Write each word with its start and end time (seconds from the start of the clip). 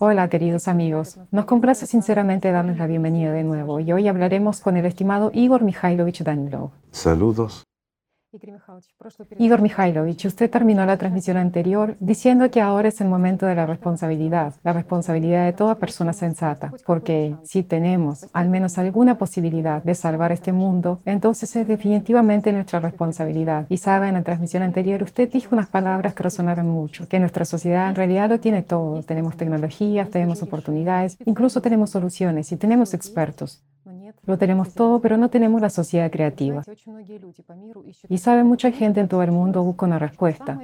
Hola, 0.00 0.28
queridos 0.28 0.68
amigos. 0.68 1.18
Nos 1.30 1.44
complace 1.44 1.86
sinceramente 1.86 2.50
darles 2.50 2.78
la 2.78 2.86
bienvenida 2.86 3.32
de 3.32 3.44
nuevo 3.44 3.78
y 3.80 3.92
hoy 3.92 4.08
hablaremos 4.08 4.60
con 4.60 4.76
el 4.76 4.84
estimado 4.84 5.30
Igor 5.32 5.62
Mikhailovich 5.62 6.22
Danilov. 6.22 6.70
Saludos. 6.90 7.64
Igor 9.38 9.60
Mikhailovich, 9.60 10.24
usted 10.24 10.50
terminó 10.50 10.86
la 10.86 10.96
transmisión 10.96 11.36
anterior 11.36 11.96
diciendo 12.00 12.50
que 12.50 12.62
ahora 12.62 12.88
es 12.88 13.00
el 13.02 13.08
momento 13.08 13.44
de 13.44 13.54
la 13.54 13.66
responsabilidad, 13.66 14.54
la 14.64 14.72
responsabilidad 14.72 15.44
de 15.44 15.52
toda 15.52 15.74
persona 15.74 16.14
sensata, 16.14 16.72
porque 16.86 17.36
si 17.44 17.62
tenemos 17.62 18.26
al 18.32 18.48
menos 18.48 18.78
alguna 18.78 19.18
posibilidad 19.18 19.82
de 19.82 19.94
salvar 19.94 20.32
este 20.32 20.52
mundo, 20.52 21.02
entonces 21.04 21.54
es 21.56 21.68
definitivamente 21.68 22.52
nuestra 22.52 22.80
responsabilidad. 22.80 23.66
Y 23.68 23.76
sabe, 23.76 24.08
en 24.08 24.14
la 24.14 24.22
transmisión 24.22 24.62
anterior 24.62 25.02
usted 25.02 25.30
dijo 25.30 25.54
unas 25.54 25.68
palabras 25.68 26.14
que 26.14 26.22
resonaron 26.22 26.68
mucho, 26.68 27.06
que 27.08 27.20
nuestra 27.20 27.44
sociedad 27.44 27.90
en 27.90 27.96
realidad 27.96 28.30
lo 28.30 28.40
tiene 28.40 28.62
todo. 28.62 29.02
Tenemos 29.02 29.36
tecnologías, 29.36 30.08
tenemos 30.08 30.42
oportunidades, 30.42 31.18
incluso 31.26 31.60
tenemos 31.60 31.90
soluciones 31.90 32.50
y 32.50 32.56
tenemos 32.56 32.94
expertos. 32.94 33.62
Lo 34.24 34.38
tenemos 34.38 34.74
todo, 34.74 35.00
pero 35.00 35.16
no 35.16 35.30
tenemos 35.30 35.60
la 35.60 35.70
sociedad 35.70 36.10
creativa. 36.10 36.62
Y 38.08 38.18
sabe, 38.18 38.44
mucha 38.44 38.70
gente 38.70 39.00
en 39.00 39.08
todo 39.08 39.22
el 39.22 39.32
mundo 39.32 39.62
busca 39.62 39.86
una 39.86 39.98
respuesta. 39.98 40.58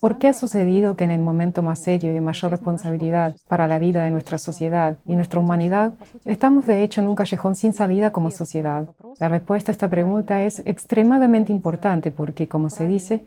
¿Por 0.00 0.18
qué 0.18 0.28
ha 0.28 0.32
sucedido 0.32 0.96
que 0.96 1.04
en 1.04 1.10
el 1.10 1.20
momento 1.20 1.62
más 1.62 1.80
serio 1.80 2.10
y 2.10 2.14
de 2.14 2.20
mayor 2.20 2.50
responsabilidad 2.50 3.36
para 3.48 3.66
la 3.66 3.78
vida 3.78 4.04
de 4.04 4.10
nuestra 4.10 4.38
sociedad 4.38 4.96
y 5.06 5.16
nuestra 5.16 5.40
humanidad, 5.40 5.92
estamos 6.24 6.66
de 6.66 6.82
hecho 6.82 7.00
en 7.00 7.08
un 7.08 7.14
callejón 7.14 7.54
sin 7.54 7.72
salida 7.72 8.10
como 8.10 8.30
sociedad? 8.30 8.88
La 9.18 9.28
respuesta 9.28 9.70
a 9.70 9.74
esta 9.74 9.88
pregunta 9.88 10.42
es 10.42 10.62
extremadamente 10.64 11.52
importante 11.52 12.10
porque, 12.10 12.48
como 12.48 12.70
se 12.70 12.86
dice, 12.86 13.24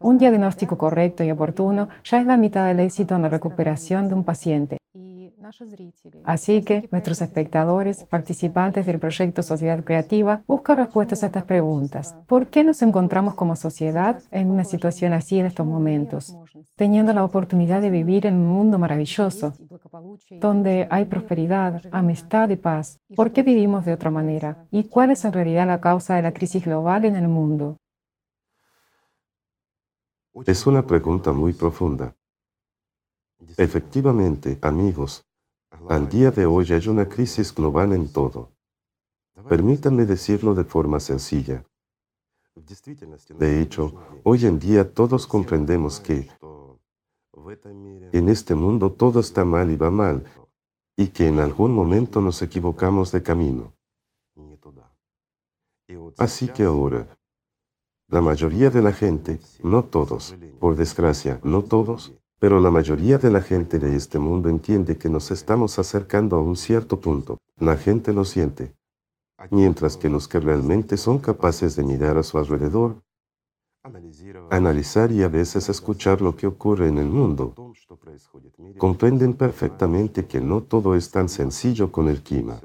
un 0.00 0.18
diagnóstico 0.18 0.78
correcto 0.78 1.24
y 1.24 1.30
oportuno 1.30 1.88
ya 2.04 2.20
es 2.20 2.26
la 2.26 2.36
mitad 2.36 2.66
del 2.66 2.80
éxito 2.80 3.16
en 3.16 3.22
la 3.22 3.28
recuperación 3.28 4.08
de 4.08 4.14
un 4.14 4.24
paciente. 4.24 4.78
Así 6.24 6.62
que 6.62 6.88
nuestros 6.90 7.22
espectadores, 7.22 8.04
participantes 8.04 8.86
del 8.86 8.98
proyecto 8.98 9.42
Sociedad 9.42 9.84
Creativa, 9.84 10.42
buscan 10.46 10.78
respuestas 10.78 11.22
a 11.22 11.26
estas 11.26 11.44
preguntas. 11.44 12.16
¿Por 12.26 12.48
qué 12.48 12.64
nos 12.64 12.82
encontramos 12.82 13.34
como 13.34 13.56
sociedad 13.56 14.22
en 14.30 14.50
una 14.50 14.64
situación 14.64 15.12
así 15.12 15.38
en 15.38 15.46
estos 15.46 15.66
momentos, 15.66 16.36
teniendo 16.74 17.12
la 17.12 17.24
oportunidad 17.24 17.80
de 17.80 17.90
vivir 17.90 18.26
en 18.26 18.34
un 18.34 18.48
mundo 18.48 18.78
maravilloso, 18.78 19.52
donde 20.40 20.88
hay 20.90 21.04
prosperidad, 21.04 21.82
amistad 21.92 22.48
y 22.50 22.56
paz? 22.56 22.98
¿Por 23.14 23.32
qué 23.32 23.42
vivimos 23.42 23.84
de 23.84 23.92
otra 23.92 24.10
manera? 24.10 24.66
¿Y 24.70 24.84
cuál 24.84 25.10
es 25.10 25.24
en 25.24 25.32
realidad 25.32 25.66
la 25.66 25.80
causa 25.80 26.16
de 26.16 26.22
la 26.22 26.32
crisis 26.32 26.64
global 26.64 27.04
en 27.04 27.16
el 27.16 27.28
mundo? 27.28 27.76
Es 30.44 30.66
una 30.66 30.86
pregunta 30.86 31.32
muy 31.32 31.52
profunda. 31.52 32.14
Efectivamente, 33.56 34.58
amigos, 34.60 35.25
al 35.88 36.08
día 36.08 36.30
de 36.30 36.46
hoy 36.46 36.72
hay 36.72 36.88
una 36.88 37.08
crisis 37.08 37.54
global 37.54 37.92
en 37.92 38.12
todo. 38.12 38.50
Permítanme 39.48 40.06
decirlo 40.06 40.54
de 40.54 40.64
forma 40.64 41.00
sencilla. 41.00 41.64
De 43.38 43.60
hecho, 43.60 43.94
hoy 44.24 44.46
en 44.46 44.58
día 44.58 44.92
todos 44.92 45.26
comprendemos 45.26 46.00
que 46.00 46.28
en 48.12 48.28
este 48.28 48.54
mundo 48.54 48.92
todo 48.92 49.20
está 49.20 49.44
mal 49.44 49.70
y 49.70 49.76
va 49.76 49.90
mal, 49.90 50.24
y 50.96 51.08
que 51.08 51.28
en 51.28 51.38
algún 51.38 51.72
momento 51.72 52.20
nos 52.20 52.40
equivocamos 52.42 53.12
de 53.12 53.22
camino. 53.22 53.74
Así 56.18 56.48
que 56.48 56.64
ahora, 56.64 57.06
la 58.08 58.20
mayoría 58.20 58.70
de 58.70 58.82
la 58.82 58.92
gente, 58.92 59.38
no 59.62 59.84
todos, 59.84 60.34
por 60.58 60.76
desgracia, 60.76 61.40
no 61.44 61.62
todos, 61.62 62.14
pero 62.38 62.60
la 62.60 62.70
mayoría 62.70 63.18
de 63.18 63.30
la 63.30 63.40
gente 63.40 63.78
de 63.78 63.96
este 63.96 64.18
mundo 64.18 64.48
entiende 64.48 64.98
que 64.98 65.08
nos 65.08 65.30
estamos 65.30 65.78
acercando 65.78 66.36
a 66.36 66.42
un 66.42 66.56
cierto 66.56 67.00
punto. 67.00 67.38
La 67.58 67.76
gente 67.76 68.12
lo 68.12 68.24
siente. 68.24 68.74
Mientras 69.50 69.96
que 69.96 70.08
los 70.08 70.28
que 70.28 70.40
realmente 70.40 70.96
son 70.96 71.18
capaces 71.18 71.76
de 71.76 71.84
mirar 71.84 72.16
a 72.16 72.22
su 72.22 72.38
alrededor, 72.38 73.02
analizar 74.50 75.12
y 75.12 75.22
a 75.22 75.28
veces 75.28 75.68
escuchar 75.68 76.20
lo 76.20 76.36
que 76.36 76.46
ocurre 76.46 76.88
en 76.88 76.98
el 76.98 77.06
mundo, 77.06 77.54
comprenden 78.78 79.34
perfectamente 79.34 80.26
que 80.26 80.40
no 80.40 80.62
todo 80.62 80.94
es 80.94 81.10
tan 81.10 81.28
sencillo 81.28 81.92
con 81.92 82.08
el 82.08 82.22
clima 82.22 82.60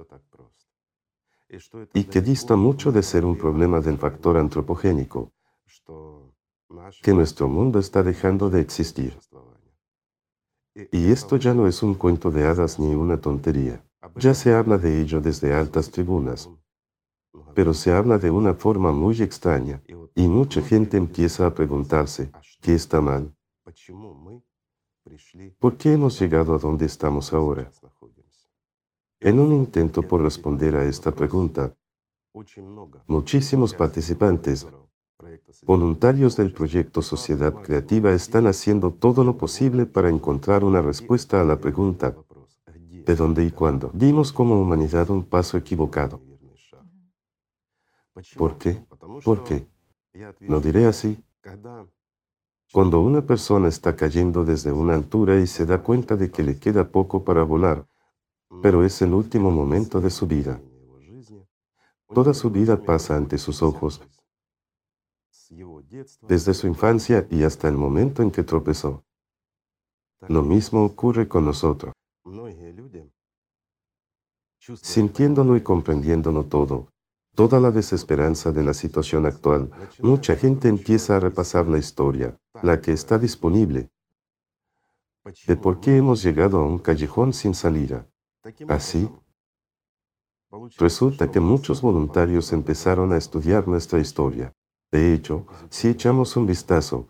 y 1.94 2.06
que 2.06 2.22
dista 2.22 2.56
mucho 2.56 2.92
de 2.92 3.04
ser 3.04 3.26
un 3.26 3.38
problema 3.38 3.82
del 3.82 3.98
factor 3.98 4.38
antropogénico, 4.38 5.32
que 7.02 7.14
nuestro 7.14 7.48
mundo 7.48 7.80
está 7.80 8.02
dejando 8.04 8.50
de 8.50 8.62
existir. 8.62 9.18
Y 10.74 11.12
esto 11.12 11.38
ya 11.38 11.54
no 11.54 11.68
es 11.68 11.84
un 11.84 11.96
cuento 11.96 12.32
de 12.32 12.46
hadas 12.46 12.80
ni 12.80 12.96
una 12.96 13.20
tontería. 13.20 13.84
Ya 14.16 14.34
se 14.34 14.54
habla 14.54 14.78
de 14.78 15.02
ello 15.02 15.20
desde 15.20 15.54
altas 15.54 15.92
tribunas. 15.92 16.50
Pero 17.54 17.74
se 17.74 17.92
habla 17.92 18.18
de 18.18 18.32
una 18.32 18.54
forma 18.54 18.92
muy 18.92 19.22
extraña 19.22 19.82
y 20.16 20.28
mucha 20.28 20.62
gente 20.62 20.98
empieza 20.98 21.46
a 21.46 21.54
preguntarse, 21.54 22.32
¿qué 22.62 22.74
está 22.74 23.02
mal? 23.02 23.34
¿Por 25.60 25.78
qué 25.78 25.94
hemos 25.94 26.20
llegado 26.20 26.56
a 26.56 26.58
donde 26.58 26.86
estamos 26.86 27.34
ahora? 27.34 27.72
En 29.20 29.40
un 29.40 29.54
intento 29.54 30.02
por 30.02 30.22
responder 30.22 30.76
a 30.76 30.86
esta 30.86 31.12
pregunta, 31.12 31.76
muchísimos 33.08 33.74
participantes 33.74 34.68
Voluntarios 35.64 36.36
del 36.36 36.52
proyecto 36.52 37.02
Sociedad 37.02 37.54
Creativa 37.54 38.12
están 38.12 38.48
haciendo 38.48 38.92
todo 38.92 39.24
lo 39.24 39.38
posible 39.38 39.86
para 39.86 40.10
encontrar 40.10 40.64
una 40.64 40.82
respuesta 40.82 41.40
a 41.40 41.44
la 41.44 41.60
pregunta 41.60 42.16
¿de 43.06 43.16
dónde 43.16 43.46
y 43.46 43.52
cuándo? 43.52 43.92
Dimos 43.94 44.32
como 44.32 44.60
humanidad 44.60 45.10
un 45.10 45.24
paso 45.24 45.58
equivocado. 45.58 46.22
¿Por 48.36 48.58
qué? 48.58 48.84
¿Por 49.24 49.44
qué? 49.44 49.68
No 50.42 50.60
diré 50.60 50.86
así. 50.86 51.24
Cuando 52.74 53.02
una 53.02 53.26
persona 53.26 53.68
está 53.68 53.96
cayendo 53.96 54.44
desde 54.44 54.72
una 54.72 54.96
altura 54.96 55.40
y 55.40 55.48
se 55.48 55.66
da 55.66 55.82
cuenta 55.82 56.16
de 56.16 56.32
que 56.32 56.44
le 56.44 56.58
queda 56.58 56.90
poco 56.90 57.24
para 57.24 57.44
volar, 57.44 57.86
pero 58.62 58.84
es 58.84 59.02
el 59.02 59.14
último 59.14 59.52
momento 59.52 60.02
de 60.02 60.10
su 60.10 60.28
vida. 60.28 60.62
Toda 62.14 62.34
su 62.34 62.50
vida 62.50 62.82
pasa 62.82 63.16
ante 63.16 63.38
sus 63.38 63.62
ojos 63.62 64.02
desde 66.22 66.54
su 66.54 66.68
infancia 66.68 67.28
y 67.30 67.44
hasta 67.44 67.68
el 67.68 67.76
momento 67.76 68.22
en 68.24 68.32
que 68.32 68.44
tropezó. 68.44 69.04
Lo 70.28 70.44
mismo 70.44 70.86
ocurre 70.86 71.28
con 71.28 71.46
nosotros. 71.46 71.94
Sintiéndolo 74.82 75.58
y 75.58 75.62
comprendiéndolo 75.62 76.46
todo, 76.46 76.88
toda 77.36 77.60
la 77.60 77.72
desesperanza 77.72 78.52
de 78.52 78.64
la 78.64 78.74
situación 78.74 79.26
actual, 79.26 79.72
mucha 80.02 80.36
gente 80.36 80.70
empieza 80.70 81.18
a 81.18 81.20
repasar 81.20 81.68
la 81.68 81.80
historia, 81.80 82.38
la 82.62 82.80
que 82.80 82.92
está 82.92 83.18
disponible, 83.18 83.90
de 85.48 85.56
por 85.56 85.80
qué 85.82 85.98
hemos 85.98 86.24
llegado 86.24 86.60
a 86.60 86.66
un 86.66 86.80
callejón 86.80 87.34
sin 87.34 87.56
salida. 87.56 88.08
Así, 88.68 89.10
resulta 90.78 91.30
que 91.32 91.40
muchos 91.40 91.82
voluntarios 91.82 92.54
empezaron 92.54 93.12
a 93.12 93.18
estudiar 93.18 93.68
nuestra 93.68 94.00
historia. 94.00 94.54
De 94.92 95.14
hecho, 95.14 95.46
si 95.70 95.88
echamos 95.88 96.36
un 96.36 96.46
vistazo, 96.46 97.08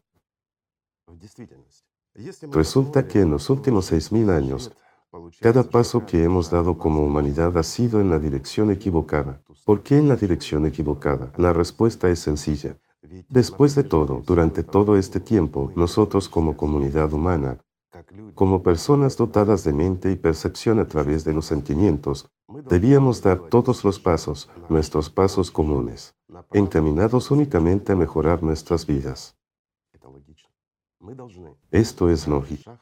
resulta 2.51 3.07
que 3.07 3.21
en 3.21 3.31
los 3.31 3.49
últimos 3.49 3.91
6.000 3.91 4.29
años, 4.29 4.71
cada 5.39 5.63
paso 5.63 6.05
que 6.05 6.23
hemos 6.23 6.49
dado 6.49 6.77
como 6.77 7.03
humanidad 7.03 7.57
ha 7.57 7.63
sido 7.63 7.99
en 7.99 8.09
la 8.09 8.19
dirección 8.19 8.71
equivocada. 8.71 9.41
¿Por 9.65 9.83
qué 9.83 9.97
en 9.97 10.07
la 10.07 10.15
dirección 10.15 10.65
equivocada? 10.65 11.33
La 11.37 11.53
respuesta 11.53 12.09
es 12.09 12.19
sencilla. 12.19 12.77
Después 13.29 13.75
de 13.75 13.83
todo, 13.83 14.21
durante 14.25 14.63
todo 14.63 14.95
este 14.95 15.19
tiempo, 15.19 15.71
nosotros 15.75 16.29
como 16.29 16.55
comunidad 16.55 17.11
humana, 17.11 17.57
como 18.35 18.63
personas 18.63 19.17
dotadas 19.17 19.63
de 19.63 19.73
mente 19.73 20.11
y 20.11 20.15
percepción 20.15 20.79
a 20.79 20.87
través 20.87 21.23
de 21.23 21.33
los 21.33 21.45
sentimientos, 21.45 22.29
debíamos 22.69 23.21
dar 23.21 23.49
todos 23.49 23.83
los 23.83 23.99
pasos, 23.99 24.49
nuestros 24.69 25.09
pasos 25.09 25.51
comunes 25.51 26.15
encaminados 26.53 27.31
únicamente 27.31 27.91
a 27.91 27.95
mejorar 27.95 28.43
nuestras 28.43 28.85
vidas. 28.85 29.37
Esto 31.71 32.09
es 32.09 32.27
lógico. 32.27 32.79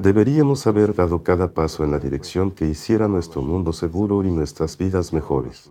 Deberíamos 0.00 0.66
haber 0.66 0.94
dado 0.94 1.22
cada 1.22 1.52
paso 1.54 1.84
en 1.84 1.92
la 1.92 1.98
dirección 1.98 2.50
que 2.50 2.66
hiciera 2.66 3.06
nuestro 3.06 3.42
mundo 3.42 3.72
seguro 3.72 4.24
y 4.24 4.30
nuestras 4.30 4.76
vidas 4.76 5.12
mejores. 5.12 5.70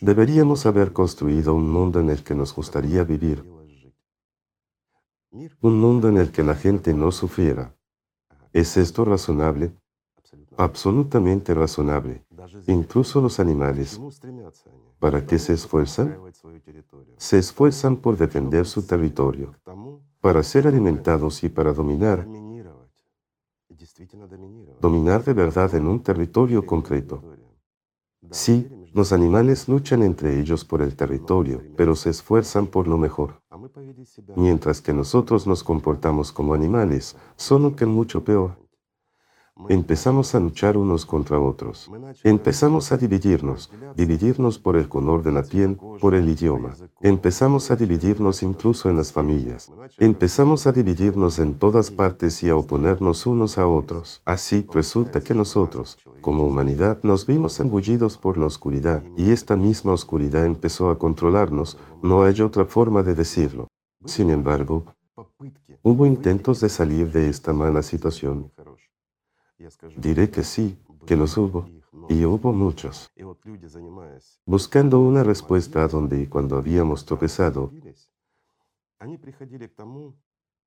Deberíamos 0.00 0.66
haber 0.66 0.92
construido 0.92 1.54
un 1.54 1.70
mundo 1.70 2.00
en 2.00 2.10
el 2.10 2.22
que 2.22 2.34
nos 2.34 2.54
gustaría 2.54 3.04
vivir. 3.04 3.44
Un 5.60 5.80
mundo 5.80 6.08
en 6.08 6.18
el 6.18 6.30
que 6.30 6.42
la 6.42 6.54
gente 6.54 6.92
no 6.92 7.10
sufriera. 7.10 7.74
¿Es 8.52 8.76
esto 8.76 9.04
razonable? 9.04 9.74
Absolutamente 10.56 11.54
razonable. 11.54 12.24
Incluso 12.66 13.20
los 13.20 13.40
animales. 13.40 14.00
¿Para 14.98 15.26
qué 15.26 15.38
se 15.38 15.52
esfuerzan? 15.52 16.18
Se 17.16 17.38
esfuerzan 17.38 17.96
por 17.96 18.16
defender 18.16 18.66
su 18.66 18.86
territorio, 18.86 19.54
para 20.20 20.42
ser 20.42 20.66
alimentados 20.66 21.44
y 21.44 21.48
para 21.48 21.72
dominar. 21.72 22.26
dominar 24.80 25.24
de 25.24 25.32
verdad 25.32 25.74
en 25.74 25.86
un 25.86 26.02
territorio 26.02 26.64
concreto. 26.64 27.22
Sí, 28.30 28.68
los 28.92 29.12
animales 29.12 29.68
luchan 29.68 30.02
entre 30.02 30.40
ellos 30.40 30.64
por 30.64 30.82
el 30.82 30.96
territorio, 30.96 31.62
pero 31.76 31.94
se 31.94 32.10
esfuerzan 32.10 32.66
por 32.66 32.88
lo 32.88 32.98
mejor. 32.98 33.42
Mientras 34.36 34.80
que 34.80 34.92
nosotros 34.92 35.46
nos 35.46 35.62
comportamos 35.62 36.32
como 36.32 36.54
animales, 36.54 37.16
solo 37.36 37.76
que 37.76 37.86
mucho 37.86 38.24
peor. 38.24 38.65
Empezamos 39.68 40.34
a 40.34 40.40
luchar 40.40 40.76
unos 40.76 41.06
contra 41.06 41.40
otros. 41.40 41.90
Empezamos 42.22 42.92
a 42.92 42.96
dividirnos, 42.96 43.70
dividirnos 43.96 44.58
por 44.58 44.76
el 44.76 44.88
color 44.88 45.22
de 45.22 45.32
la 45.32 45.42
piel, 45.42 45.78
por 46.00 46.14
el 46.14 46.28
idioma. 46.28 46.74
Empezamos 47.00 47.70
a 47.70 47.76
dividirnos 47.76 48.42
incluso 48.42 48.90
en 48.90 48.96
las 48.96 49.12
familias. 49.12 49.72
Empezamos 49.98 50.66
a 50.66 50.72
dividirnos 50.72 51.38
en 51.38 51.54
todas 51.58 51.90
partes 51.90 52.42
y 52.42 52.50
a 52.50 52.56
oponernos 52.56 53.26
unos 53.26 53.56
a 53.56 53.66
otros. 53.66 54.20
Así 54.24 54.66
resulta 54.72 55.20
que 55.20 55.34
nosotros, 55.34 55.98
como 56.20 56.46
humanidad, 56.46 56.98
nos 57.02 57.26
vimos 57.26 57.58
embullidos 57.58 58.18
por 58.18 58.36
la 58.36 58.46
oscuridad 58.46 59.02
y 59.16 59.30
esta 59.30 59.56
misma 59.56 59.92
oscuridad 59.92 60.44
empezó 60.44 60.90
a 60.90 60.98
controlarnos. 60.98 61.78
No 62.02 62.22
hay 62.22 62.40
otra 62.42 62.66
forma 62.66 63.02
de 63.02 63.14
decirlo. 63.14 63.68
Sin 64.04 64.30
embargo, 64.30 64.84
hubo 65.82 66.06
intentos 66.06 66.60
de 66.60 66.68
salir 66.68 67.10
de 67.10 67.30
esta 67.30 67.52
mala 67.52 67.82
situación. 67.82 68.52
Diré 69.96 70.30
que 70.30 70.44
sí, 70.44 70.78
que 71.06 71.16
los 71.16 71.36
hubo, 71.36 71.68
y 72.08 72.24
hubo 72.24 72.52
muchos. 72.52 73.10
Buscando 74.44 75.00
una 75.00 75.22
respuesta 75.22 75.84
a 75.84 75.88
donde 75.88 76.20
y 76.22 76.26
cuando 76.26 76.56
habíamos 76.56 77.04
tropezado, 77.04 77.72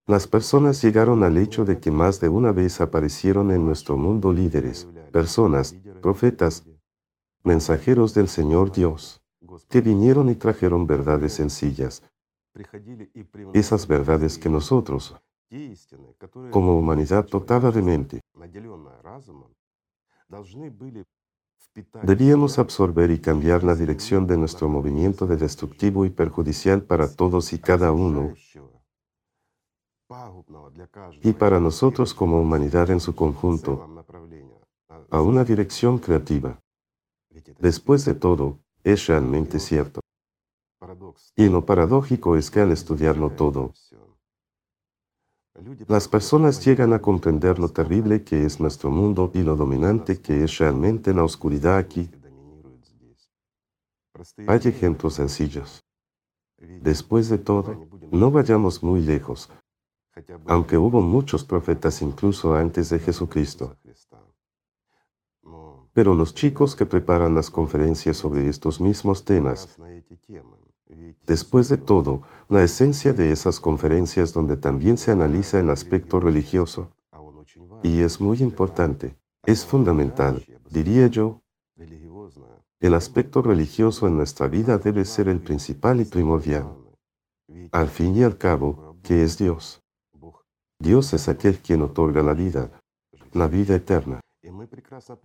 las 0.07 0.27
personas 0.27 0.81
llegaron 0.81 1.23
al 1.23 1.37
hecho 1.37 1.65
de 1.65 1.79
que 1.79 1.91
más 1.91 2.19
de 2.19 2.29
una 2.29 2.51
vez 2.51 2.81
aparecieron 2.81 3.51
en 3.51 3.65
nuestro 3.65 3.95
mundo 3.95 4.33
líderes, 4.33 4.87
personas, 5.11 5.75
profetas, 6.01 6.65
mensajeros 7.43 8.13
del 8.13 8.27
Señor 8.27 8.71
Dios, 8.71 9.21
que 9.69 9.81
vinieron 9.81 10.29
y 10.29 10.35
trajeron 10.35 10.87
verdades 10.87 11.33
sencillas, 11.33 12.03
esas 13.53 13.87
verdades 13.87 14.37
que 14.37 14.49
nosotros, 14.49 15.15
como 16.51 16.77
humanidad 16.77 17.27
dotada 17.27 17.71
de 17.71 17.81
mente, 17.81 18.21
debíamos 22.03 22.59
absorber 22.59 23.09
y 23.11 23.19
cambiar 23.19 23.63
la 23.63 23.75
dirección 23.75 24.27
de 24.27 24.37
nuestro 24.37 24.69
movimiento 24.69 25.25
de 25.25 25.37
destructivo 25.37 26.05
y 26.05 26.09
perjudicial 26.09 26.83
para 26.83 27.13
todos 27.13 27.53
y 27.53 27.59
cada 27.59 27.91
uno, 27.91 28.33
y 31.23 31.33
para 31.33 31.59
nosotros 31.59 32.13
como 32.13 32.39
humanidad 32.39 32.89
en 32.91 32.99
su 32.99 33.15
conjunto, 33.15 34.05
a 35.09 35.21
una 35.21 35.43
dirección 35.43 35.97
creativa. 35.99 36.59
Después 37.59 38.05
de 38.05 38.15
todo, 38.15 38.59
es 38.83 39.07
realmente 39.07 39.59
cierto. 39.59 40.01
Y 41.35 41.49
lo 41.49 41.65
paradójico 41.65 42.35
es 42.35 42.49
que 42.49 42.61
al 42.61 42.71
estudiarlo 42.71 43.31
todo, 43.31 43.73
las 45.87 46.07
personas 46.07 46.63
llegan 46.63 46.93
a 46.93 47.01
comprender 47.01 47.59
lo 47.59 47.69
terrible 47.69 48.23
que 48.23 48.45
es 48.45 48.59
nuestro 48.59 48.89
mundo 48.89 49.31
y 49.33 49.41
lo 49.41 49.55
dominante 49.55 50.21
que 50.21 50.43
es 50.43 50.57
realmente 50.57 51.13
la 51.13 51.23
oscuridad 51.23 51.77
aquí. 51.77 52.09
Hay 54.47 54.59
ejemplos 54.65 55.15
sencillos. 55.15 55.83
Después 56.81 57.29
de 57.29 57.37
todo, 57.37 57.87
no 58.11 58.31
vayamos 58.31 58.83
muy 58.83 59.01
lejos, 59.01 59.49
aunque 60.45 60.77
hubo 60.77 61.01
muchos 61.01 61.43
profetas 61.45 62.01
incluso 62.01 62.53
antes 62.53 62.89
de 62.89 62.99
Jesucristo. 62.99 63.77
Pero 65.93 66.13
los 66.13 66.33
chicos 66.33 66.75
que 66.75 66.85
preparan 66.85 67.33
las 67.33 67.49
conferencias 67.49 68.17
sobre 68.17 68.47
estos 68.47 68.79
mismos 68.79 69.25
temas 69.25 69.77
Después 71.25 71.69
de 71.69 71.77
todo, 71.77 72.23
la 72.47 72.63
esencia 72.63 73.13
de 73.13 73.31
esas 73.31 73.59
conferencias 73.59 74.33
donde 74.33 74.57
también 74.57 74.97
se 74.97 75.11
analiza 75.11 75.59
el 75.59 75.69
aspecto 75.69 76.19
religioso, 76.19 76.91
y 77.83 78.01
es 78.01 78.19
muy 78.19 78.39
importante, 78.39 79.15
es 79.45 79.65
fundamental, 79.65 80.43
diría 80.69 81.07
yo, 81.07 81.41
el 82.79 82.93
aspecto 82.93 83.41
religioso 83.41 84.07
en 84.07 84.17
nuestra 84.17 84.47
vida 84.47 84.77
debe 84.77 85.05
ser 85.05 85.27
el 85.27 85.39
principal 85.39 86.01
y 86.01 86.05
primordial. 86.05 86.75
Al 87.71 87.89
fin 87.89 88.15
y 88.15 88.23
al 88.23 88.37
cabo, 88.37 88.97
¿qué 89.03 89.23
es 89.23 89.37
Dios? 89.37 89.81
Dios 90.79 91.13
es 91.13 91.27
aquel 91.27 91.59
quien 91.59 91.81
otorga 91.81 92.23
la 92.23 92.33
vida, 92.33 92.71
la 93.33 93.47
vida 93.47 93.75
eterna. 93.75 94.21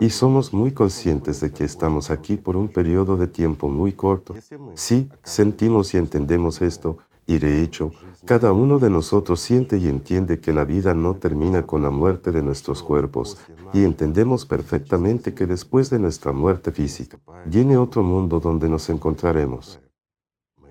Y 0.01 0.11
somos 0.11 0.53
muy 0.53 0.73
conscientes 0.73 1.41
de 1.41 1.53
que 1.53 1.65
estamos 1.65 2.11
aquí 2.11 2.37
por 2.37 2.57
un 2.57 2.69
periodo 2.69 3.17
de 3.17 3.29
tiempo 3.29 3.69
muy 3.69 3.93
corto. 3.93 4.35
Sí, 4.75 5.09
sentimos 5.23 5.95
y 5.95 5.99
entendemos 5.99 6.61
esto, 6.63 6.99
y 7.27 7.39
de 7.39 7.63
hecho, 7.63 7.93
cada 8.25 8.53
uno 8.53 8.79
de 8.79 8.91
nosotros 8.91 9.41
siente 9.41 9.79
y 9.79 9.89
entiende 9.89 10.41
que 10.41 10.53
la 10.53 10.65
vida 10.65 10.95
no 10.95 11.15
termina 11.15 11.65
con 11.65 11.83
la 11.83 11.91
muerte 11.91 12.33
de 12.33 12.43
nuestros 12.43 12.83
cuerpos, 12.83 13.39
y 13.73 13.85
entendemos 13.85 14.45
perfectamente 14.45 15.33
que 15.33 15.47
después 15.47 15.91
de 15.91 15.99
nuestra 15.99 16.33
muerte 16.33 16.73
física, 16.73 17.19
viene 17.47 17.77
otro 17.77 18.03
mundo 18.03 18.41
donde 18.41 18.69
nos 18.69 18.89
encontraremos. 18.91 19.81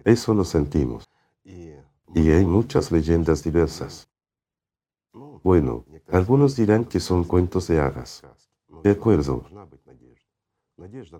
Eso 0.03 0.33
lo 0.33 0.43
sentimos. 0.43 1.05
Y 1.45 2.29
hay 2.29 2.45
muchas 2.45 2.91
leyendas 2.91 3.43
diversas. 3.43 4.09
Bueno, 5.43 5.85
algunos 6.11 6.55
dirán 6.55 6.85
que 6.85 6.99
son 6.99 7.23
cuentos 7.23 7.67
de 7.67 7.79
hadas. 7.79 8.23
De 8.83 8.91
acuerdo. 8.91 9.43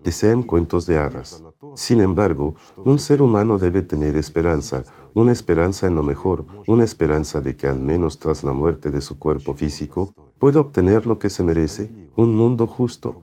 Desean 0.03 0.43
cuentos 0.43 0.85
de 0.85 0.97
hadas. 0.97 1.43
Sin 1.75 2.01
embargo, 2.01 2.55
un 2.77 2.99
ser 2.99 3.21
humano 3.21 3.57
debe 3.57 3.81
tener 3.81 4.17
esperanza, 4.17 4.83
una 5.13 5.31
esperanza 5.31 5.87
en 5.87 5.95
lo 5.95 6.03
mejor, 6.03 6.45
una 6.67 6.83
esperanza 6.83 7.39
de 7.39 7.55
que 7.55 7.67
al 7.67 7.79
menos 7.79 8.19
tras 8.19 8.43
la 8.43 8.51
muerte 8.51 8.91
de 8.91 9.01
su 9.01 9.17
cuerpo 9.19 9.53
físico 9.53 10.13
pueda 10.37 10.59
obtener 10.59 11.05
lo 11.05 11.19
que 11.19 11.29
se 11.29 11.43
merece, 11.43 12.09
un 12.15 12.35
mundo 12.35 12.67
justo. 12.67 13.21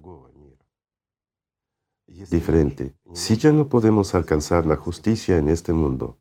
Diferente, 2.30 2.94
si 3.12 3.36
ya 3.36 3.52
no 3.52 3.68
podemos 3.68 4.14
alcanzar 4.14 4.66
la 4.66 4.76
justicia 4.76 5.36
en 5.36 5.48
este 5.48 5.72
mundo. 5.72 6.18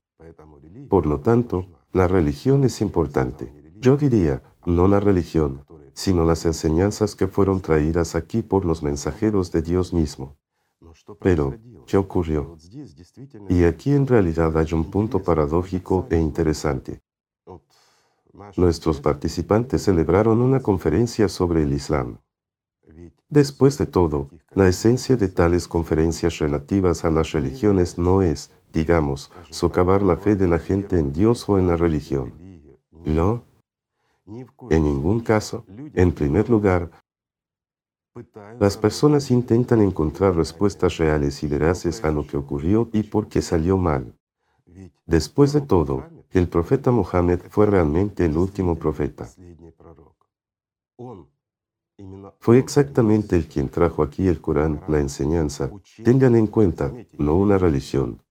Por 0.90 1.06
lo 1.06 1.20
tanto, 1.20 1.68
la 1.94 2.08
religión 2.08 2.64
es 2.64 2.82
importante. 2.82 3.54
Yo 3.80 3.96
diría, 3.96 4.42
no 4.70 4.88
la 4.88 5.00
religión, 5.00 5.66
sino 5.94 6.24
las 6.24 6.46
enseñanzas 6.46 7.16
que 7.16 7.28
fueron 7.28 7.62
traídas 7.62 8.16
aquí 8.16 8.42
por 8.42 8.66
los 8.66 8.84
mensajeros 8.84 9.52
de 9.52 9.62
Dios 9.62 9.94
mismo. 9.94 10.38
Pero, 11.20 11.56
¿qué 11.86 11.98
ocurrió? 11.98 12.56
Y 13.50 13.64
aquí 13.64 13.92
en 13.92 14.08
realidad 14.08 14.58
hay 14.58 14.74
un 14.74 14.90
punto 14.90 15.22
paradójico 15.22 16.08
e 16.10 16.18
interesante. 16.18 17.02
Nuestros 18.56 19.02
participantes 19.02 19.84
celebraron 19.84 20.42
una 20.42 20.62
conferencia 20.62 21.28
sobre 21.28 21.64
el 21.64 21.74
Islam. 21.74 22.20
Después 23.28 23.78
de 23.78 23.86
todo, 23.86 24.30
la 24.56 24.68
esencia 24.68 25.16
de 25.16 25.28
tales 25.28 25.68
conferencias 25.68 26.40
relativas 26.40 27.06
a 27.06 27.12
las 27.12 27.32
religiones 27.32 27.98
no 27.98 28.22
es, 28.22 28.52
digamos, 28.74 29.32
socavar 29.52 30.02
la 30.02 30.18
fe 30.18 30.36
de 30.36 30.48
la 30.48 30.60
gente 30.60 30.98
en 30.98 31.14
Dios 31.14 31.48
o 31.48 31.60
en 31.60 31.68
la 31.68 31.76
religión. 31.76 32.34
No, 33.06 33.44
en 34.70 34.84
ningún 34.84 35.20
caso, 35.22 35.66
en 35.94 36.12
primer 36.12 36.50
lugar, 36.50 36.92
las 38.60 38.78
personas 38.78 39.32
intentan 39.32 39.82
encontrar 39.82 40.36
respuestas 40.36 40.98
reales 40.98 41.44
y 41.44 41.48
veraces 41.48 42.04
a 42.04 42.12
lo 42.12 42.26
que 42.26 42.38
ocurrió 42.38 42.90
y 42.92 43.04
por 43.04 43.28
qué 43.28 43.42
salió 43.42 43.78
mal. 43.78 44.16
Después 45.06 45.54
de 45.54 45.62
todo, 45.62 46.06
el 46.32 46.48
profeta 46.48 46.92
Mohammed 46.92 47.42
fue 47.50 47.66
realmente 47.66 48.26
el 48.26 48.38
último 48.38 48.76
profeta. 48.76 49.30
Fue 52.40 52.58
exactamente 52.58 53.36
el 53.36 53.48
quien 53.48 53.70
trajo 53.70 54.04
aquí 54.04 54.28
el 54.28 54.42
Corán, 54.42 54.82
la 54.88 55.00
enseñanza. 55.00 55.72
Tengan 56.04 56.36
en 56.36 56.48
cuenta, 56.48 56.94
no 57.18 57.36
una 57.36 57.58
religión, 57.58 58.22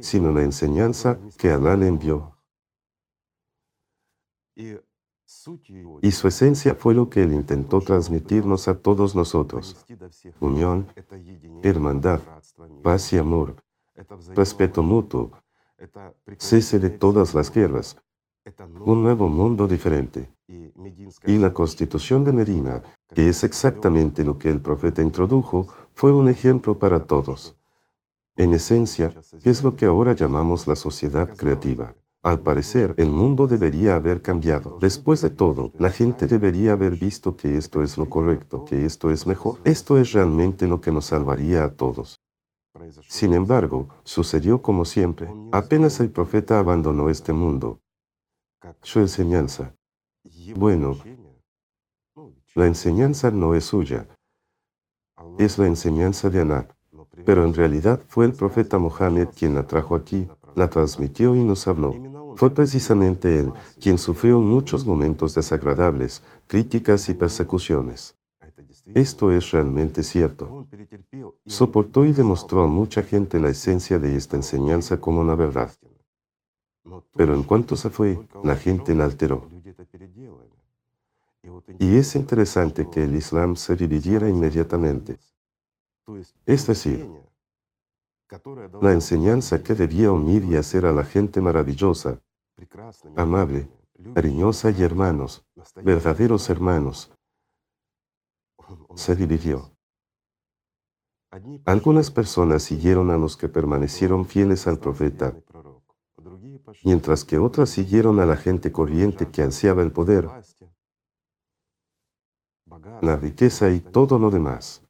sino 0.00 0.32
la 0.32 0.42
enseñanza 0.42 1.18
que 1.38 1.50
Alá 1.50 1.76
le 1.76 1.88
envió. 1.88 2.36
Y 6.02 6.10
su 6.12 6.28
esencia 6.28 6.74
fue 6.74 6.94
lo 6.94 7.08
que 7.10 7.22
Él 7.22 7.32
intentó 7.32 7.80
transmitirnos 7.80 8.68
a 8.68 8.74
todos 8.74 9.14
nosotros. 9.14 9.84
Unión, 10.40 10.86
hermandad, 11.62 12.20
paz 12.82 13.12
y 13.12 13.18
amor, 13.18 13.56
respeto 14.34 14.82
mutuo, 14.82 15.32
cese 16.38 16.78
de 16.78 16.90
todas 16.90 17.34
las 17.34 17.52
guerras, 17.52 17.96
un 18.80 19.02
nuevo 19.02 19.28
mundo 19.28 19.66
diferente. 19.66 20.30
Y 20.46 21.38
la 21.38 21.52
constitución 21.52 22.24
de 22.24 22.32
Medina, 22.32 22.82
que 23.14 23.28
es 23.28 23.44
exactamente 23.44 24.24
lo 24.24 24.38
que 24.38 24.50
el 24.50 24.60
profeta 24.60 25.02
introdujo, 25.02 25.66
fue 25.94 26.12
un 26.12 26.28
ejemplo 26.28 26.78
para 26.78 27.06
todos. 27.06 27.56
En 28.36 28.52
esencia, 28.52 29.14
es 29.42 29.62
lo 29.62 29.76
que 29.76 29.86
ahora 29.86 30.12
llamamos 30.12 30.66
la 30.66 30.76
sociedad 30.76 31.34
creativa. 31.36 31.94
Al 32.24 32.40
parecer, 32.40 32.94
el 32.96 33.10
mundo 33.10 33.46
debería 33.46 33.96
haber 33.96 34.22
cambiado. 34.22 34.78
Después 34.80 35.20
de 35.20 35.28
todo, 35.28 35.72
la 35.78 35.90
gente 35.90 36.26
debería 36.26 36.72
haber 36.72 36.96
visto 36.96 37.36
que 37.36 37.58
esto 37.58 37.82
es 37.82 37.98
lo 37.98 38.08
correcto, 38.08 38.64
que 38.64 38.86
esto 38.86 39.10
es 39.10 39.26
mejor. 39.26 39.58
Esto 39.64 39.98
es 39.98 40.12
realmente 40.12 40.66
lo 40.66 40.80
que 40.80 40.90
nos 40.90 41.04
salvaría 41.04 41.64
a 41.64 41.74
todos. 41.74 42.18
Sin 43.08 43.34
embargo, 43.34 43.90
sucedió 44.04 44.62
como 44.62 44.86
siempre. 44.86 45.28
Apenas 45.52 46.00
el 46.00 46.10
profeta 46.10 46.58
abandonó 46.58 47.10
este 47.10 47.34
mundo. 47.34 47.80
Su 48.80 49.00
enseñanza. 49.00 49.74
Bueno, 50.56 50.96
la 52.54 52.66
enseñanza 52.66 53.30
no 53.30 53.54
es 53.54 53.66
suya. 53.66 54.08
Es 55.38 55.58
la 55.58 55.66
enseñanza 55.66 56.30
de 56.30 56.40
Anak. 56.40 56.74
Pero 57.26 57.44
en 57.44 57.52
realidad 57.52 58.00
fue 58.08 58.24
el 58.24 58.32
profeta 58.32 58.78
Mohammed 58.78 59.28
quien 59.36 59.54
la 59.54 59.66
trajo 59.66 59.94
aquí, 59.94 60.26
la 60.54 60.70
transmitió 60.70 61.36
y 61.36 61.44
nos 61.44 61.68
habló. 61.68 62.13
Fue 62.36 62.50
precisamente 62.50 63.40
él 63.40 63.52
quien 63.80 63.98
sufrió 63.98 64.40
muchos 64.40 64.84
momentos 64.86 65.34
desagradables, 65.34 66.22
críticas 66.46 67.08
y 67.08 67.14
persecuciones. 67.14 68.16
Esto 68.94 69.30
es 69.32 69.50
realmente 69.50 70.02
cierto. 70.02 70.66
Soportó 71.46 72.04
y 72.04 72.12
demostró 72.12 72.62
a 72.62 72.66
mucha 72.66 73.02
gente 73.02 73.40
la 73.40 73.48
esencia 73.48 73.98
de 73.98 74.16
esta 74.16 74.36
enseñanza 74.36 75.00
como 75.00 75.20
una 75.20 75.34
verdad. 75.34 75.72
Pero 77.16 77.34
en 77.34 77.42
cuanto 77.42 77.76
se 77.76 77.90
fue, 77.90 78.18
la 78.42 78.56
gente 78.56 78.94
la 78.94 79.04
alteró. 79.04 79.48
Y 81.78 81.96
es 81.96 82.14
interesante 82.14 82.88
que 82.90 83.04
el 83.04 83.14
Islam 83.14 83.56
se 83.56 83.76
dividiera 83.76 84.28
inmediatamente. 84.28 85.18
Es 86.44 86.66
decir, 86.66 87.08
la 88.80 88.92
enseñanza 88.92 89.62
que 89.62 89.74
debía 89.74 90.10
unir 90.10 90.44
y 90.44 90.56
hacer 90.56 90.86
a 90.86 90.92
la 90.92 91.04
gente 91.04 91.40
maravillosa, 91.40 92.20
amable, 93.16 93.68
cariñosa 94.14 94.70
y 94.70 94.82
hermanos, 94.82 95.44
verdaderos 95.76 96.48
hermanos, 96.50 97.12
se 98.94 99.14
dividió. 99.14 99.70
Algunas 101.64 102.10
personas 102.10 102.62
siguieron 102.62 103.10
a 103.10 103.16
los 103.16 103.36
que 103.36 103.48
permanecieron 103.48 104.24
fieles 104.24 104.66
al 104.66 104.78
profeta, 104.78 105.36
mientras 106.84 107.24
que 107.24 107.38
otras 107.38 107.70
siguieron 107.70 108.20
a 108.20 108.26
la 108.26 108.36
gente 108.36 108.70
corriente 108.70 109.30
que 109.30 109.42
ansiaba 109.42 109.82
el 109.82 109.92
poder, 109.92 110.28
la 113.02 113.16
riqueza 113.16 113.70
y 113.70 113.80
todo 113.80 114.18
lo 114.18 114.30
demás. 114.30 114.82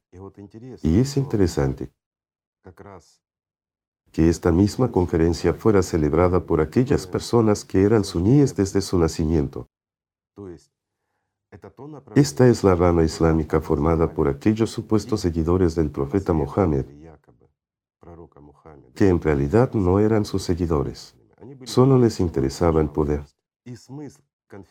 Y 0.83 0.99
es 0.99 1.17
interesante 1.17 1.91
que 4.15 4.29
esta 4.29 4.49
misma 4.49 4.93
conferencia 4.93 5.53
fuera 5.53 5.83
celebrada 5.83 6.39
por 6.39 6.61
aquellas 6.61 7.05
personas 7.05 7.65
que 7.65 7.83
eran 7.83 8.05
suníes 8.05 8.55
desde 8.55 8.79
su 8.79 8.97
nacimiento. 8.97 9.67
Esta 12.15 12.47
es 12.47 12.63
la 12.63 12.75
rama 12.75 13.03
islámica 13.03 13.59
formada 13.59 14.13
por 14.13 14.29
aquellos 14.29 14.69
supuestos 14.69 15.19
seguidores 15.19 15.75
del 15.75 15.91
profeta 15.91 16.31
Mohammed, 16.31 16.85
que 18.95 19.09
en 19.09 19.21
realidad 19.21 19.73
no 19.73 19.99
eran 19.99 20.23
sus 20.23 20.43
seguidores, 20.43 21.13
solo 21.65 21.99
les 21.99 22.21
interesaba 22.21 22.79
el 22.79 22.91
poder. 22.91 23.25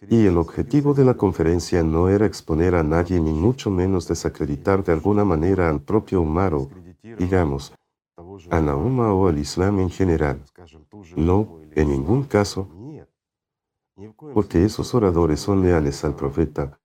Y 0.08 0.24
el 0.24 0.38
objetivo 0.38 0.94
de 0.94 1.04
la 1.04 1.18
conferencia 1.18 1.82
no 1.82 2.08
era 2.08 2.24
exponer 2.24 2.74
a 2.74 2.82
nadie 2.82 3.20
ni 3.20 3.34
mucho 3.34 3.70
menos 3.70 4.08
desacreditar 4.08 4.82
de 4.82 4.92
alguna 4.92 5.26
manera 5.26 5.68
al 5.68 5.82
propio 5.82 6.22
Umar 6.22 6.54
o, 6.54 6.70
digamos, 7.18 7.74
a 8.50 8.61
la 8.61 8.76
o 8.76 9.29
al 9.29 9.38
Islam 9.38 9.81
en 9.81 9.91
general. 9.91 10.43
No, 11.17 11.61
en 11.73 11.88
ningún 11.88 12.25
caso, 12.25 12.69
porque 14.33 14.64
esos 14.64 14.95
oradores 14.95 15.41
son 15.41 15.62
leales 15.62 16.05
al 16.05 16.17
profeta. 16.17 16.79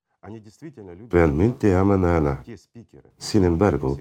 Realmente 1.10 1.76
aman 1.76 2.06
a 2.06 2.18
Alá. 2.18 2.44
Sin 3.18 3.44
embargo, 3.44 3.98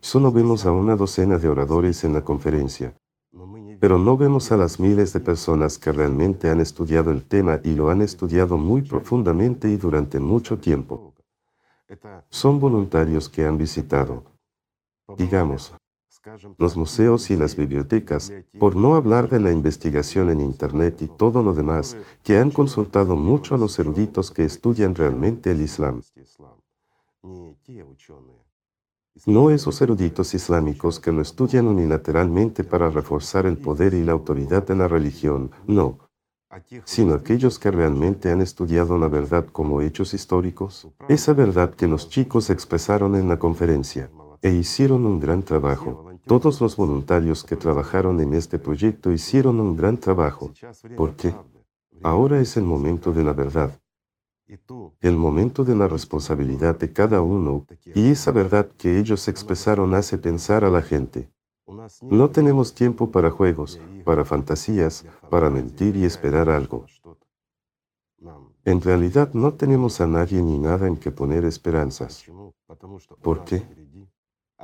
solo 0.00 0.32
vemos 0.32 0.64
a 0.66 0.72
una 0.72 0.96
docena 0.96 1.38
de 1.38 1.48
oradores 1.48 2.04
en 2.04 2.12
la 2.12 2.22
conferencia. 2.22 2.96
Pero 3.80 3.98
no 3.98 4.16
vemos 4.16 4.50
a 4.52 4.56
las 4.56 4.80
miles 4.80 5.12
de 5.12 5.20
personas 5.20 5.78
que 5.78 5.92
realmente 5.92 6.48
han 6.48 6.60
estudiado 6.60 7.10
el 7.10 7.24
tema 7.24 7.60
y 7.62 7.74
lo 7.74 7.90
han 7.90 8.00
estudiado 8.00 8.56
muy 8.56 8.82
profundamente 8.82 9.68
y 9.68 9.76
durante 9.76 10.18
mucho 10.18 10.58
tiempo. 10.58 11.14
Son 12.30 12.58
voluntarios 12.58 13.28
que 13.28 13.44
han 13.44 13.58
visitado, 13.58 14.24
digamos, 15.18 15.74
los 16.58 16.76
museos 16.76 17.30
y 17.30 17.36
las 17.36 17.56
bibliotecas, 17.56 18.32
por 18.58 18.76
no 18.76 18.94
hablar 18.94 19.28
de 19.28 19.40
la 19.40 19.52
investigación 19.52 20.30
en 20.30 20.40
Internet 20.40 21.02
y 21.02 21.08
todo 21.08 21.42
lo 21.42 21.54
demás, 21.54 21.96
que 22.22 22.38
han 22.38 22.50
consultado 22.50 23.16
mucho 23.16 23.54
a 23.54 23.58
los 23.58 23.78
eruditos 23.78 24.30
que 24.30 24.44
estudian 24.44 24.94
realmente 24.94 25.50
el 25.50 25.60
Islam. 25.62 26.02
No 29.24 29.50
esos 29.50 29.80
eruditos 29.80 30.34
islámicos 30.34 31.00
que 31.00 31.10
lo 31.10 31.22
estudian 31.22 31.66
unilateralmente 31.66 32.64
para 32.64 32.90
reforzar 32.90 33.46
el 33.46 33.56
poder 33.56 33.94
y 33.94 34.04
la 34.04 34.12
autoridad 34.12 34.66
de 34.66 34.76
la 34.76 34.88
religión, 34.88 35.50
no, 35.66 35.98
sino 36.84 37.14
aquellos 37.14 37.58
que 37.58 37.70
realmente 37.70 38.30
han 38.30 38.40
estudiado 38.42 38.98
la 38.98 39.08
verdad 39.08 39.46
como 39.46 39.80
hechos 39.80 40.12
históricos, 40.12 40.88
esa 41.08 41.32
verdad 41.32 41.74
que 41.74 41.86
los 41.86 42.08
chicos 42.10 42.50
expresaron 42.50 43.16
en 43.16 43.28
la 43.28 43.38
conferencia, 43.38 44.10
e 44.42 44.52
hicieron 44.52 45.06
un 45.06 45.18
gran 45.18 45.42
trabajo. 45.42 46.15
Todos 46.26 46.60
los 46.60 46.76
voluntarios 46.76 47.44
que 47.44 47.54
trabajaron 47.54 48.20
en 48.20 48.34
este 48.34 48.58
proyecto 48.58 49.12
hicieron 49.12 49.60
un 49.60 49.76
gran 49.76 49.96
trabajo, 49.98 50.52
porque 50.96 51.34
ahora 52.02 52.40
es 52.40 52.56
el 52.56 52.64
momento 52.64 53.12
de 53.12 53.22
la 53.22 53.32
verdad, 53.32 53.80
el 55.00 55.16
momento 55.16 55.64
de 55.64 55.76
la 55.76 55.86
responsabilidad 55.86 56.76
de 56.78 56.92
cada 56.92 57.22
uno, 57.22 57.64
y 57.94 58.10
esa 58.10 58.32
verdad 58.32 58.68
que 58.76 58.98
ellos 58.98 59.28
expresaron 59.28 59.94
hace 59.94 60.18
pensar 60.18 60.64
a 60.64 60.70
la 60.70 60.82
gente. 60.82 61.30
No 62.02 62.30
tenemos 62.30 62.74
tiempo 62.74 63.10
para 63.12 63.30
juegos, 63.30 63.80
para 64.04 64.24
fantasías, 64.24 65.06
para 65.30 65.48
mentir 65.48 65.96
y 65.96 66.04
esperar 66.04 66.48
algo. 66.48 66.86
En 68.64 68.80
realidad 68.80 69.32
no 69.32 69.54
tenemos 69.54 70.00
a 70.00 70.08
nadie 70.08 70.42
ni 70.42 70.58
nada 70.58 70.88
en 70.88 70.96
que 70.96 71.12
poner 71.12 71.44
esperanzas. 71.44 72.24
¿Por 73.22 73.44
qué? 73.44 73.62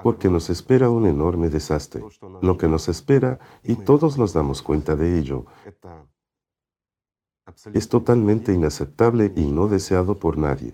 Porque 0.03 0.29
nos 0.29 0.51
espera 0.51 0.91
un 0.91 1.07
enorme 1.07 1.51
desastre. 1.51 2.03
Lo 2.41 2.57
que 2.57 2.69
nos 2.69 2.89
espera, 2.89 3.39
y 3.63 3.77
todos 3.77 4.19
nos 4.19 4.33
damos 4.33 4.63
cuenta 4.63 4.97
de 4.97 5.19
ello, 5.19 5.47
es 7.75 7.89
totalmente 7.89 8.53
inaceptable 8.53 9.33
y 9.37 9.47
no 9.47 9.69
deseado 9.69 10.19
por 10.19 10.39
nadie. 10.39 10.73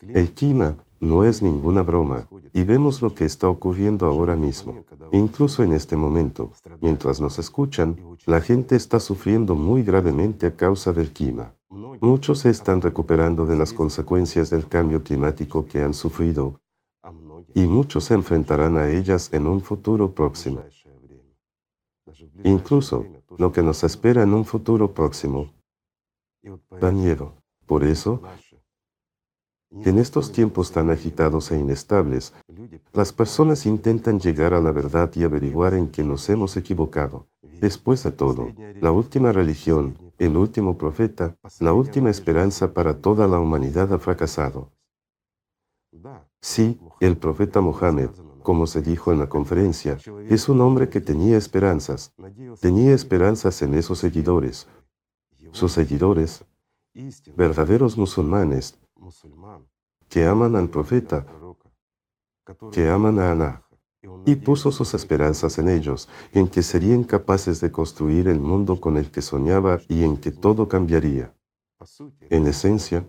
El 0.00 0.32
clima 0.32 0.76
no 1.00 1.24
es 1.24 1.42
ninguna 1.42 1.82
broma, 1.82 2.28
y 2.52 2.62
vemos 2.64 3.02
lo 3.02 3.14
que 3.14 3.24
está 3.24 3.48
ocurriendo 3.48 4.06
ahora 4.06 4.36
mismo. 4.36 4.84
Incluso 5.12 5.62
en 5.62 5.72
este 5.72 5.96
momento, 5.96 6.52
mientras 6.80 7.20
nos 7.20 7.38
escuchan, 7.38 7.96
la 8.26 8.40
gente 8.40 8.76
está 8.76 9.00
sufriendo 9.00 9.54
muy 9.54 9.82
gravemente 9.82 10.46
a 10.46 10.56
causa 10.56 10.92
del 10.92 11.10
clima. 11.10 11.54
Muchos 12.00 12.40
se 12.40 12.50
están 12.50 12.80
recuperando 12.80 13.46
de 13.46 13.56
las 13.56 13.72
consecuencias 13.72 14.50
del 14.50 14.68
cambio 14.68 15.02
climático 15.02 15.66
que 15.66 15.82
han 15.82 15.94
sufrido, 15.94 16.60
y 17.54 17.66
muchos 17.66 18.04
se 18.04 18.14
enfrentarán 18.14 18.76
a 18.76 18.88
ellas 18.90 19.32
en 19.32 19.46
un 19.46 19.60
futuro 19.60 20.12
próximo. 20.14 20.62
Incluso 22.44 23.06
lo 23.38 23.52
que 23.52 23.62
nos 23.62 23.84
espera 23.84 24.22
en 24.22 24.34
un 24.34 24.44
futuro 24.44 24.92
próximo 24.92 25.52
da 26.80 26.90
miedo. 26.90 27.34
Por 27.66 27.84
eso, 27.84 28.22
en 29.70 29.98
estos 29.98 30.32
tiempos 30.32 30.72
tan 30.72 30.90
agitados 30.90 31.52
e 31.52 31.58
inestables, 31.58 32.32
las 32.92 33.12
personas 33.12 33.66
intentan 33.66 34.18
llegar 34.18 34.54
a 34.54 34.60
la 34.60 34.72
verdad 34.72 35.10
y 35.14 35.22
averiguar 35.22 35.74
en 35.74 35.88
qué 35.88 36.02
nos 36.02 36.28
hemos 36.28 36.56
equivocado. 36.56 37.28
Después 37.60 38.02
de 38.02 38.10
todo, 38.10 38.48
la 38.80 38.90
última 38.90 39.32
religión, 39.32 39.96
el 40.18 40.36
último 40.36 40.76
profeta, 40.76 41.36
la 41.60 41.72
última 41.72 42.10
esperanza 42.10 42.74
para 42.74 43.00
toda 43.00 43.28
la 43.28 43.38
humanidad 43.38 43.92
ha 43.92 43.98
fracasado. 43.98 44.72
Sí, 46.40 46.80
el 47.00 47.18
profeta 47.18 47.60
Mohammed, 47.60 48.10
como 48.42 48.66
se 48.66 48.80
dijo 48.80 49.12
en 49.12 49.18
la 49.18 49.28
conferencia, 49.28 49.98
es 50.28 50.48
un 50.48 50.60
hombre 50.60 50.88
que 50.88 51.00
tenía 51.00 51.36
esperanzas. 51.36 52.14
Tenía 52.60 52.94
esperanzas 52.94 53.60
en 53.62 53.74
esos 53.74 53.98
seguidores. 53.98 54.66
Sus 55.52 55.72
seguidores, 55.72 56.44
verdaderos 57.36 57.98
musulmanes, 57.98 58.78
que 60.08 60.24
aman 60.24 60.56
al 60.56 60.70
profeta, 60.70 61.26
que 62.72 62.88
aman 62.88 63.18
a 63.18 63.32
Alá, 63.32 63.66
y 64.24 64.36
puso 64.36 64.72
sus 64.72 64.94
esperanzas 64.94 65.58
en 65.58 65.68
ellos, 65.68 66.08
en 66.32 66.48
que 66.48 66.62
serían 66.62 67.04
capaces 67.04 67.60
de 67.60 67.70
construir 67.70 68.28
el 68.28 68.40
mundo 68.40 68.80
con 68.80 68.96
el 68.96 69.10
que 69.10 69.20
soñaba 69.20 69.80
y 69.88 70.04
en 70.04 70.16
que 70.16 70.30
todo 70.32 70.68
cambiaría. 70.68 71.34
En 72.30 72.46
esencia, 72.46 73.06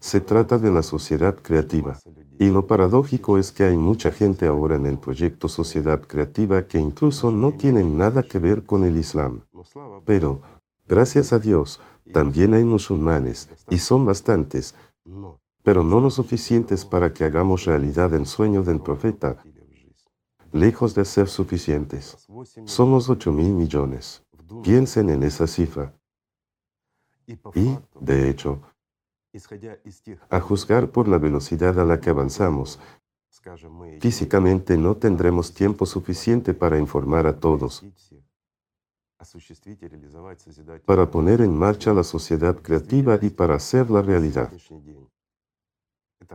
Se 0.00 0.20
trata 0.20 0.58
de 0.58 0.70
la 0.70 0.82
sociedad 0.82 1.36
creativa. 1.36 1.98
Y 2.38 2.50
lo 2.50 2.66
paradójico 2.66 3.36
es 3.36 3.50
que 3.50 3.64
hay 3.64 3.76
mucha 3.76 4.12
gente 4.12 4.46
ahora 4.46 4.76
en 4.76 4.86
el 4.86 4.98
proyecto 4.98 5.48
Sociedad 5.48 6.00
Creativa 6.00 6.68
que 6.68 6.78
incluso 6.78 7.32
no 7.32 7.52
tienen 7.52 7.98
nada 7.98 8.22
que 8.22 8.38
ver 8.38 8.64
con 8.64 8.84
el 8.84 8.96
Islam. 8.96 9.42
Pero, 10.04 10.40
gracias 10.86 11.32
a 11.32 11.40
Dios, 11.40 11.80
también 12.12 12.54
hay 12.54 12.64
musulmanes, 12.64 13.48
y 13.68 13.78
son 13.78 14.06
bastantes, 14.06 14.74
pero 15.64 15.82
no 15.82 16.00
lo 16.00 16.10
suficientes 16.10 16.84
para 16.84 17.12
que 17.12 17.24
hagamos 17.24 17.64
realidad 17.64 18.14
el 18.14 18.26
sueño 18.26 18.62
del 18.62 18.80
profeta, 18.80 19.42
lejos 20.52 20.94
de 20.94 21.04
ser 21.04 21.28
suficientes. 21.28 22.28
Somos 22.64 23.10
8 23.10 23.32
mil 23.32 23.52
millones. 23.52 24.24
Piensen 24.62 25.10
en 25.10 25.24
esa 25.24 25.46
cifra. 25.46 25.92
Y, 27.54 27.76
de 28.00 28.30
hecho, 28.30 28.62
a 30.30 30.40
juzgar 30.40 30.90
por 30.90 31.08
la 31.08 31.18
velocidad 31.18 31.78
a 31.78 31.84
la 31.84 32.00
que 32.00 32.10
avanzamos, 32.10 32.78
físicamente 34.00 34.76
no 34.76 34.96
tendremos 34.96 35.54
tiempo 35.54 35.86
suficiente 35.86 36.54
para 36.54 36.78
informar 36.78 37.26
a 37.26 37.38
todos, 37.38 37.84
para 40.84 41.10
poner 41.10 41.40
en 41.40 41.56
marcha 41.56 41.92
la 41.92 42.04
sociedad 42.04 42.56
creativa 42.56 43.18
y 43.20 43.30
para 43.30 43.54
hacerla 43.54 44.02
realidad. 44.02 44.52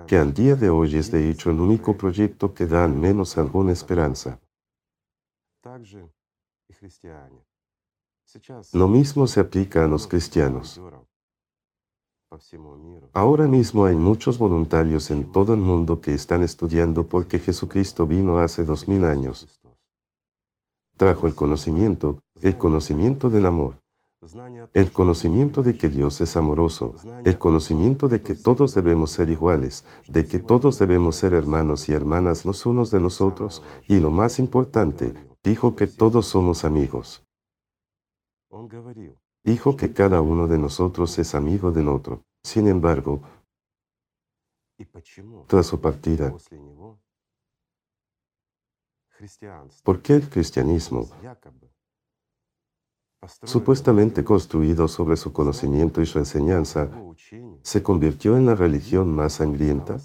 Que 0.08 0.18
al 0.18 0.34
día 0.34 0.56
de 0.56 0.70
hoy 0.70 0.96
es 0.98 1.12
de 1.12 1.30
hecho 1.30 1.52
el 1.52 1.60
único 1.60 1.96
proyecto 1.96 2.54
que 2.54 2.66
da 2.66 2.84
al 2.84 2.94
menos 2.94 3.38
alguna 3.38 3.72
esperanza. 3.72 4.40
Lo 8.74 8.88
mismo 8.88 9.28
se 9.28 9.40
aplica 9.40 9.86
a 9.86 9.88
los 9.88 10.08
cristianos. 10.08 10.82
Ahora 13.14 13.48
mismo 13.48 13.86
hay 13.86 13.96
muchos 13.96 14.38
voluntarios 14.38 15.12
en 15.12 15.32
todo 15.32 15.54
el 15.54 15.60
mundo 15.60 16.02
que 16.02 16.14
están 16.14 16.42
estudiando 16.42 17.06
porque 17.08 17.40
Jesucristo 17.40 18.08
vino 18.08 18.40
hace 18.40 18.64
dos 18.64 18.88
mil 18.88 19.06
años. 19.06 19.60
Trajo 20.98 21.28
el 21.28 21.36
conocimiento, 21.36 22.20
el 22.42 22.58
conocimiento 22.58 23.30
del 23.30 23.46
amor, 23.46 23.84
el 24.74 24.92
conocimiento 24.92 25.64
de 25.64 25.78
que 25.78 25.90
Dios 25.90 26.22
es 26.22 26.38
amoroso, 26.38 26.96
el 27.24 27.38
conocimiento 27.38 28.08
de 28.08 28.22
que 28.22 28.36
todos 28.36 28.74
debemos 28.74 29.12
ser 29.12 29.30
iguales, 29.30 29.86
de 30.08 30.26
que 30.26 30.40
todos 30.40 30.80
debemos 30.80 31.18
ser 31.18 31.34
hermanos 31.34 31.90
y 31.90 31.94
hermanas 31.94 32.46
los 32.46 32.66
unos 32.66 32.90
de 32.90 33.00
los 33.00 33.22
otros, 33.22 33.64
y 33.88 34.00
lo 34.00 34.12
más 34.12 34.40
importante, 34.40 35.14
dijo 35.44 35.76
que 35.76 35.88
todos 35.88 36.26
somos 36.28 36.64
amigos. 36.64 37.24
Dijo 39.44 39.76
que 39.76 39.92
cada 39.92 40.22
uno 40.22 40.48
de 40.48 40.58
nosotros 40.58 41.20
es 41.20 41.36
amigo 41.36 41.72
del 41.72 41.90
otro. 41.90 42.24
Sin 42.44 42.68
embargo, 42.68 43.22
tras 45.48 45.66
su 45.66 45.82
partida, 45.82 46.34
¿por 49.84 50.02
qué 50.02 50.14
el 50.14 50.30
cristianismo, 50.30 51.10
supuestamente 53.44 54.24
construido 54.24 54.88
sobre 54.88 55.18
su 55.18 55.34
conocimiento 55.34 56.02
y 56.02 56.06
su 56.06 56.20
enseñanza, 56.20 56.90
se 57.62 57.84
convirtió 57.84 58.38
en 58.38 58.46
la 58.46 58.56
religión 58.56 59.14
más 59.14 59.34
sangrienta? 59.34 59.98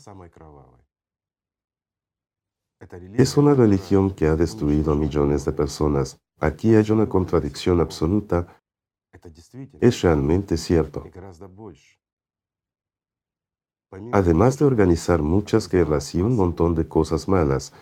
Es 3.14 3.37
una 3.37 3.54
religión 3.54 4.14
que 4.14 4.26
ha 4.26 4.37
destruido 4.37 4.92
a 4.92 4.97
millones 4.97 5.45
de 5.45 5.52
personas. 5.52 6.21
Aquí 6.38 6.75
hay 6.76 6.90
una 6.92 7.09
contradicción 7.09 7.80
absoluta 7.80 8.57
es 9.80 10.02
realmente 10.02 10.56
cierto. 10.56 11.04
Además 14.12 14.58
de 14.58 14.64
organizar 14.66 15.22
muchas 15.22 15.68
guerras 15.68 16.14
y 16.14 16.20
un 16.20 16.36
montón 16.36 16.74
de 16.74 16.86
cosas 16.86 17.26
malas, 17.26 17.72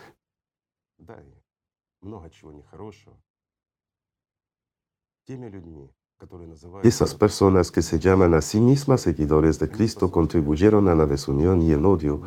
esas 6.82 7.14
personas 7.14 7.70
que 7.70 7.82
se 7.82 7.98
llaman 7.98 8.34
a 8.34 8.40
sí 8.40 8.60
mismas 8.60 9.00
seguidores 9.00 9.58
de 9.58 9.68
Cristo 9.68 10.10
contribuyeron 10.10 10.88
a 10.88 10.94
la 10.94 11.06
desunión 11.06 11.60
y 11.60 11.72
el 11.72 11.84
odio, 11.84 12.22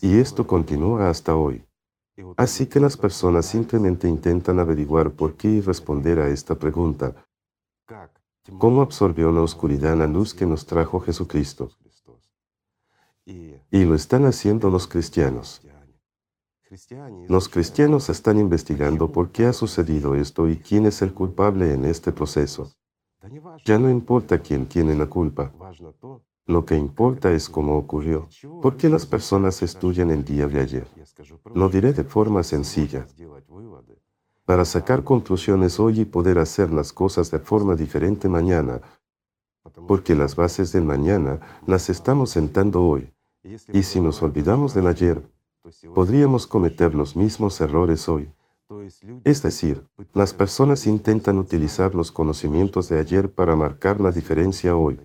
y 0.00 0.18
esto 0.18 0.46
continúa 0.46 1.08
hasta 1.08 1.36
hoy. 1.36 1.64
Así 2.36 2.66
que 2.66 2.80
las 2.80 2.96
personas 2.96 3.46
simplemente 3.46 4.08
intentan 4.08 4.60
averiguar 4.60 5.12
por 5.12 5.36
qué 5.36 5.48
y 5.48 5.60
responder 5.60 6.18
a 6.20 6.28
esta 6.28 6.54
pregunta. 6.54 7.14
¿Cómo 8.58 8.82
absorbió 8.82 9.32
la 9.32 9.40
oscuridad 9.40 9.96
la 9.96 10.06
luz 10.06 10.34
que 10.34 10.46
nos 10.46 10.66
trajo 10.66 11.00
Jesucristo? 11.00 11.70
Y 13.26 13.84
lo 13.84 13.94
están 13.94 14.26
haciendo 14.26 14.70
los 14.70 14.86
cristianos. 14.86 15.62
Los 17.28 17.48
cristianos 17.48 18.08
están 18.08 18.38
investigando 18.38 19.10
por 19.12 19.30
qué 19.30 19.46
ha 19.46 19.52
sucedido 19.52 20.14
esto 20.14 20.48
y 20.48 20.56
quién 20.56 20.86
es 20.86 21.02
el 21.02 21.14
culpable 21.14 21.72
en 21.72 21.84
este 21.84 22.12
proceso. 22.12 22.72
Ya 23.64 23.78
no 23.78 23.88
importa 23.90 24.40
quién 24.40 24.66
tiene 24.66 24.94
la 24.94 25.06
culpa. 25.06 25.52
Lo 26.46 26.64
que 26.66 26.76
importa 26.76 27.32
es 27.32 27.48
cómo 27.48 27.78
ocurrió. 27.78 28.28
¿Por 28.60 28.76
qué 28.76 28.88
las 28.88 29.06
personas 29.06 29.62
estudian 29.62 30.10
el 30.10 30.24
día 30.24 30.46
de 30.46 30.60
ayer? 30.60 30.86
Lo 31.54 31.68
diré 31.68 31.92
de 31.92 32.04
forma 32.04 32.42
sencilla. 32.42 33.06
Para 34.44 34.64
sacar 34.64 35.04
conclusiones 35.04 35.80
hoy 35.80 36.00
y 36.00 36.04
poder 36.04 36.38
hacer 36.38 36.72
las 36.72 36.92
cosas 36.92 37.30
de 37.30 37.38
forma 37.38 37.76
diferente 37.76 38.28
mañana, 38.28 38.80
porque 39.86 40.14
las 40.14 40.36
bases 40.36 40.72
del 40.72 40.84
mañana 40.84 41.40
las 41.66 41.88
estamos 41.88 42.30
sentando 42.30 42.82
hoy. 42.82 43.12
Y 43.72 43.82
si 43.82 44.00
nos 44.00 44.22
olvidamos 44.22 44.74
del 44.74 44.86
ayer, 44.86 45.22
podríamos 45.94 46.46
cometer 46.46 46.94
los 46.94 47.16
mismos 47.16 47.60
errores 47.60 48.08
hoy. 48.08 48.30
Es 49.24 49.42
decir, 49.42 49.86
las 50.12 50.34
personas 50.34 50.86
intentan 50.86 51.38
utilizar 51.38 51.94
los 51.94 52.10
conocimientos 52.10 52.88
de 52.88 52.98
ayer 52.98 53.32
para 53.32 53.56
marcar 53.56 54.00
la 54.00 54.10
diferencia 54.10 54.76
hoy. 54.76 54.98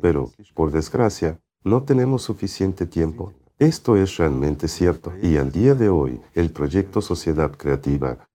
Pero, 0.00 0.30
por 0.54 0.70
desgracia, 0.70 1.40
no 1.64 1.82
tenemos 1.82 2.22
suficiente 2.22 2.86
tiempo. 2.86 3.32
Esto 3.60 3.94
es 3.94 4.16
realmente 4.16 4.68
cierto 4.68 5.12
y 5.20 5.36
al 5.36 5.52
día 5.52 5.74
de 5.74 5.90
hoy 5.90 6.18
el 6.32 6.50
proyecto 6.50 7.02
Sociedad 7.02 7.54
Creativa, 7.54 8.26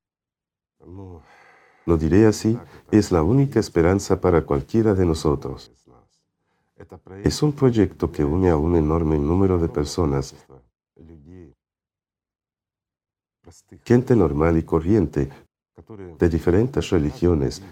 lo 1.88 1.98
diré 1.98 2.28
así, 2.28 2.60
es 2.92 3.12
la 3.12 3.24
única 3.24 3.60
esperanza 3.60 4.22
para 4.22 4.46
cualquiera 4.46 4.94
de 4.94 5.04
nosotros. 5.04 5.72
Es 7.24 7.42
un 7.42 7.54
proyecto 7.54 8.12
que 8.12 8.24
une 8.24 8.52
a 8.52 8.56
un 8.56 8.76
enorme 8.76 9.18
número 9.18 9.58
de 9.58 9.68
personas, 9.68 10.36
gente 13.84 14.16
normal 14.16 14.60
y 14.60 14.64
corriente, 14.64 15.32
de 16.20 16.30
diferentes 16.30 16.88
religiones, 16.92 17.64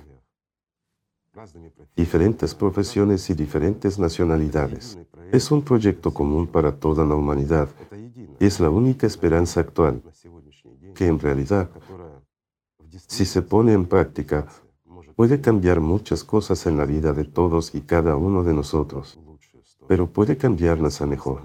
diferentes 1.96 2.56
profesiones 2.56 3.30
y 3.30 3.36
diferentes 3.36 4.00
nacionalidades. 4.00 4.98
Es 5.34 5.50
un 5.50 5.64
proyecto 5.64 6.14
común 6.14 6.46
para 6.46 6.76
toda 6.76 7.04
la 7.04 7.16
humanidad. 7.16 7.68
Es 8.40 8.60
la 8.60 8.70
única 8.70 9.08
esperanza 9.08 9.62
actual, 9.62 10.04
que 10.94 11.08
en 11.08 11.18
realidad, 11.18 11.72
si 13.08 13.26
se 13.26 13.42
pone 13.42 13.74
en 13.74 13.88
práctica, 13.88 14.46
puede 15.16 15.42
cambiar 15.42 15.80
muchas 15.80 16.24
cosas 16.24 16.68
en 16.68 16.78
la 16.78 16.86
vida 16.86 17.14
de 17.14 17.24
todos 17.24 17.74
y 17.74 17.82
cada 17.82 18.16
uno 18.16 18.44
de 18.44 18.54
nosotros, 18.54 19.20
pero 19.88 20.06
puede 20.06 20.38
cambiarlas 20.38 21.02
a 21.02 21.08
mejor. 21.08 21.42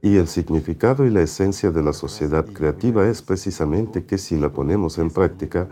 Y 0.00 0.16
el 0.16 0.28
significado 0.28 1.04
y 1.04 1.10
la 1.10 1.22
esencia 1.22 1.72
de 1.72 1.82
la 1.82 1.92
sociedad 1.92 2.46
creativa 2.46 3.08
es 3.08 3.20
precisamente 3.20 4.06
que 4.06 4.16
si 4.16 4.38
la 4.38 4.52
ponemos 4.52 4.98
en 4.98 5.10
práctica, 5.10 5.70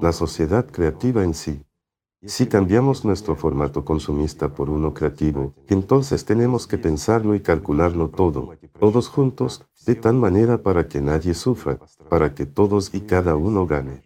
la 0.00 0.12
sociedad 0.14 0.64
creativa 0.64 1.22
en 1.22 1.34
sí. 1.34 1.62
Si 2.26 2.46
cambiamos 2.46 3.02
nuestro 3.06 3.34
formato 3.34 3.82
consumista 3.82 4.52
por 4.52 4.68
uno 4.68 4.92
creativo, 4.92 5.54
entonces 5.68 6.26
tenemos 6.26 6.66
que 6.66 6.76
pensarlo 6.76 7.34
y 7.34 7.40
calcularlo 7.40 8.10
todo, 8.10 8.54
todos 8.78 9.08
juntos, 9.08 9.64
de 9.86 9.94
tal 9.94 10.16
manera 10.16 10.62
para 10.62 10.86
que 10.86 11.00
nadie 11.00 11.32
sufra, 11.32 11.78
para 12.10 12.34
que 12.34 12.44
todos 12.44 12.92
y 12.94 13.00
cada 13.00 13.36
uno 13.36 13.66
gane. 13.66 14.02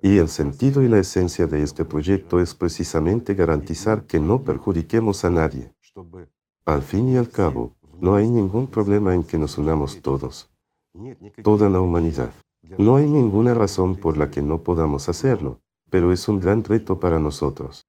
Y 0.00 0.16
el 0.16 0.28
sentido 0.28 0.82
y 0.82 0.88
la 0.88 0.98
esencia 0.98 1.46
de 1.46 1.62
este 1.62 1.84
proyecto 1.84 2.40
es 2.40 2.54
precisamente 2.54 3.34
garantizar 3.34 4.06
que 4.06 4.18
no 4.18 4.42
perjudiquemos 4.42 5.26
a 5.26 5.30
nadie. 5.30 5.74
Al 6.64 6.80
fin 6.80 7.10
y 7.10 7.18
al 7.18 7.28
cabo, 7.28 7.76
no 8.00 8.14
hay 8.14 8.26
ningún 8.26 8.68
problema 8.68 9.14
en 9.14 9.22
que 9.22 9.36
nos 9.36 9.58
unamos 9.58 10.00
todos, 10.00 10.48
toda 11.42 11.68
la 11.68 11.82
humanidad. 11.82 12.32
No 12.78 12.96
hay 12.96 13.06
ninguna 13.08 13.54
razón 13.54 13.96
por 13.96 14.16
la 14.16 14.30
que 14.30 14.42
no 14.42 14.62
podamos 14.62 15.08
hacerlo, 15.08 15.60
pero 15.90 16.12
es 16.12 16.28
un 16.28 16.40
gran 16.40 16.64
reto 16.64 17.00
para 17.00 17.18
nosotros. 17.18 17.86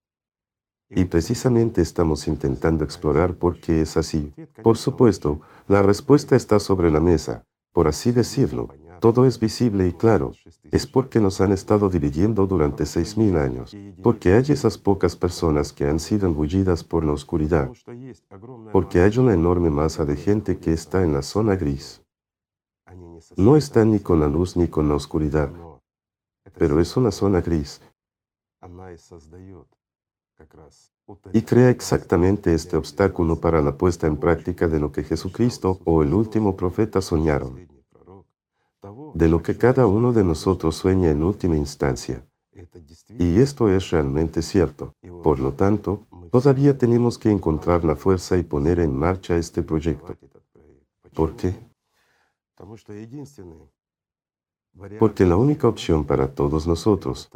Y 0.89 1.05
precisamente 1.05 1.81
estamos 1.81 2.27
intentando 2.27 2.83
explorar 2.83 3.35
por 3.35 3.59
qué 3.59 3.81
es 3.81 3.95
así. 3.95 4.33
Por 4.61 4.77
supuesto, 4.77 5.41
la 5.67 5.81
respuesta 5.81 6.35
está 6.35 6.59
sobre 6.59 6.91
la 6.91 6.99
mesa, 6.99 7.45
por 7.71 7.87
así 7.87 8.11
decirlo, 8.11 8.69
todo 8.99 9.25
es 9.25 9.39
visible 9.39 9.87
y 9.87 9.93
claro, 9.93 10.31
es 10.71 10.85
porque 10.85 11.19
nos 11.19 11.41
han 11.41 11.51
estado 11.51 11.89
dividiendo 11.89 12.45
durante 12.45 12.85
seis 12.85 13.17
mil 13.17 13.35
años, 13.35 13.75
porque 14.03 14.33
hay 14.33 14.43
esas 14.49 14.77
pocas 14.77 15.15
personas 15.15 15.73
que 15.73 15.85
han 15.85 15.99
sido 15.99 16.27
embullidas 16.27 16.83
por 16.83 17.03
la 17.03 17.13
oscuridad, 17.13 17.71
porque 18.71 19.01
hay 19.01 19.17
una 19.17 19.33
enorme 19.33 19.71
masa 19.71 20.05
de 20.05 20.17
gente 20.17 20.59
que 20.59 20.71
está 20.73 21.03
en 21.03 21.13
la 21.13 21.23
zona 21.23 21.55
gris. 21.55 22.00
No 23.37 23.55
están 23.55 23.91
ni 23.91 23.99
con 23.99 24.19
la 24.19 24.27
luz 24.27 24.57
ni 24.57 24.67
con 24.67 24.89
la 24.89 24.95
oscuridad, 24.95 25.51
pero 26.57 26.79
es 26.79 26.97
una 26.97 27.11
zona 27.11 27.41
gris. 27.41 27.81
Y 31.33 31.41
crea 31.41 31.69
exactamente 31.69 32.53
este 32.53 32.77
obstáculo 32.77 33.39
para 33.39 33.61
la 33.61 33.77
puesta 33.77 34.07
en 34.07 34.17
práctica 34.17 34.67
de 34.67 34.79
lo 34.79 34.91
que 34.91 35.03
Jesucristo 35.03 35.79
o 35.85 36.03
el 36.03 36.13
último 36.13 36.55
profeta 36.55 37.01
soñaron, 37.01 37.67
de 39.13 39.27
lo 39.27 39.41
que 39.41 39.57
cada 39.57 39.87
uno 39.87 40.13
de 40.13 40.23
nosotros 40.23 40.75
sueña 40.75 41.09
en 41.09 41.23
última 41.23 41.57
instancia. 41.57 42.25
Y 43.17 43.39
esto 43.39 43.69
es 43.69 43.89
realmente 43.91 44.41
cierto. 44.41 44.93
Por 45.23 45.39
lo 45.39 45.53
tanto, 45.53 46.05
todavía 46.31 46.77
tenemos 46.77 47.17
que 47.17 47.31
encontrar 47.31 47.83
la 47.83 47.95
fuerza 47.95 48.37
y 48.37 48.43
poner 48.43 48.79
en 48.79 48.95
marcha 48.95 49.35
este 49.37 49.63
proyecto. 49.63 50.15
¿Por 51.13 51.35
qué? 51.35 51.70
Porque 55.00 55.26
la 55.26 55.36
única 55.36 55.67
opción 55.67 56.06
para 56.06 56.34
todos 56.34 56.67
nosotros, 56.67 57.30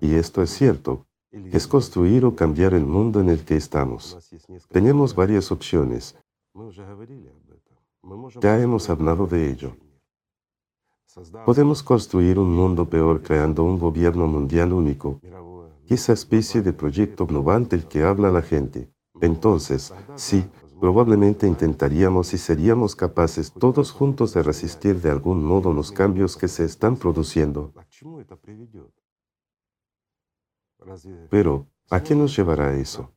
y 0.00 0.14
esto 0.14 0.42
es 0.42 0.50
cierto, 0.50 1.06
es 1.30 1.66
construir 1.66 2.24
o 2.24 2.34
cambiar 2.34 2.74
el 2.74 2.84
mundo 2.84 3.20
en 3.20 3.28
el 3.28 3.44
que 3.44 3.56
estamos. 3.56 4.18
Tenemos 4.68 5.14
varias 5.14 5.52
opciones. 5.52 6.16
Ya 8.40 8.60
hemos 8.60 8.90
hablado 8.90 9.26
de 9.26 9.50
ello. 9.50 9.76
Podemos 11.44 11.82
construir 11.82 12.38
un 12.38 12.54
mundo 12.54 12.88
peor 12.88 13.22
creando 13.22 13.64
un 13.64 13.78
gobierno 13.78 14.26
mundial 14.26 14.72
único, 14.72 15.20
esa 15.88 16.12
especie 16.12 16.62
de 16.62 16.72
proyecto 16.72 17.26
global 17.26 17.68
del 17.68 17.86
que 17.86 18.04
habla 18.04 18.30
la 18.30 18.42
gente. 18.42 18.92
Entonces, 19.20 19.92
sí, 20.14 20.48
probablemente 20.80 21.46
intentaríamos 21.46 22.32
y 22.32 22.38
seríamos 22.38 22.96
capaces 22.96 23.52
todos 23.52 23.92
juntos 23.92 24.32
de 24.32 24.42
resistir 24.42 25.00
de 25.00 25.10
algún 25.10 25.44
modo 25.44 25.72
los 25.72 25.92
cambios 25.92 26.36
que 26.36 26.48
se 26.48 26.64
están 26.64 26.96
produciendo. 26.96 27.72
Pero, 31.28 31.66
¿a 31.90 32.02
qué 32.02 32.14
nos 32.14 32.34
llevará 32.34 32.74
eso? 32.74 33.12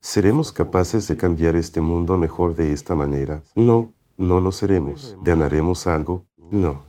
¿Seremos 0.00 0.52
capaces 0.52 1.08
de 1.08 1.16
cambiar 1.16 1.56
este 1.56 1.80
mundo 1.80 2.16
mejor 2.16 2.54
de 2.54 2.72
esta 2.72 2.94
manera? 2.94 3.42
No, 3.54 3.92
no 4.16 4.40
lo 4.40 4.52
seremos. 4.52 5.16
¿Ganaremos 5.22 5.86
algo? 5.86 6.24
No. 6.38 6.84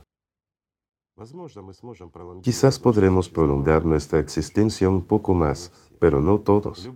Quizás 2.42 2.78
podremos 2.78 3.28
prolongar 3.28 3.84
nuestra 3.84 4.18
existencia 4.18 4.88
un 4.88 5.04
poco 5.04 5.34
más, 5.34 5.72
pero 6.00 6.20
no 6.20 6.40
todos. 6.40 6.88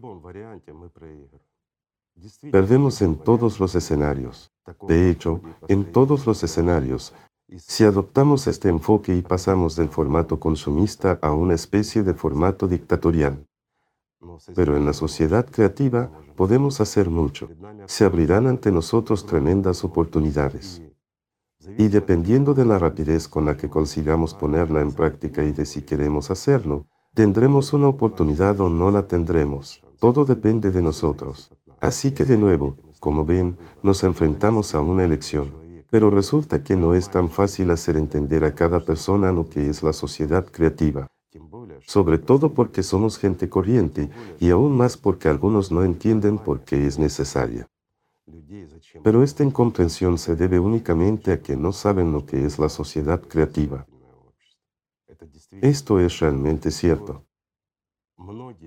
Perdemos 2.51 3.03
en 3.03 3.17
todos 3.17 3.61
los 3.61 3.75
escenarios. 3.75 4.51
De 4.89 5.11
hecho, 5.11 5.41
en 5.69 5.93
todos 5.93 6.27
los 6.27 6.43
escenarios, 6.43 7.15
si 7.57 7.85
adoptamos 7.85 8.47
este 8.47 8.69
enfoque 8.69 9.15
y 9.15 9.23
pasamos 9.23 9.77
del 9.77 9.89
formato 9.89 10.41
consumista 10.41 11.19
a 11.23 11.33
una 11.33 11.55
especie 11.55 12.03
de 12.03 12.15
formato 12.15 12.67
dictatorial. 12.67 13.47
Pero 14.55 14.77
en 14.77 14.85
la 14.85 14.93
sociedad 14.93 15.47
creativa 15.47 16.11
podemos 16.35 16.81
hacer 16.81 17.09
mucho. 17.09 17.49
Se 17.87 18.05
abrirán 18.05 18.47
ante 18.47 18.73
nosotros 18.73 19.27
tremendas 19.27 19.85
oportunidades. 19.85 20.83
Y 21.79 21.89
dependiendo 21.89 22.55
de 22.55 22.65
la 22.65 22.79
rapidez 22.79 23.29
con 23.29 23.45
la 23.45 23.57
que 23.57 23.69
consigamos 23.69 24.35
ponerla 24.35 24.81
en 24.81 24.93
práctica 24.93 25.45
y 25.45 25.53
de 25.53 25.67
si 25.67 25.83
queremos 25.83 26.31
hacerlo, 26.31 26.87
tendremos 27.15 27.73
una 27.73 27.89
oportunidad 27.89 28.61
o 28.61 28.69
no 28.69 28.91
la 28.91 29.07
tendremos. 29.07 29.83
Todo 29.99 30.25
depende 30.25 30.71
de 30.71 30.83
nosotros. 30.83 31.56
Así 31.81 32.13
que 32.13 32.25
de 32.25 32.37
nuevo, 32.37 32.77
como 33.01 33.25
ven, 33.25 33.57
nos 33.83 34.03
enfrentamos 34.05 34.75
a 34.75 34.81
una 34.81 35.05
elección. 35.05 35.53
Pero 35.91 36.11
resulta 36.11 36.63
que 36.65 36.77
no 36.77 36.95
es 36.95 37.11
tan 37.11 37.29
fácil 37.31 37.71
hacer 37.71 37.97
entender 37.97 38.45
a 38.45 38.55
cada 38.55 38.81
persona 38.81 39.33
lo 39.33 39.49
que 39.49 39.69
es 39.69 39.83
la 39.83 39.93
sociedad 39.93 40.47
creativa. 40.47 41.07
Sobre 41.87 42.19
todo 42.19 42.55
porque 42.55 42.83
somos 42.83 43.19
gente 43.19 43.49
corriente 43.49 44.11
y 44.41 44.51
aún 44.51 44.77
más 44.77 44.97
porque 44.97 45.29
algunos 45.29 45.71
no 45.71 45.85
entienden 45.85 46.39
por 46.39 46.61
qué 46.63 46.87
es 46.87 46.99
necesaria. 46.99 47.69
Pero 49.05 49.23
esta 49.23 49.45
incomprensión 49.45 50.19
se 50.19 50.35
debe 50.35 50.59
únicamente 50.59 51.33
a 51.33 51.41
que 51.41 51.57
no 51.57 51.73
saben 51.73 52.13
lo 52.13 52.27
que 52.27 52.45
es 52.45 52.59
la 52.59 52.69
sociedad 52.69 53.21
creativa. 53.21 53.87
Esto 55.61 56.01
es 56.01 56.19
realmente 56.19 56.71
cierto. 56.71 57.25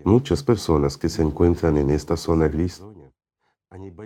Muchas 0.05 0.43
personas 0.43 0.97
que 0.97 1.09
se 1.09 1.21
encuentran 1.21 1.77
en 1.77 1.89
esta 1.89 2.15
zona 2.15 2.47
gris 2.47 2.81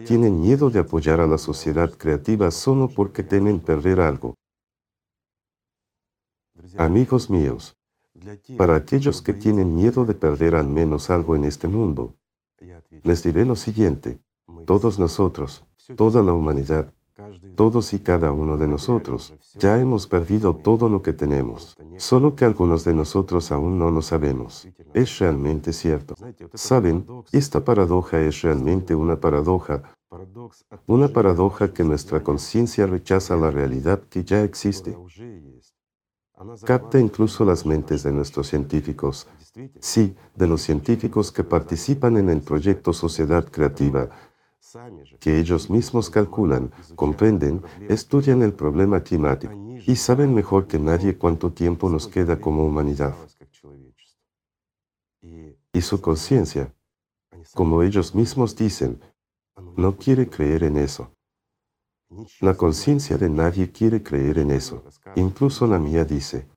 tienen 0.05 0.41
miedo 0.41 0.69
de 0.69 0.79
apoyar 0.79 1.19
a 1.19 1.27
la 1.27 1.37
sociedad 1.37 1.91
creativa 1.97 2.51
solo 2.51 2.89
porque 2.89 3.23
temen 3.23 3.59
perder 3.59 3.99
algo. 3.99 4.35
Amigos 6.77 7.29
míos, 7.29 7.75
para 8.57 8.75
aquellos 8.75 9.21
que 9.21 9.33
tienen 9.33 9.75
miedo 9.75 10.05
de 10.05 10.13
perder 10.13 10.55
al 10.55 10.67
menos 10.67 11.09
algo 11.09 11.35
en 11.35 11.45
este 11.45 11.67
mundo, 11.67 12.15
les 13.03 13.23
diré 13.23 13.45
lo 13.45 13.55
siguiente. 13.55 14.19
Todos 14.65 14.99
nosotros, 14.99 15.65
toda 15.95 16.21
la 16.21 16.33
humanidad, 16.33 16.93
todos 17.55 17.93
y 17.93 17.99
cada 17.99 18.31
uno 18.31 18.57
de 18.57 18.67
nosotros, 18.67 19.33
ya 19.57 19.79
hemos 19.79 20.07
perdido 20.07 20.55
todo 20.55 20.89
lo 20.89 21.01
que 21.01 21.13
tenemos, 21.13 21.75
solo 21.97 22.35
que 22.35 22.45
algunos 22.45 22.83
de 22.83 22.93
nosotros 22.93 23.51
aún 23.51 23.79
no 23.79 23.91
lo 23.91 24.01
sabemos. 24.01 24.67
Es 24.93 25.19
realmente 25.19 25.73
cierto. 25.73 26.15
Saben, 26.53 27.05
esta 27.31 27.63
paradoja 27.63 28.19
es 28.21 28.41
realmente 28.41 28.95
una 28.95 29.19
paradoja, 29.19 29.83
una 30.87 31.07
paradoja 31.07 31.73
que 31.73 31.83
nuestra 31.83 32.23
conciencia 32.23 32.85
rechaza 32.87 33.35
la 33.35 33.51
realidad 33.51 34.01
que 34.09 34.23
ya 34.23 34.43
existe. 34.43 34.95
Capta 36.65 36.99
incluso 36.99 37.45
las 37.45 37.65
mentes 37.65 38.03
de 38.03 38.11
nuestros 38.11 38.47
científicos, 38.47 39.27
sí, 39.79 40.15
de 40.35 40.47
los 40.47 40.61
científicos 40.61 41.31
que 41.31 41.43
participan 41.43 42.17
en 42.17 42.29
el 42.29 42.41
proyecto 42.41 42.91
Sociedad 42.91 43.45
Creativa, 43.49 44.09
que 45.19 45.39
ellos 45.39 45.69
mismos 45.69 46.09
calculan, 46.09 46.71
comprenden, 46.95 47.61
estudian 47.89 48.41
el 48.41 48.53
problema 48.53 49.01
climático 49.01 49.53
y 49.85 49.95
saben 49.95 50.33
mejor 50.33 50.67
que 50.67 50.79
nadie 50.79 51.17
cuánto 51.17 51.51
tiempo 51.51 51.89
nos 51.89 52.07
queda 52.07 52.39
como 52.39 52.65
humanidad. 52.65 53.15
Y 55.71 55.81
su 55.81 56.01
conciencia, 56.01 56.73
como 57.53 57.83
ellos 57.83 58.15
mismos 58.15 58.55
dicen, 58.55 59.01
no 59.75 59.97
quiere 59.97 60.29
creer 60.29 60.63
en 60.63 60.77
eso. 60.77 61.11
La 62.41 62.55
conciencia 62.55 63.17
de 63.17 63.29
nadie 63.29 63.71
quiere 63.71 64.03
creer 64.03 64.37
en 64.39 64.51
eso. 64.51 64.83
Incluso 65.15 65.65
la 65.67 65.79
mía 65.79 66.05
dice, 66.05 66.47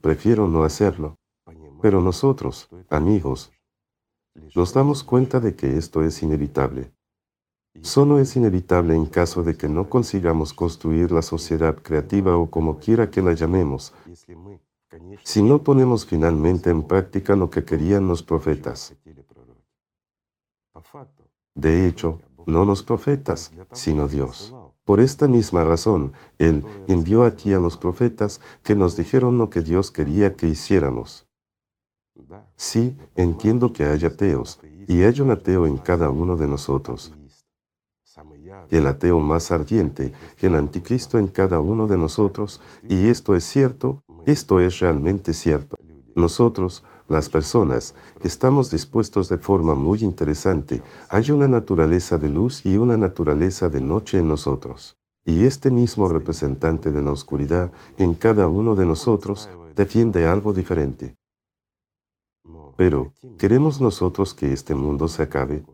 prefiero 0.00 0.48
no 0.48 0.64
hacerlo. 0.64 1.16
Pero 1.80 2.00
nosotros, 2.00 2.68
amigos, 2.88 3.52
nos 4.54 4.72
damos 4.72 5.04
cuenta 5.04 5.40
de 5.40 5.54
que 5.54 5.76
esto 5.76 6.02
es 6.02 6.22
inevitable. 6.22 6.92
Solo 7.82 8.20
es 8.20 8.36
inevitable 8.36 8.94
en 8.94 9.06
caso 9.06 9.42
de 9.42 9.56
que 9.56 9.68
no 9.68 9.88
consigamos 9.88 10.52
construir 10.52 11.10
la 11.10 11.22
sociedad 11.22 11.76
creativa 11.76 12.36
o 12.36 12.48
como 12.48 12.78
quiera 12.78 13.10
que 13.10 13.20
la 13.20 13.32
llamemos, 13.32 13.92
si 15.24 15.42
no 15.42 15.62
ponemos 15.62 16.06
finalmente 16.06 16.70
en 16.70 16.84
práctica 16.84 17.34
lo 17.34 17.50
que 17.50 17.64
querían 17.64 18.06
los 18.06 18.22
profetas. 18.22 18.94
De 21.54 21.88
hecho, 21.88 22.20
no 22.46 22.64
los 22.64 22.82
profetas, 22.82 23.52
sino 23.72 24.06
Dios. 24.06 24.54
Por 24.84 25.00
esta 25.00 25.26
misma 25.26 25.64
razón, 25.64 26.12
Él 26.38 26.64
envió 26.88 27.24
aquí 27.24 27.52
a 27.54 27.58
los 27.58 27.76
profetas 27.76 28.40
que 28.62 28.74
nos 28.74 28.96
dijeron 28.96 29.38
lo 29.38 29.50
que 29.50 29.62
Dios 29.62 29.90
quería 29.90 30.36
que 30.36 30.46
hiciéramos. 30.46 31.23
Sí, 32.56 32.96
entiendo 33.16 33.72
que 33.72 33.84
hay 33.84 34.04
ateos, 34.04 34.60
y 34.86 35.02
hay 35.02 35.20
un 35.20 35.30
ateo 35.30 35.66
en 35.66 35.78
cada 35.78 36.10
uno 36.10 36.36
de 36.36 36.46
nosotros. 36.46 37.12
El 38.70 38.86
ateo 38.86 39.18
más 39.20 39.50
ardiente, 39.50 40.12
el 40.40 40.54
anticristo 40.54 41.18
en 41.18 41.28
cada 41.28 41.60
uno 41.60 41.86
de 41.86 41.98
nosotros, 41.98 42.60
y 42.88 43.08
esto 43.08 43.34
es 43.34 43.44
cierto, 43.44 44.02
esto 44.26 44.60
es 44.60 44.78
realmente 44.78 45.32
cierto. 45.32 45.76
Nosotros, 46.14 46.84
las 47.08 47.28
personas, 47.28 47.94
estamos 48.22 48.70
dispuestos 48.70 49.28
de 49.28 49.38
forma 49.38 49.74
muy 49.74 50.02
interesante. 50.02 50.82
Hay 51.08 51.30
una 51.30 51.48
naturaleza 51.48 52.16
de 52.18 52.28
luz 52.28 52.64
y 52.64 52.76
una 52.76 52.96
naturaleza 52.96 53.68
de 53.68 53.80
noche 53.80 54.18
en 54.18 54.28
nosotros. 54.28 54.96
Y 55.24 55.44
este 55.44 55.70
mismo 55.70 56.08
representante 56.08 56.90
de 56.90 57.02
la 57.02 57.10
oscuridad 57.10 57.72
en 57.98 58.14
cada 58.14 58.46
uno 58.46 58.74
de 58.74 58.86
nosotros 58.86 59.48
defiende 59.74 60.26
algo 60.26 60.52
diferente. 60.52 61.16
Pero, 62.76 63.12
¿queremos 63.38 63.80
nosotros 63.80 64.34
que 64.34 64.52
este 64.52 64.74
mundo 64.74 65.08
se 65.08 65.22
acabe? 65.22 65.64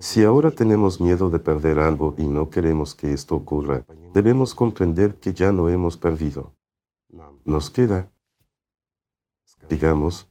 Si 0.00 0.24
ahora 0.24 0.50
tenemos 0.50 1.00
miedo 1.00 1.30
de 1.30 1.38
perder 1.38 1.78
algo 1.78 2.14
y 2.18 2.26
no 2.26 2.50
queremos 2.50 2.94
que 2.94 3.12
esto 3.12 3.34
ocurra, 3.34 3.86
debemos 4.12 4.54
comprender 4.54 5.14
que 5.16 5.32
ya 5.32 5.52
no 5.52 5.70
hemos 5.70 5.96
perdido. 5.96 6.54
Nos 7.44 7.70
queda, 7.70 8.12
digamos, 9.68 10.28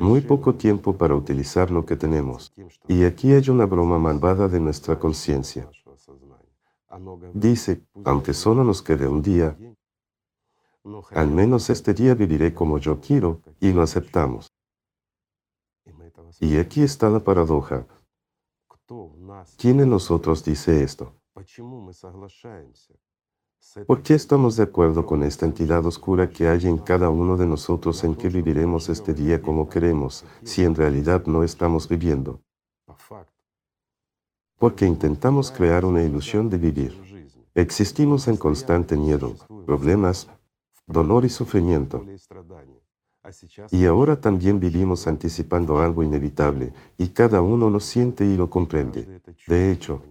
muy 0.00 0.22
poco 0.22 0.54
tiempo 0.54 0.96
para 0.96 1.14
utilizar 1.14 1.70
lo 1.70 1.84
que 1.84 1.94
tenemos. 1.94 2.52
Y 2.88 3.04
aquí 3.04 3.32
hay 3.32 3.48
una 3.48 3.66
broma 3.66 3.98
malvada 3.98 4.48
de 4.48 4.58
nuestra 4.58 4.98
conciencia. 4.98 5.70
Dice, 7.32 7.82
aunque 8.04 8.32
solo 8.32 8.64
nos 8.64 8.82
quede 8.82 9.06
un 9.06 9.22
día, 9.22 9.56
al 11.10 11.30
menos 11.30 11.70
este 11.70 11.94
día 11.94 12.14
viviré 12.14 12.54
como 12.54 12.78
yo 12.78 13.00
quiero 13.00 13.40
y 13.60 13.72
lo 13.72 13.82
aceptamos. 13.82 14.48
Y 16.40 16.58
aquí 16.58 16.82
está 16.82 17.08
la 17.08 17.20
paradoja. 17.20 17.86
¿Quién 19.56 19.78
de 19.78 19.86
nosotros 19.86 20.44
dice 20.44 20.82
esto? 20.82 21.12
¿Por 23.86 24.02
qué 24.02 24.14
estamos 24.14 24.56
de 24.56 24.62
acuerdo 24.62 25.04
con 25.06 25.22
esta 25.22 25.44
entidad 25.44 25.84
oscura 25.86 26.28
que 26.28 26.48
hay 26.48 26.66
en 26.66 26.78
cada 26.78 27.10
uno 27.10 27.36
de 27.36 27.46
nosotros 27.46 28.04
en 28.04 28.14
que 28.14 28.28
viviremos 28.28 28.88
este 28.88 29.12
día 29.12 29.42
como 29.42 29.68
queremos, 29.68 30.24
si 30.44 30.62
en 30.62 30.74
realidad 30.74 31.26
no 31.26 31.42
estamos 31.42 31.88
viviendo? 31.88 32.40
Porque 34.58 34.86
intentamos 34.86 35.50
crear 35.50 35.84
una 35.84 36.02
ilusión 36.02 36.48
de 36.48 36.58
vivir. 36.58 37.06
Existimos 37.54 38.28
en 38.28 38.36
constante 38.36 38.96
miedo, 38.96 39.34
problemas, 39.66 40.28
dolor 40.86 41.24
y 41.24 41.28
sufrimiento. 41.28 42.04
Y 43.70 43.84
ahora 43.86 44.20
también 44.20 44.60
vivimos 44.60 45.06
anticipando 45.06 45.80
algo 45.80 46.02
inevitable, 46.02 46.72
y 46.96 47.08
cada 47.08 47.42
uno 47.42 47.70
lo 47.70 47.80
siente 47.80 48.24
y 48.24 48.36
lo 48.36 48.48
comprende. 48.48 49.20
De 49.46 49.72
hecho, 49.72 50.02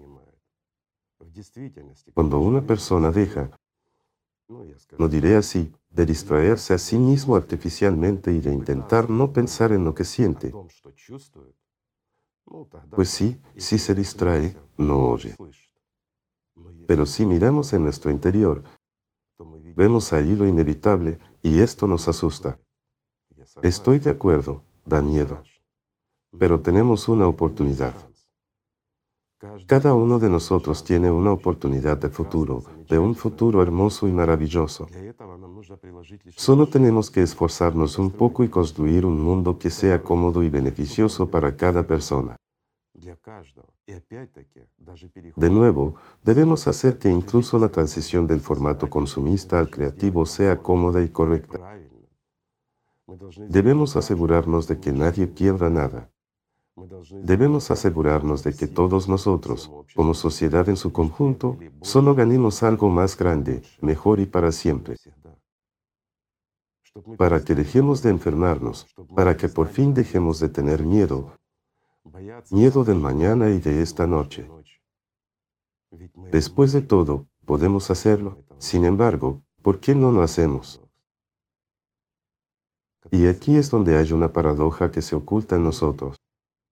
cuando 2.13 2.39
una 2.39 2.61
persona 2.61 3.11
deja, 3.11 3.49
no 4.97 5.07
diré 5.07 5.35
así, 5.37 5.73
de 5.89 6.05
distraerse 6.05 6.73
a 6.73 6.77
sí 6.77 6.97
mismo 6.97 7.35
artificialmente 7.37 8.33
y 8.33 8.39
de 8.39 8.53
intentar 8.53 9.09
no 9.09 9.31
pensar 9.31 9.71
en 9.71 9.85
lo 9.85 9.95
que 9.95 10.03
siente, 10.03 10.53
pues 12.91 13.09
sí, 13.09 13.41
si 13.55 13.77
se 13.79 13.95
distrae, 13.95 14.57
no 14.77 15.09
oye. 15.09 15.35
Pero 16.85 17.05
si 17.05 17.25
miramos 17.25 17.73
en 17.73 17.83
nuestro 17.83 18.11
interior, 18.11 18.63
vemos 19.75 20.13
ahí 20.13 20.35
lo 20.35 20.47
inevitable 20.47 21.19
y 21.41 21.59
esto 21.59 21.87
nos 21.87 22.07
asusta. 22.07 22.59
Estoy 23.61 23.99
de 23.99 24.11
acuerdo, 24.11 24.63
da 24.85 25.01
miedo, 25.01 25.43
pero 26.37 26.61
tenemos 26.61 27.07
una 27.07 27.27
oportunidad. 27.27 27.93
Cada 29.67 29.93
uno 29.93 30.17
de 30.17 30.29
nosotros 30.29 30.83
tiene 30.83 31.11
una 31.11 31.31
oportunidad 31.31 31.97
de 31.97 32.09
futuro, 32.09 32.63
de 32.89 32.97
un 32.97 33.15
futuro 33.15 33.61
hermoso 33.61 34.07
y 34.07 34.11
maravilloso. 34.11 34.87
Solo 36.35 36.67
tenemos 36.67 37.11
que 37.11 37.21
esforzarnos 37.21 37.99
un 37.99 38.11
poco 38.11 38.43
y 38.43 38.49
construir 38.49 39.05
un 39.05 39.21
mundo 39.21 39.59
que 39.59 39.69
sea 39.69 40.01
cómodo 40.01 40.41
y 40.41 40.49
beneficioso 40.49 41.29
para 41.29 41.55
cada 41.55 41.85
persona. 41.85 42.37
De 45.35 45.49
nuevo, 45.49 45.95
debemos 46.23 46.67
hacer 46.67 46.97
que 46.97 47.09
incluso 47.09 47.59
la 47.59 47.69
transición 47.69 48.25
del 48.25 48.39
formato 48.39 48.89
consumista 48.89 49.59
al 49.59 49.69
creativo 49.69 50.25
sea 50.25 50.61
cómoda 50.61 51.03
y 51.03 51.09
correcta. 51.09 51.59
Debemos 53.49 53.95
asegurarnos 53.95 54.67
de 54.67 54.79
que 54.79 54.91
nadie 54.91 55.33
quiebra 55.33 55.69
nada. 55.69 56.09
Debemos 57.23 57.69
asegurarnos 57.71 58.43
de 58.43 58.53
que 58.53 58.67
todos 58.67 59.07
nosotros, 59.07 59.71
como 59.95 60.13
sociedad 60.13 60.67
en 60.67 60.75
su 60.77 60.91
conjunto, 60.91 61.57
solo 61.81 62.15
ganemos 62.15 62.63
algo 62.63 62.89
más 62.89 63.17
grande, 63.17 63.61
mejor 63.81 64.19
y 64.19 64.25
para 64.25 64.51
siempre. 64.51 64.97
Para 67.17 67.43
que 67.43 67.55
dejemos 67.55 68.01
de 68.01 68.09
enfermarnos, 68.09 68.87
para 69.15 69.35
que 69.37 69.49
por 69.49 69.67
fin 69.67 69.93
dejemos 69.93 70.39
de 70.39 70.49
tener 70.49 70.83
miedo, 70.83 71.33
miedo 72.51 72.83
del 72.83 72.99
mañana 72.99 73.49
y 73.49 73.59
de 73.59 73.81
esta 73.81 74.05
noche. 74.07 74.47
Después 76.31 76.73
de 76.73 76.81
todo, 76.81 77.27
podemos 77.45 77.89
hacerlo. 77.89 78.43
Sin 78.57 78.85
embargo, 78.85 79.41
¿por 79.61 79.79
qué 79.79 79.95
no 79.95 80.11
lo 80.11 80.21
hacemos? 80.21 80.81
Y 83.11 83.27
aquí 83.27 83.55
es 83.55 83.69
donde 83.69 83.97
hay 83.97 84.11
una 84.11 84.33
paradoja 84.33 84.91
que 84.91 85.01
se 85.01 85.15
oculta 85.15 85.55
en 85.55 85.63
nosotros. 85.63 86.17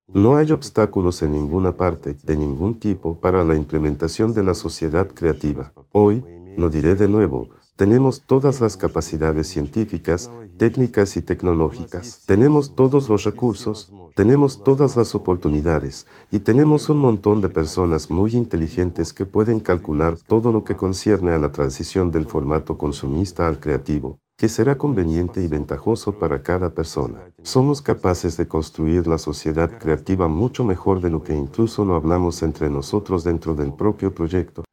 No 0.07 0.35
hay 0.35 0.51
obstáculos 0.51 1.21
en 1.21 1.31
ninguna 1.31 1.77
parte, 1.77 2.13
de 2.13 2.35
ningún 2.35 2.79
tipo, 2.79 3.19
para 3.19 3.43
la 3.43 3.55
implementación 3.55 4.33
de 4.33 4.43
la 4.43 4.53
sociedad 4.53 5.07
creativa. 5.07 5.73
Hoy, 5.91 6.23
lo 6.57 6.69
diré 6.69 6.95
de 6.95 7.07
nuevo, 7.07 7.49
tenemos 7.75 8.21
todas 8.21 8.61
las 8.61 8.77
capacidades 8.77 9.47
científicas, 9.47 10.29
técnicas 10.57 11.17
y 11.17 11.21
tecnológicas. 11.21 12.23
Tenemos 12.25 12.75
todos 12.75 13.09
los 13.09 13.23
recursos, 13.23 13.91
tenemos 14.15 14.63
todas 14.63 14.95
las 14.95 15.15
oportunidades 15.15 16.05
y 16.31 16.39
tenemos 16.39 16.89
un 16.89 16.99
montón 16.99 17.41
de 17.41 17.49
personas 17.49 18.11
muy 18.11 18.33
inteligentes 18.33 19.11
que 19.11 19.25
pueden 19.25 19.59
calcular 19.59 20.17
todo 20.27 20.51
lo 20.51 20.63
que 20.63 20.75
concierne 20.75 21.31
a 21.31 21.39
la 21.39 21.51
transición 21.51 22.11
del 22.11 22.27
formato 22.27 22.77
consumista 22.77 23.47
al 23.47 23.59
creativo 23.59 24.19
que 24.37 24.49
será 24.49 24.77
conveniente 24.77 25.41
y 25.41 25.47
ventajoso 25.47 26.17
para 26.17 26.41
cada 26.41 26.71
persona. 26.71 27.31
Somos 27.43 27.81
capaces 27.81 28.35
de 28.35 28.47
construir 28.47 29.07
la 29.07 29.17
sociedad 29.17 29.77
creativa 29.79 30.27
mucho 30.27 30.63
mejor 30.63 31.01
de 31.01 31.11
lo 31.11 31.23
que 31.23 31.35
incluso 31.35 31.85
lo 31.85 31.95
hablamos 31.95 32.41
entre 32.41 32.69
nosotros 32.69 33.23
dentro 33.23 33.53
del 33.53 33.73
propio 33.73 34.13
proyecto. 34.13 34.63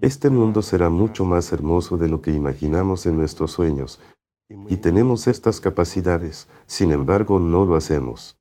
Este 0.00 0.30
mundo 0.30 0.62
será 0.62 0.90
mucho 0.90 1.24
más 1.24 1.52
hermoso 1.52 1.96
de 1.96 2.08
lo 2.08 2.20
que 2.20 2.32
imaginamos 2.32 3.06
en 3.06 3.16
nuestros 3.16 3.52
sueños, 3.52 4.00
y 4.48 4.76
tenemos 4.78 5.26
estas 5.26 5.60
capacidades, 5.60 6.48
sin 6.66 6.90
embargo 6.90 7.38
no 7.38 7.64
lo 7.64 7.76
hacemos. 7.76 8.36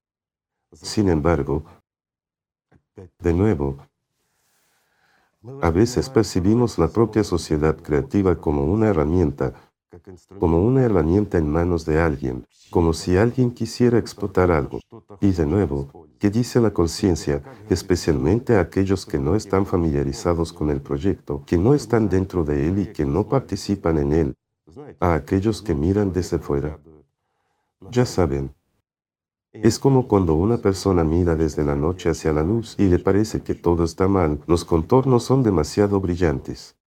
Sin 0.72 1.08
embargo, 1.10 1.64
de 3.20 3.34
nuevo, 3.34 3.78
a 5.62 5.70
veces 5.70 6.10
percibimos 6.10 6.78
la 6.80 6.88
propia 6.88 7.24
sociedad 7.24 7.78
creativa 7.78 8.36
como 8.36 8.66
una 8.66 8.88
herramienta 8.88 9.54
como 10.40 10.62
una 10.64 10.84
herramienta 10.84 11.38
en 11.38 11.50
manos 11.50 11.86
de 11.86 12.00
alguien, 12.00 12.46
como 12.70 12.94
si 12.94 13.18
alguien 13.18 13.52
quisiera 13.52 13.98
explotar 13.98 14.52
algo. 14.52 14.80
Y 15.20 15.32
de 15.32 15.46
nuevo, 15.46 16.08
¿qué 16.20 16.30
dice 16.30 16.60
la 16.60 16.72
conciencia, 16.72 17.42
especialmente 17.70 18.56
a 18.56 18.62
aquellos 18.62 19.06
que 19.06 19.18
no 19.18 19.36
están 19.36 19.66
familiarizados 19.66 20.54
con 20.54 20.70
el 20.70 20.82
proyecto, 20.82 21.44
que 21.46 21.58
no 21.58 21.74
están 21.74 22.10
dentro 22.10 22.44
de 22.44 22.68
él 22.68 22.80
y 22.80 22.88
que 22.94 23.06
no 23.06 23.28
participan 23.28 23.98
en 23.98 24.14
él, 24.14 24.36
a 25.00 25.14
aquellos 25.16 25.62
que 25.62 25.74
miran 25.74 26.12
desde 26.12 26.38
fuera? 26.38 26.80
Ya 27.90 28.06
saben, 28.06 28.54
es 29.52 29.80
como 29.80 30.08
cuando 30.08 30.36
una 30.36 30.58
persona 30.58 31.04
mira 31.04 31.36
desde 31.36 31.64
la 31.64 31.76
noche 31.76 32.10
hacia 32.10 32.32
la 32.32 32.44
luz 32.44 32.76
y 32.78 32.88
le 32.88 33.00
parece 33.00 33.42
que 33.42 33.56
todo 33.56 33.84
está 33.84 34.08
mal, 34.08 34.40
los 34.46 34.64
contornos 34.64 35.24
son 35.24 35.42
demasiado 35.42 36.00
brillantes. 36.00 36.78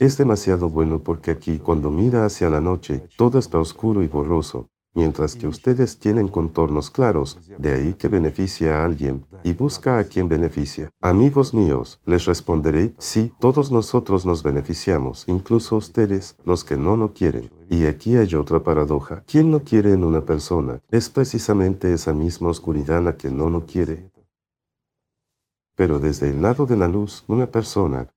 Es 0.00 0.16
demasiado 0.16 0.68
bueno 0.68 1.00
porque 1.00 1.30
aquí 1.30 1.58
cuando 1.58 1.90
mira 1.90 2.24
hacia 2.24 2.50
la 2.50 2.60
noche 2.60 3.08
todo 3.16 3.38
está 3.38 3.58
oscuro 3.58 4.02
y 4.02 4.08
borroso, 4.08 4.68
mientras 4.98 5.36
que 5.36 5.46
ustedes 5.46 6.00
tienen 6.00 6.26
contornos 6.26 6.90
claros, 6.90 7.38
de 7.56 7.72
ahí 7.72 7.94
que 7.94 8.08
beneficia 8.08 8.80
a 8.82 8.84
alguien 8.84 9.24
y 9.44 9.52
busca 9.52 9.96
a 9.96 10.02
quien 10.02 10.28
beneficia. 10.28 10.90
Amigos 11.00 11.54
míos, 11.54 12.00
les 12.04 12.24
responderé, 12.24 12.96
sí, 12.98 13.32
todos 13.38 13.70
nosotros 13.70 14.26
nos 14.26 14.42
beneficiamos, 14.42 15.22
incluso 15.28 15.76
ustedes, 15.76 16.34
los 16.44 16.64
que 16.64 16.76
no 16.76 16.96
lo 16.96 17.12
quieren. 17.12 17.48
Y 17.70 17.86
aquí 17.86 18.16
hay 18.16 18.34
otra 18.34 18.64
paradoja. 18.64 19.22
¿Quién 19.24 19.52
no 19.52 19.60
quiere 19.60 19.92
en 19.92 20.02
una 20.02 20.22
persona? 20.22 20.80
Es 20.90 21.08
precisamente 21.08 21.92
esa 21.92 22.12
misma 22.12 22.48
oscuridad 22.48 23.00
la 23.00 23.16
que 23.16 23.30
no 23.30 23.50
lo 23.50 23.66
quiere. 23.66 24.10
Pero 25.76 26.00
desde 26.00 26.30
el 26.30 26.42
lado 26.42 26.66
de 26.66 26.76
la 26.76 26.88
luz, 26.88 27.22
una 27.28 27.46
persona 27.46 28.08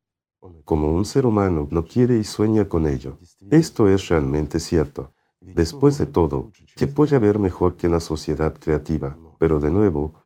como 0.65 0.91
un 0.91 1.05
ser 1.05 1.27
humano 1.27 1.67
no 1.69 1.85
quiere 1.85 2.17
y 2.17 2.23
sueña 2.23 2.67
con 2.67 2.87
ello. 2.87 3.19
Esto 3.51 3.87
es 3.87 4.07
realmente 4.07 4.59
cierto. 4.59 5.13
Después 5.41 5.97
de 5.97 6.05
todo, 6.05 6.51
¿qué 6.75 6.85
puede 6.87 7.15
haber 7.15 7.39
mejor 7.39 7.75
que 7.75 7.89
la 7.89 7.99
sociedad 7.99 8.53
creativa? 8.57 9.17
Pero 9.39 9.59
de 9.59 9.71
nuevo, 9.71 10.23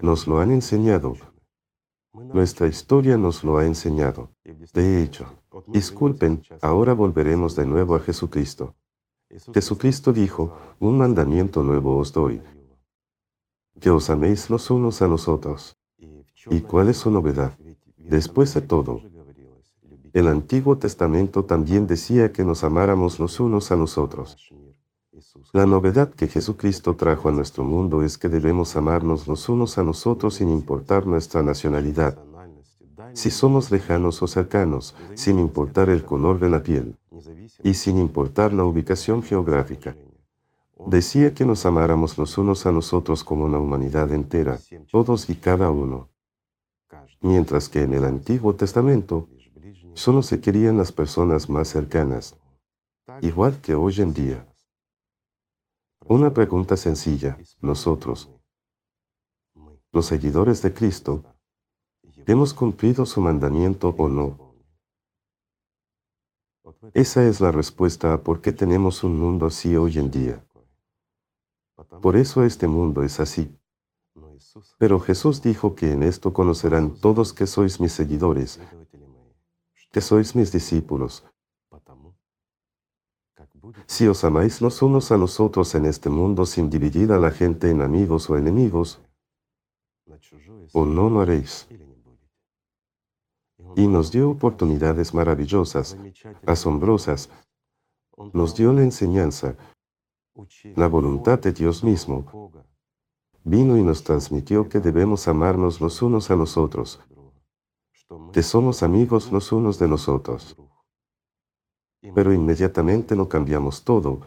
nos 0.00 0.28
lo 0.28 0.38
han 0.38 0.52
enseñado. 0.52 1.14
Nuestra 2.12 2.68
historia 2.68 3.16
nos 3.16 3.42
lo 3.42 3.58
ha 3.58 3.66
enseñado. 3.66 4.30
De 4.72 5.02
hecho, 5.02 5.26
disculpen, 5.66 6.42
ahora 6.60 6.92
volveremos 6.92 7.56
de 7.56 7.66
nuevo 7.66 7.96
a 7.96 8.00
Jesucristo. 8.00 8.76
Jesucristo 9.52 10.12
dijo, 10.12 10.56
un 10.78 10.98
mandamiento 10.98 11.62
nuevo 11.62 11.96
os 11.96 12.12
doy, 12.12 12.40
que 13.80 13.90
os 13.90 14.10
améis 14.10 14.48
los 14.48 14.70
unos 14.70 15.02
a 15.02 15.08
los 15.08 15.26
otros. 15.26 15.76
¿Y 16.50 16.60
cuál 16.60 16.88
es 16.88 16.98
su 16.98 17.10
novedad? 17.10 17.58
Después 17.96 18.52
de 18.54 18.60
todo, 18.60 19.00
el 20.12 20.28
Antiguo 20.28 20.76
Testamento 20.76 21.44
también 21.44 21.86
decía 21.86 22.32
que 22.32 22.44
nos 22.44 22.64
amáramos 22.64 23.18
los 23.18 23.40
unos 23.40 23.72
a 23.72 23.76
los 23.76 23.96
otros. 23.96 24.36
La 25.52 25.66
novedad 25.66 26.10
que 26.10 26.28
Jesucristo 26.28 26.96
trajo 26.96 27.28
a 27.28 27.32
nuestro 27.32 27.64
mundo 27.64 28.02
es 28.02 28.18
que 28.18 28.28
debemos 28.28 28.76
amarnos 28.76 29.26
los 29.26 29.48
unos 29.48 29.78
a 29.78 29.82
nosotros 29.82 30.34
sin 30.34 30.50
importar 30.50 31.06
nuestra 31.06 31.42
nacionalidad, 31.42 32.18
si 33.14 33.30
somos 33.30 33.70
lejanos 33.70 34.22
o 34.22 34.26
cercanos, 34.26 34.94
sin 35.14 35.38
importar 35.38 35.88
el 35.88 36.04
color 36.04 36.38
de 36.40 36.48
la 36.48 36.62
piel 36.62 36.96
y 37.62 37.74
sin 37.74 37.98
importar 37.98 38.52
la 38.52 38.64
ubicación 38.64 39.22
geográfica. 39.22 39.96
Decía 40.86 41.32
que 41.32 41.44
nos 41.44 41.64
amáramos 41.64 42.18
los 42.18 42.36
unos 42.38 42.66
a 42.66 42.72
nosotros 42.72 43.22
como 43.24 43.44
una 43.44 43.58
humanidad 43.58 44.12
entera, 44.12 44.58
todos 44.90 45.30
y 45.30 45.36
cada 45.36 45.70
uno. 45.70 46.08
Mientras 47.20 47.68
que 47.68 47.82
en 47.82 47.94
el 47.94 48.04
Antiguo 48.04 48.54
Testamento 48.54 49.28
solo 49.94 50.22
se 50.22 50.40
querían 50.40 50.76
las 50.76 50.92
personas 50.92 51.48
más 51.48 51.68
cercanas, 51.68 52.36
igual 53.20 53.60
que 53.60 53.74
hoy 53.74 54.00
en 54.00 54.14
día. 54.14 54.46
Una 56.06 56.32
pregunta 56.32 56.76
sencilla. 56.76 57.38
Nosotros, 57.60 58.30
los 59.92 60.06
seguidores 60.06 60.62
de 60.62 60.72
Cristo, 60.72 61.24
¿hemos 62.26 62.52
cumplido 62.54 63.06
su 63.06 63.20
mandamiento 63.20 63.94
o 63.96 64.08
no? 64.08 64.52
Esa 66.94 67.24
es 67.24 67.40
la 67.40 67.52
respuesta 67.52 68.12
a 68.12 68.22
por 68.22 68.40
qué 68.40 68.52
tenemos 68.52 69.04
un 69.04 69.18
mundo 69.18 69.46
así 69.46 69.76
hoy 69.76 69.98
en 69.98 70.10
día. 70.10 70.44
Por 72.00 72.16
eso 72.16 72.44
este 72.44 72.66
mundo 72.66 73.02
es 73.02 73.20
así. 73.20 73.56
Pero 74.78 74.98
Jesús 75.00 75.42
dijo 75.42 75.74
que 75.74 75.92
en 75.92 76.02
esto 76.02 76.32
conocerán 76.32 76.94
todos 77.00 77.32
que 77.32 77.46
sois 77.46 77.80
mis 77.80 77.92
seguidores, 77.92 78.60
que 79.92 80.00
sois 80.00 80.34
mis 80.34 80.50
discípulos, 80.50 81.24
si 83.86 84.08
os 84.08 84.24
amáis 84.24 84.60
los 84.60 84.82
unos 84.82 85.12
a 85.12 85.16
los 85.16 85.38
otros 85.38 85.74
en 85.74 85.86
este 85.86 86.10
mundo 86.10 86.46
sin 86.46 86.68
dividir 86.68 87.12
a 87.12 87.18
la 87.18 87.30
gente 87.30 87.70
en 87.70 87.80
amigos 87.82 88.28
o 88.28 88.36
enemigos, 88.36 89.00
o 90.72 90.84
no 90.84 91.10
lo 91.10 91.20
haréis. 91.20 91.68
Y 93.76 93.86
nos 93.86 94.10
dio 94.10 94.30
oportunidades 94.30 95.14
maravillosas, 95.14 95.96
asombrosas. 96.46 97.30
Nos 98.32 98.54
dio 98.54 98.72
la 98.72 98.82
enseñanza, 98.82 99.56
la 100.76 100.88
voluntad 100.88 101.38
de 101.38 101.52
Dios 101.52 101.84
mismo. 101.84 102.52
Vino 103.44 103.76
y 103.76 103.82
nos 103.82 104.04
transmitió 104.04 104.68
que 104.68 104.80
debemos 104.80 105.28
amarnos 105.28 105.80
los 105.80 106.02
unos 106.02 106.30
a 106.30 106.36
los 106.36 106.56
otros, 106.56 107.00
que 108.32 108.42
somos 108.42 108.82
amigos 108.82 109.32
los 109.32 109.52
unos 109.52 109.78
de 109.78 109.88
los 109.88 110.08
otros 110.08 110.56
pero 112.14 112.32
inmediatamente 112.32 113.14
lo 113.14 113.28
cambiamos 113.28 113.84
todo 113.84 114.20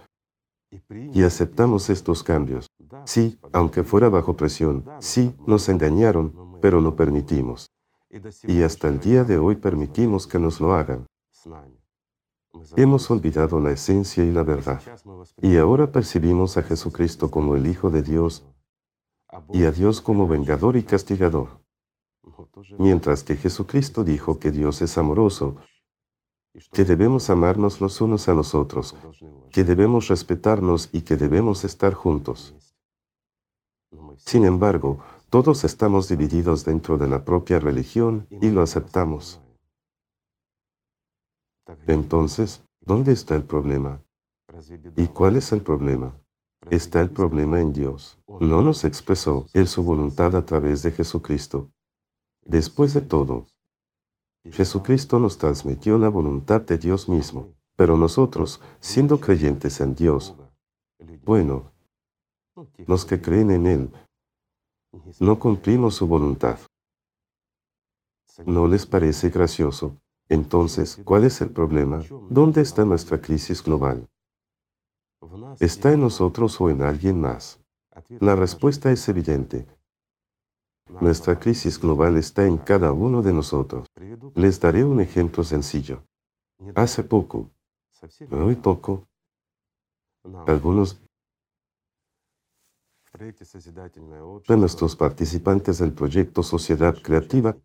y 0.90 1.24
aceptamos 1.24 1.90
estos 1.90 2.24
cambios. 2.24 2.68
Sí, 3.06 3.38
aunque 3.54 3.84
fuera 3.84 4.10
bajo 4.10 4.36
presión, 4.36 4.86
sí, 5.00 5.36
nos 5.46 5.70
engañaron, 5.70 6.58
pero 6.62 6.82
lo 6.82 6.96
permitimos. 6.96 7.68
Y 8.44 8.62
hasta 8.62 8.88
el 8.88 9.00
día 9.00 9.24
de 9.24 9.38
hoy 9.38 9.56
permitimos 9.56 10.26
que 10.28 10.40
nos 10.40 10.60
lo 10.60 10.74
hagan. 10.74 11.06
Hemos 12.76 13.12
olvidado 13.12 13.60
la 13.60 13.72
esencia 13.72 14.24
y 14.24 14.32
la 14.32 14.44
verdad. 14.44 14.82
Y 15.42 15.58
ahora 15.58 15.92
percibimos 15.92 16.58
a 16.58 16.64
Jesucristo 16.64 17.30
como 17.30 17.56
el 17.56 17.68
Hijo 17.68 17.90
de 17.90 18.02
Dios 18.02 18.46
y 19.52 19.66
a 19.66 19.72
Dios 19.72 20.02
como 20.02 20.28
vengador 20.28 20.78
y 20.78 20.84
castigador. 20.84 21.65
Mientras 22.78 23.24
que 23.24 23.36
Jesucristo 23.36 24.04
dijo 24.04 24.40
que 24.40 24.52
Dios 24.52 24.82
es 24.82 24.98
amoroso, 24.98 25.58
que 26.72 26.86
debemos 26.86 27.30
amarnos 27.30 27.82
los 27.82 28.02
unos 28.02 28.28
a 28.30 28.34
los 28.34 28.56
otros, 28.56 28.96
que 29.52 29.64
debemos 29.64 30.08
respetarnos 30.08 30.90
y 30.92 31.02
que 31.02 31.18
debemos 31.18 31.64
estar 31.64 31.94
juntos. 31.94 32.56
Sin 34.18 34.46
embargo, 34.46 35.04
todos 35.30 35.64
estamos 35.64 36.08
divididos 36.08 36.64
dentro 36.64 36.98
de 36.98 37.08
la 37.08 37.26
propia 37.26 37.60
religión 37.60 38.28
y 38.30 38.50
lo 38.50 38.62
aceptamos. 38.62 39.42
Entonces, 41.88 42.64
¿dónde 42.80 43.12
está 43.12 43.36
el 43.36 43.44
problema? 43.44 44.02
¿Y 44.96 45.08
cuál 45.08 45.36
es 45.36 45.52
el 45.52 45.62
problema? 45.62 46.16
Está 46.70 47.02
el 47.02 47.10
problema 47.10 47.60
en 47.60 47.74
Dios. 47.74 48.18
No 48.40 48.62
nos 48.62 48.86
expresó 48.86 49.48
Él 49.54 49.68
su 49.68 49.84
voluntad 49.84 50.36
a 50.36 50.46
través 50.46 50.84
de 50.84 50.92
Jesucristo. 50.92 51.70
Después 52.46 52.94
de 52.94 53.02
todo, 53.02 53.48
Jesucristo 54.44 55.20
nos 55.20 55.38
transmitió 55.38 55.98
la 55.98 56.10
voluntad 56.10 56.62
de 56.62 56.78
Dios 56.78 57.10
mismo, 57.10 57.54
pero 57.76 57.98
nosotros, 57.98 58.62
siendo 58.80 59.20
creyentes 59.20 59.82
en 59.82 59.96
Dios, 59.96 60.36
bueno, 61.24 61.72
los 62.86 63.06
que 63.06 63.20
creen 63.20 63.50
en 63.50 63.66
Él, 63.66 63.92
no 65.20 65.40
cumplimos 65.40 65.96
su 65.96 66.08
voluntad. 66.08 66.60
¿No 68.46 68.68
les 68.68 68.86
parece 68.86 69.30
gracioso? 69.30 69.98
Entonces, 70.30 71.02
¿cuál 71.04 71.24
es 71.24 71.42
el 71.42 71.50
problema? 71.50 72.02
¿Dónde 72.30 72.62
está 72.62 72.86
nuestra 72.86 73.20
crisis 73.20 73.64
global? 73.64 74.08
¿Está 75.60 75.94
en 75.94 76.02
nosotros 76.02 76.60
o 76.62 76.70
en 76.70 76.82
alguien 76.82 77.20
más? 77.20 77.60
La 78.20 78.36
respuesta 78.36 78.92
es 78.92 79.08
evidente. 79.10 79.66
Nuestra 80.90 81.40
crisis 81.40 81.80
global 81.80 82.18
está 82.18 82.46
en 82.46 82.58
cada 82.58 82.92
uno 82.92 83.22
de 83.22 83.34
nosotros. 83.34 83.88
Les 84.36 84.60
daré 84.60 84.84
un 84.84 85.02
ejemplo 85.02 85.44
sencillo. 85.44 86.04
Hace 86.76 87.04
poco, 87.04 87.52
muy 88.30 88.56
poco, 88.56 89.08
algunos 90.48 91.02
de 94.48 94.58
nuestros 94.58 94.96
participantes 94.96 95.80
del 95.80 95.94
proyecto 95.94 96.44
Sociedad 96.44 96.96
Creativa 97.02 97.58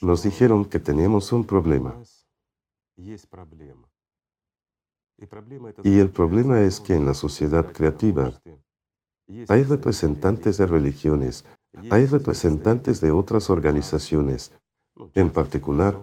nos 0.00 0.22
dijeron 0.22 0.64
que 0.64 0.78
tenemos 0.78 1.30
un 1.32 1.44
problema. 1.44 2.00
Y 2.96 3.12
el 5.98 6.10
problema 6.10 6.60
es 6.60 6.80
que 6.80 6.94
en 6.94 7.06
la 7.06 7.14
sociedad 7.14 7.72
creativa 7.72 8.40
hay 9.48 9.62
representantes 9.62 10.58
de 10.58 10.66
religiones, 10.66 11.44
hay 11.90 12.06
representantes 12.06 13.00
de 13.00 13.10
otras 13.10 13.50
organizaciones, 13.50 14.52
en 15.14 15.30
particular 15.30 16.00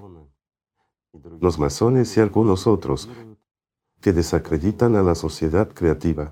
los 1.39 1.59
masones 1.59 2.15
y 2.17 2.21
algunos 2.21 2.67
otros, 2.67 3.09
que 3.99 4.13
desacreditan 4.13 4.95
a 4.95 5.03
la 5.03 5.15
sociedad 5.15 5.69
creativa 5.69 6.31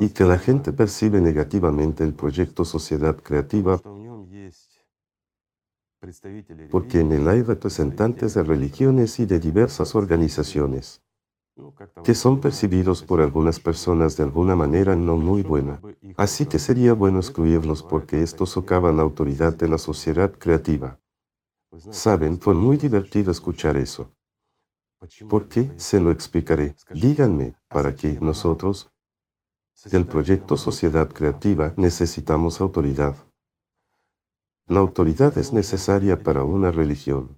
y 0.00 0.08
que 0.10 0.24
la 0.24 0.38
gente 0.38 0.72
percibe 0.72 1.20
negativamente 1.20 2.04
el 2.04 2.14
proyecto 2.14 2.64
Sociedad 2.64 3.16
Creativa 3.16 3.80
porque 6.70 7.00
en 7.00 7.12
él 7.12 7.28
hay 7.28 7.42
representantes 7.42 8.34
de 8.34 8.44
religiones 8.44 9.18
y 9.18 9.26
de 9.26 9.40
diversas 9.40 9.94
organizaciones 9.96 11.02
que 12.04 12.14
son 12.14 12.40
percibidos 12.40 13.02
por 13.02 13.20
algunas 13.20 13.60
personas 13.60 14.16
de 14.16 14.24
alguna 14.24 14.56
manera 14.56 14.96
no 14.96 15.16
muy 15.16 15.42
buena. 15.42 15.80
Así 16.16 16.46
que 16.46 16.58
sería 16.58 16.92
bueno 16.92 17.18
excluirlos 17.18 17.82
porque 17.82 18.22
estos 18.22 18.50
socavan 18.50 18.96
la 18.96 19.02
autoridad 19.02 19.54
de 19.56 19.68
la 19.68 19.78
sociedad 19.78 20.32
creativa. 20.32 21.00
Saben, 21.90 22.40
fue 22.40 22.54
muy 22.54 22.76
divertido 22.76 23.30
escuchar 23.30 23.76
eso. 23.76 24.12
¿Por 25.28 25.48
qué? 25.48 25.72
Se 25.76 26.00
lo 26.00 26.10
explicaré. 26.10 26.74
Díganme, 26.90 27.54
¿para 27.68 27.94
qué 27.94 28.18
nosotros, 28.20 28.90
del 29.84 30.06
proyecto 30.06 30.56
Sociedad 30.56 31.08
Creativa, 31.08 31.72
necesitamos 31.76 32.60
autoridad? 32.60 33.16
La 34.66 34.80
autoridad 34.80 35.38
es 35.38 35.52
necesaria 35.52 36.22
para 36.22 36.42
una 36.42 36.70
religión. 36.72 37.37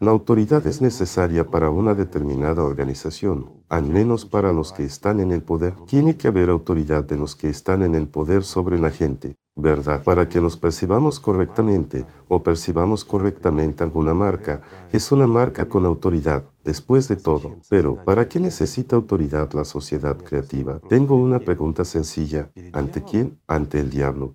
La 0.00 0.10
autoridad 0.10 0.66
es 0.66 0.82
necesaria 0.82 1.48
para 1.48 1.70
una 1.70 1.94
determinada 1.94 2.64
organización, 2.64 3.62
al 3.68 3.84
menos 3.84 4.26
para 4.26 4.52
los 4.52 4.72
que 4.72 4.84
están 4.84 5.20
en 5.20 5.30
el 5.30 5.42
poder. 5.42 5.74
Tiene 5.86 6.16
que 6.16 6.26
haber 6.26 6.50
autoridad 6.50 7.04
de 7.04 7.16
los 7.16 7.36
que 7.36 7.48
están 7.48 7.84
en 7.84 7.94
el 7.94 8.08
poder 8.08 8.42
sobre 8.42 8.76
la 8.76 8.90
gente, 8.90 9.36
¿verdad? 9.54 10.02
Para 10.02 10.28
que 10.28 10.40
los 10.40 10.56
percibamos 10.56 11.20
correctamente 11.20 12.04
o 12.26 12.42
percibamos 12.42 13.04
correctamente 13.04 13.84
alguna 13.84 14.14
marca, 14.14 14.62
es 14.90 15.12
una 15.12 15.28
marca 15.28 15.68
con 15.68 15.86
autoridad, 15.86 16.42
después 16.64 17.06
de 17.06 17.14
todo. 17.14 17.58
Pero, 17.68 18.04
¿para 18.04 18.28
qué 18.28 18.40
necesita 18.40 18.96
autoridad 18.96 19.52
la 19.52 19.64
sociedad 19.64 20.16
creativa? 20.16 20.80
Tengo 20.88 21.14
una 21.14 21.38
pregunta 21.38 21.84
sencilla. 21.84 22.50
¿Ante 22.72 23.04
quién? 23.04 23.38
Ante 23.46 23.78
el 23.78 23.90
diablo. 23.90 24.34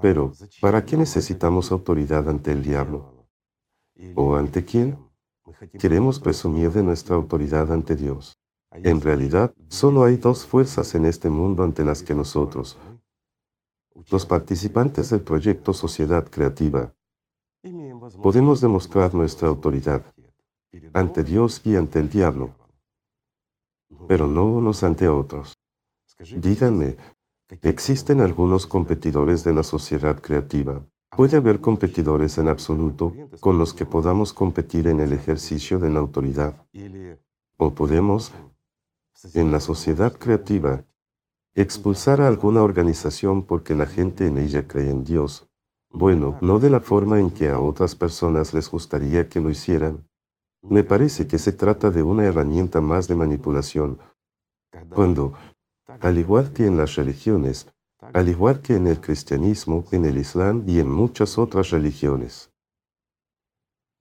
Pero, 0.00 0.32
¿para 0.62 0.86
qué 0.86 0.96
necesitamos 0.96 1.70
autoridad 1.72 2.26
ante 2.26 2.52
el 2.52 2.62
diablo? 2.62 3.21
¿O 4.14 4.36
ante 4.36 4.64
quién? 4.64 4.98
Queremos 5.78 6.18
presumir 6.18 6.70
de 6.72 6.82
nuestra 6.82 7.16
autoridad 7.16 7.72
ante 7.72 7.94
Dios. 7.96 8.38
En 8.72 9.00
realidad, 9.00 9.54
solo 9.68 10.04
hay 10.04 10.16
dos 10.16 10.46
fuerzas 10.46 10.94
en 10.94 11.04
este 11.04 11.28
mundo 11.28 11.62
ante 11.62 11.84
las 11.84 12.02
que 12.02 12.14
nosotros, 12.14 12.78
los 14.10 14.24
participantes 14.24 15.10
del 15.10 15.20
proyecto 15.20 15.72
Sociedad 15.74 16.28
Creativa, 16.30 16.94
podemos 18.22 18.60
demostrar 18.60 19.14
nuestra 19.14 19.48
autoridad 19.48 20.02
ante 20.94 21.22
Dios 21.22 21.60
y 21.64 21.76
ante 21.76 21.98
el 21.98 22.08
diablo. 22.08 22.54
pero 24.08 24.26
no 24.26 24.46
unos 24.46 24.82
ante 24.82 25.06
otros. 25.08 25.54
Díganme, 26.36 26.96
¿existen 27.62 28.20
algunos 28.20 28.66
competidores 28.66 29.44
de 29.44 29.52
la 29.52 29.62
sociedad 29.62 30.20
creativa? 30.20 30.82
¿Puede 31.14 31.36
haber 31.36 31.60
competidores 31.60 32.38
en 32.38 32.48
absoluto 32.48 33.12
con 33.40 33.58
los 33.58 33.74
que 33.74 33.84
podamos 33.84 34.32
competir 34.32 34.86
en 34.86 34.98
el 34.98 35.12
ejercicio 35.12 35.78
de 35.78 35.90
la 35.90 36.00
autoridad? 36.00 36.66
¿O 37.58 37.74
podemos, 37.74 38.32
en 39.34 39.52
la 39.52 39.60
sociedad 39.60 40.14
creativa, 40.14 40.86
expulsar 41.54 42.22
a 42.22 42.28
alguna 42.28 42.62
organización 42.62 43.42
porque 43.42 43.74
la 43.74 43.84
gente 43.84 44.26
en 44.26 44.38
ella 44.38 44.66
cree 44.66 44.88
en 44.88 45.04
Dios? 45.04 45.50
Bueno, 45.90 46.38
no 46.40 46.58
de 46.58 46.70
la 46.70 46.80
forma 46.80 47.20
en 47.20 47.30
que 47.30 47.50
a 47.50 47.60
otras 47.60 47.94
personas 47.94 48.54
les 48.54 48.70
gustaría 48.70 49.28
que 49.28 49.40
lo 49.40 49.50
hicieran. 49.50 50.08
Me 50.62 50.82
parece 50.82 51.26
que 51.26 51.38
se 51.38 51.52
trata 51.52 51.90
de 51.90 52.02
una 52.02 52.24
herramienta 52.24 52.80
más 52.80 53.06
de 53.06 53.16
manipulación. 53.16 53.98
Cuando, 54.88 55.34
al 56.00 56.16
igual 56.16 56.54
que 56.54 56.64
en 56.64 56.78
las 56.78 56.94
religiones, 56.94 57.66
al 58.02 58.28
igual 58.28 58.60
que 58.60 58.74
en 58.74 58.88
el 58.88 59.00
cristianismo, 59.00 59.84
en 59.92 60.04
el 60.04 60.18
islam 60.18 60.64
y 60.66 60.80
en 60.80 60.90
muchas 60.90 61.38
otras 61.38 61.70
religiones. 61.70 62.50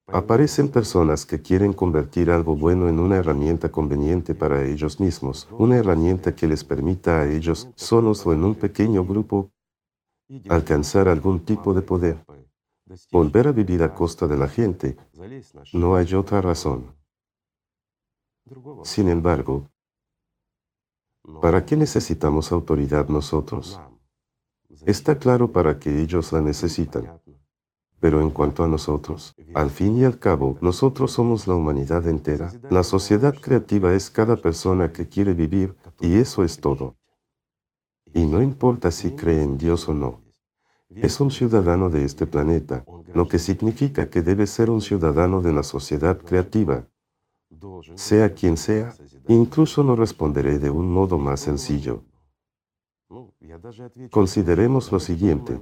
Aparecen 0.07 0.69
personas 0.69 1.25
que 1.25 1.41
quieren 1.41 1.71
convertir 1.71 2.31
algo 2.31 2.55
bueno 2.55 2.89
en 2.89 2.99
una 2.99 3.17
herramienta 3.17 3.71
conveniente 3.71 4.35
para 4.35 4.65
ellos 4.65 4.99
mismos, 4.99 5.47
una 5.51 5.77
herramienta 5.77 6.35
que 6.35 6.47
les 6.47 6.63
permita 6.63 7.21
a 7.21 7.31
ellos, 7.31 7.69
solos 7.75 8.25
o 8.25 8.33
en 8.33 8.43
un 8.43 8.55
pequeño 8.55 9.05
grupo, 9.05 9.51
alcanzar 10.49 11.07
algún 11.07 11.45
tipo 11.45 11.73
de 11.73 11.81
poder. 11.81 12.25
Volver 13.11 13.47
a 13.47 13.51
vivir 13.53 13.83
a 13.83 13.93
costa 13.93 14.27
de 14.27 14.37
la 14.37 14.49
gente. 14.49 14.97
No 15.71 15.95
hay 15.95 16.13
otra 16.13 16.41
razón. 16.41 16.93
Sin 18.83 19.07
embargo, 19.07 19.69
¿para 21.41 21.65
qué 21.65 21.77
necesitamos 21.77 22.51
autoridad 22.51 23.07
nosotros? 23.07 23.79
Está 24.85 25.17
claro 25.17 25.51
para 25.51 25.79
que 25.79 26.01
ellos 26.01 26.31
la 26.31 26.41
necesitan. 26.41 27.19
Pero 27.99 28.21
en 28.21 28.31
cuanto 28.31 28.63
a 28.63 28.67
nosotros, 28.67 29.35
al 29.53 29.69
fin 29.69 29.97
y 29.97 30.03
al 30.03 30.17
cabo, 30.17 30.57
nosotros 30.59 31.11
somos 31.11 31.47
la 31.47 31.53
humanidad 31.53 32.07
entera. 32.07 32.51
La 32.69 32.83
sociedad 32.83 33.35
creativa 33.39 33.93
es 33.93 34.09
cada 34.09 34.37
persona 34.37 34.91
que 34.91 35.07
quiere 35.07 35.33
vivir 35.33 35.75
y 35.99 36.15
eso 36.15 36.43
es 36.43 36.59
todo. 36.59 36.95
Y 38.13 38.25
no 38.25 38.41
importa 38.41 38.89
si 38.91 39.11
cree 39.11 39.43
en 39.43 39.57
Dios 39.57 39.87
o 39.87 39.93
no. 39.93 40.21
Es 40.89 41.21
un 41.21 41.31
ciudadano 41.31 41.89
de 41.89 42.03
este 42.03 42.25
planeta, 42.25 42.83
lo 43.13 43.27
que 43.27 43.39
significa 43.39 44.09
que 44.09 44.21
debe 44.21 44.47
ser 44.47 44.69
un 44.69 44.81
ciudadano 44.81 45.41
de 45.41 45.53
la 45.53 45.63
sociedad 45.63 46.17
creativa. 46.17 46.87
Sea 47.95 48.33
quien 48.33 48.57
sea, 48.57 48.93
incluso 49.27 49.83
no 49.83 49.95
responderé 49.95 50.59
de 50.59 50.69
un 50.69 50.91
modo 50.91 51.17
más 51.17 51.39
sencillo. 51.39 52.03
Consideremos 54.09 54.91
lo 54.91 54.99
siguiente. 54.99 55.59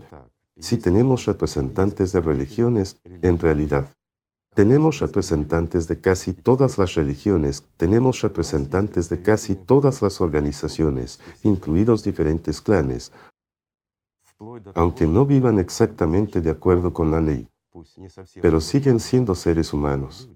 Si 0.58 0.78
tenemos 0.78 1.26
representantes 1.26 2.12
de 2.12 2.22
religiones, 2.22 3.00
en 3.04 3.39
realidad, 3.39 3.89
tenemos 4.54 5.00
representantes 5.00 5.88
de 5.88 6.02
casi 6.02 6.34
todas 6.34 6.78
las 6.78 6.95
religiones, 6.95 7.64
tenemos 7.78 8.22
representantes 8.22 9.08
de 9.08 9.22
casi 9.22 9.56
todas 9.56 10.02
las 10.02 10.20
organizaciones, 10.20 11.20
incluidos 11.43 12.04
diferentes 12.04 12.60
clanes, 12.60 13.12
aunque 14.74 15.06
no 15.08 15.26
vivan 15.26 15.60
exactamente 15.60 16.41
de 16.41 16.50
acuerdo 16.50 16.91
con 16.91 17.12
la 17.12 17.22
ley, 17.22 17.47
pero 18.41 18.60
siguen 18.60 19.00
siendo 19.00 19.36
seres 19.36 19.72
humanos. 19.72 20.30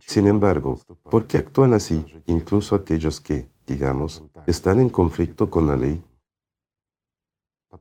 Sin 0.00 0.26
embargo, 0.26 0.80
¿por 1.10 1.26
qué 1.26 1.38
actúan 1.38 1.74
así 1.74 2.04
incluso 2.26 2.74
aquellos 2.74 3.20
que, 3.20 3.48
digamos, 3.66 4.22
están 4.46 4.80
en 4.80 4.88
conflicto 4.88 5.48
con 5.50 5.66
la 5.66 5.76
ley? 5.76 6.02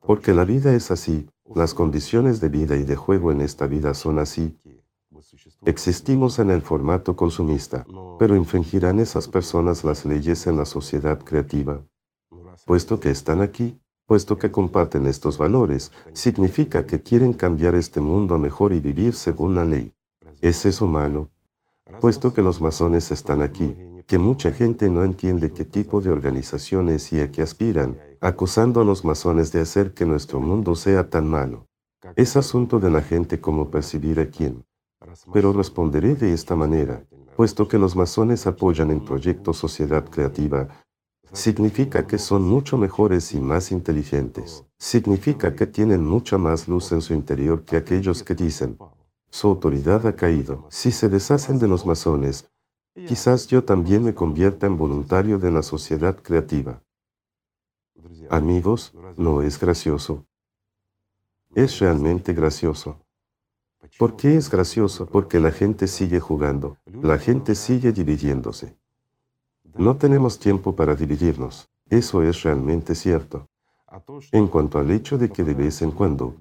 Porque 0.05 0.33
la 0.33 0.45
vida 0.45 0.73
es 0.73 0.91
así, 0.91 1.27
las 1.53 1.73
condiciones 1.73 2.39
de 2.39 2.49
vida 2.49 2.75
y 2.75 2.83
de 2.83 2.95
juego 2.95 3.31
en 3.31 3.41
esta 3.41 3.67
vida 3.67 3.93
son 3.93 4.19
así. 4.19 4.57
Existimos 5.65 6.39
en 6.39 6.51
el 6.51 6.61
formato 6.61 7.15
consumista, 7.15 7.85
pero 8.19 8.35
infringirán 8.35 8.99
esas 8.99 9.27
personas 9.27 9.83
las 9.83 10.05
leyes 10.05 10.47
en 10.47 10.57
la 10.57 10.65
sociedad 10.65 11.19
creativa. 11.23 11.81
Puesto 12.65 12.99
que 12.99 13.09
están 13.09 13.41
aquí, 13.41 13.79
puesto 14.05 14.37
que 14.37 14.51
comparten 14.51 15.07
estos 15.07 15.37
valores, 15.37 15.91
significa 16.13 16.85
que 16.85 17.01
quieren 17.01 17.33
cambiar 17.33 17.75
este 17.75 18.01
mundo 18.01 18.37
mejor 18.37 18.73
y 18.73 18.79
vivir 18.79 19.13
según 19.13 19.55
la 19.55 19.65
ley. 19.65 19.93
¿Es 20.41 20.65
eso 20.65 20.87
malo? 20.87 21.29
Puesto 22.01 22.33
que 22.33 22.41
los 22.41 22.61
masones 22.61 23.11
están 23.11 23.41
aquí, 23.41 23.75
que 24.07 24.17
mucha 24.17 24.51
gente 24.51 24.89
no 24.89 25.03
entiende 25.03 25.51
qué 25.51 25.65
tipo 25.65 26.01
de 26.01 26.11
organizaciones 26.11 27.11
y 27.13 27.21
a 27.21 27.31
qué 27.31 27.41
aspiran, 27.41 27.97
acusando 28.25 28.81
a 28.81 28.83
los 28.83 29.05
masones 29.05 29.51
de 29.51 29.61
hacer 29.61 29.93
que 29.93 30.03
nuestro 30.03 30.39
mundo 30.39 30.73
sea 30.75 31.11
tan 31.11 31.29
malo. 31.29 31.67
Es 32.15 32.35
asunto 32.35 32.79
de 32.79 32.89
la 32.89 33.01
gente 33.01 33.39
cómo 33.39 33.69
percibir 33.69 34.19
a 34.19 34.31
quién. 34.31 34.65
Pero 35.31 35.53
responderé 35.53 36.15
de 36.15 36.33
esta 36.33 36.55
manera, 36.55 37.05
puesto 37.35 37.67
que 37.67 37.77
los 37.77 37.95
masones 37.95 38.47
apoyan 38.47 38.89
el 38.89 39.01
proyecto 39.01 39.53
Sociedad 39.53 40.09
Creativa, 40.09 40.67
significa 41.33 42.07
que 42.07 42.17
son 42.17 42.41
mucho 42.41 42.79
mejores 42.79 43.31
y 43.33 43.39
más 43.39 43.71
inteligentes. 43.71 44.65
Significa 44.79 45.55
que 45.55 45.67
tienen 45.67 46.03
mucha 46.03 46.39
más 46.39 46.67
luz 46.67 46.91
en 46.93 47.01
su 47.01 47.13
interior 47.13 47.63
que 47.63 47.77
aquellos 47.77 48.23
que 48.23 48.33
dicen, 48.33 48.79
su 49.29 49.49
autoridad 49.49 50.07
ha 50.07 50.15
caído. 50.15 50.65
Si 50.71 50.91
se 50.91 51.09
deshacen 51.09 51.59
de 51.59 51.67
los 51.67 51.85
masones, 51.85 52.49
Quizás 52.95 53.47
yo 53.47 53.65
también 53.65 54.05
me 54.05 54.13
convierta 54.13 54.67
en 54.67 54.77
voluntario 54.77 55.37
de 55.37 55.51
la 55.51 55.61
sociedad 55.63 56.15
creativa. 56.15 56.81
Amigos, 58.29 58.93
no 59.17 59.41
es 59.41 59.59
gracioso. 59.59 60.25
Es 61.53 61.79
realmente 61.79 62.33
gracioso. 62.33 62.99
¿Por 63.97 64.15
qué 64.15 64.35
es 64.35 64.49
gracioso? 64.49 65.05
Porque 65.05 65.39
la 65.39 65.51
gente 65.51 65.87
sigue 65.87 66.19
jugando, 66.19 66.77
la 66.85 67.17
gente 67.17 67.55
sigue 67.55 67.91
dividiéndose. 67.91 68.75
No 69.75 69.95
tenemos 69.95 70.39
tiempo 70.39 70.75
para 70.75 70.95
dividirnos, 70.95 71.69
eso 71.89 72.23
es 72.23 72.43
realmente 72.43 72.95
cierto. 72.95 73.47
En 74.31 74.47
cuanto 74.47 74.79
al 74.79 74.91
hecho 74.91 75.17
de 75.17 75.29
que 75.29 75.43
de 75.43 75.53
vez 75.53 75.81
en 75.81 75.91
cuando 75.91 76.35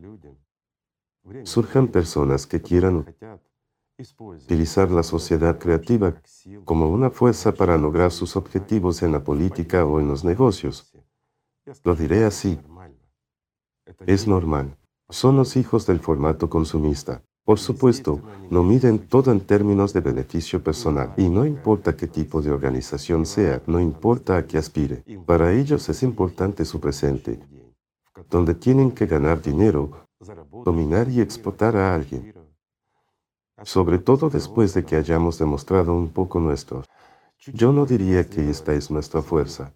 surjan 1.44 1.88
personas 1.88 2.46
que 2.46 2.60
quieran 2.60 3.06
utilizar 4.18 4.90
la 4.90 5.02
sociedad 5.02 5.58
creativa 5.58 6.20
como 6.64 6.88
una 6.88 7.10
fuerza 7.10 7.52
para 7.54 7.78
lograr 7.78 8.10
sus 8.10 8.36
objetivos 8.36 9.02
en 9.02 9.12
la 9.12 9.22
política 9.22 9.86
o 9.86 10.00
en 10.00 10.08
los 10.08 10.24
negocios. 10.24 10.92
Lo 11.82 11.94
diré 11.94 12.24
así. 12.24 12.58
Es 14.06 14.26
normal. 14.26 14.76
Son 15.08 15.36
los 15.36 15.56
hijos 15.56 15.86
del 15.86 16.00
formato 16.00 16.48
consumista. 16.48 17.22
Por 17.44 17.58
supuesto, 17.58 18.22
no 18.50 18.62
miden 18.62 19.06
todo 19.06 19.30
en 19.30 19.40
términos 19.40 19.92
de 19.92 20.00
beneficio 20.00 20.62
personal. 20.62 21.12
y 21.16 21.28
no 21.28 21.44
importa 21.44 21.94
qué 21.94 22.06
tipo 22.06 22.40
de 22.40 22.50
organización 22.50 23.26
sea, 23.26 23.62
no 23.66 23.80
importa 23.80 24.38
a 24.38 24.46
qué 24.46 24.56
aspire. 24.56 25.04
Para 25.26 25.52
ellos 25.52 25.88
es 25.90 26.02
importante 26.02 26.64
su 26.64 26.80
presente, 26.80 27.38
donde 28.30 28.54
tienen 28.54 28.90
que 28.92 29.06
ganar 29.06 29.42
dinero, 29.42 30.06
dominar 30.64 31.08
y 31.10 31.20
explotar 31.20 31.76
a 31.76 31.94
alguien. 31.94 32.34
sobre 33.62 33.98
todo 33.98 34.28
después 34.30 34.74
de 34.74 34.84
que 34.84 34.96
hayamos 34.96 35.38
demostrado 35.38 35.94
un 35.94 36.08
poco 36.08 36.40
nuestro. 36.40 36.82
Yo 37.52 37.72
no 37.72 37.86
diría 37.86 38.28
que 38.28 38.50
esta 38.50 38.72
es 38.74 38.90
nuestra 38.90 39.22
fuerza, 39.22 39.72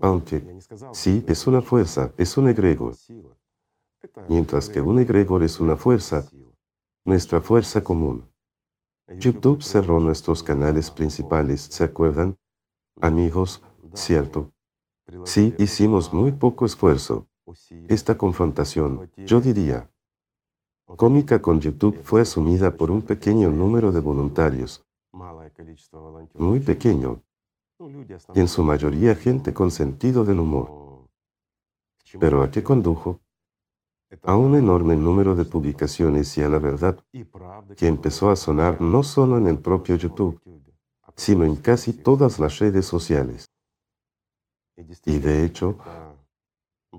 aunque 0.00 0.58
sí 0.92 1.24
es 1.26 1.46
una 1.46 1.62
fuerza, 1.62 2.12
es 2.16 2.36
un 2.36 2.48
egregor. 2.48 2.94
Mientras 4.28 4.68
que 4.68 4.80
un 4.80 4.98
egregor 4.98 5.42
es 5.42 5.60
una 5.60 5.76
fuerza, 5.76 6.28
nuestra 7.04 7.40
fuerza 7.40 7.82
común. 7.82 8.28
YouTube 9.18 9.62
cerró 9.62 10.00
nuestros 10.00 10.42
canales 10.42 10.90
principales, 10.90 11.60
¿se 11.60 11.84
acuerdan? 11.84 12.36
Amigos, 13.00 13.62
cierto. 13.94 14.52
Sí, 15.24 15.54
hicimos 15.58 16.12
muy 16.12 16.32
poco 16.32 16.64
esfuerzo. 16.64 17.28
Esta 17.88 18.16
confrontación, 18.16 19.10
yo 19.16 19.40
diría, 19.40 19.90
cómica 20.96 21.42
con 21.42 21.60
YouTube 21.60 22.00
fue 22.02 22.22
asumida 22.22 22.74
por 22.74 22.90
un 22.90 23.02
pequeño 23.02 23.50
número 23.50 23.92
de 23.92 24.00
voluntarios, 24.00 24.82
muy 26.34 26.60
pequeño, 26.60 27.22
y 27.78 28.40
en 28.40 28.48
su 28.48 28.62
mayoría 28.62 29.16
gente 29.16 29.52
con 29.52 29.70
sentido 29.70 30.24
del 30.24 30.38
humor. 30.38 31.08
Pero 32.20 32.42
¿a 32.42 32.50
qué 32.50 32.62
condujo? 32.62 33.20
A 34.22 34.36
un 34.36 34.54
enorme 34.54 34.94
número 34.94 35.34
de 35.34 35.44
publicaciones 35.44 36.38
y 36.38 36.42
a 36.42 36.48
la 36.48 36.60
verdad 36.60 37.04
que 37.76 37.88
empezó 37.88 38.30
a 38.30 38.36
sonar 38.36 38.80
no 38.80 39.02
solo 39.02 39.38
en 39.38 39.48
el 39.48 39.58
propio 39.58 39.96
YouTube, 39.96 40.40
sino 41.16 41.44
en 41.44 41.56
casi 41.56 41.92
todas 41.92 42.38
las 42.38 42.58
redes 42.60 42.86
sociales. 42.86 43.46
Y 45.04 45.18
de 45.18 45.44
hecho, 45.44 45.78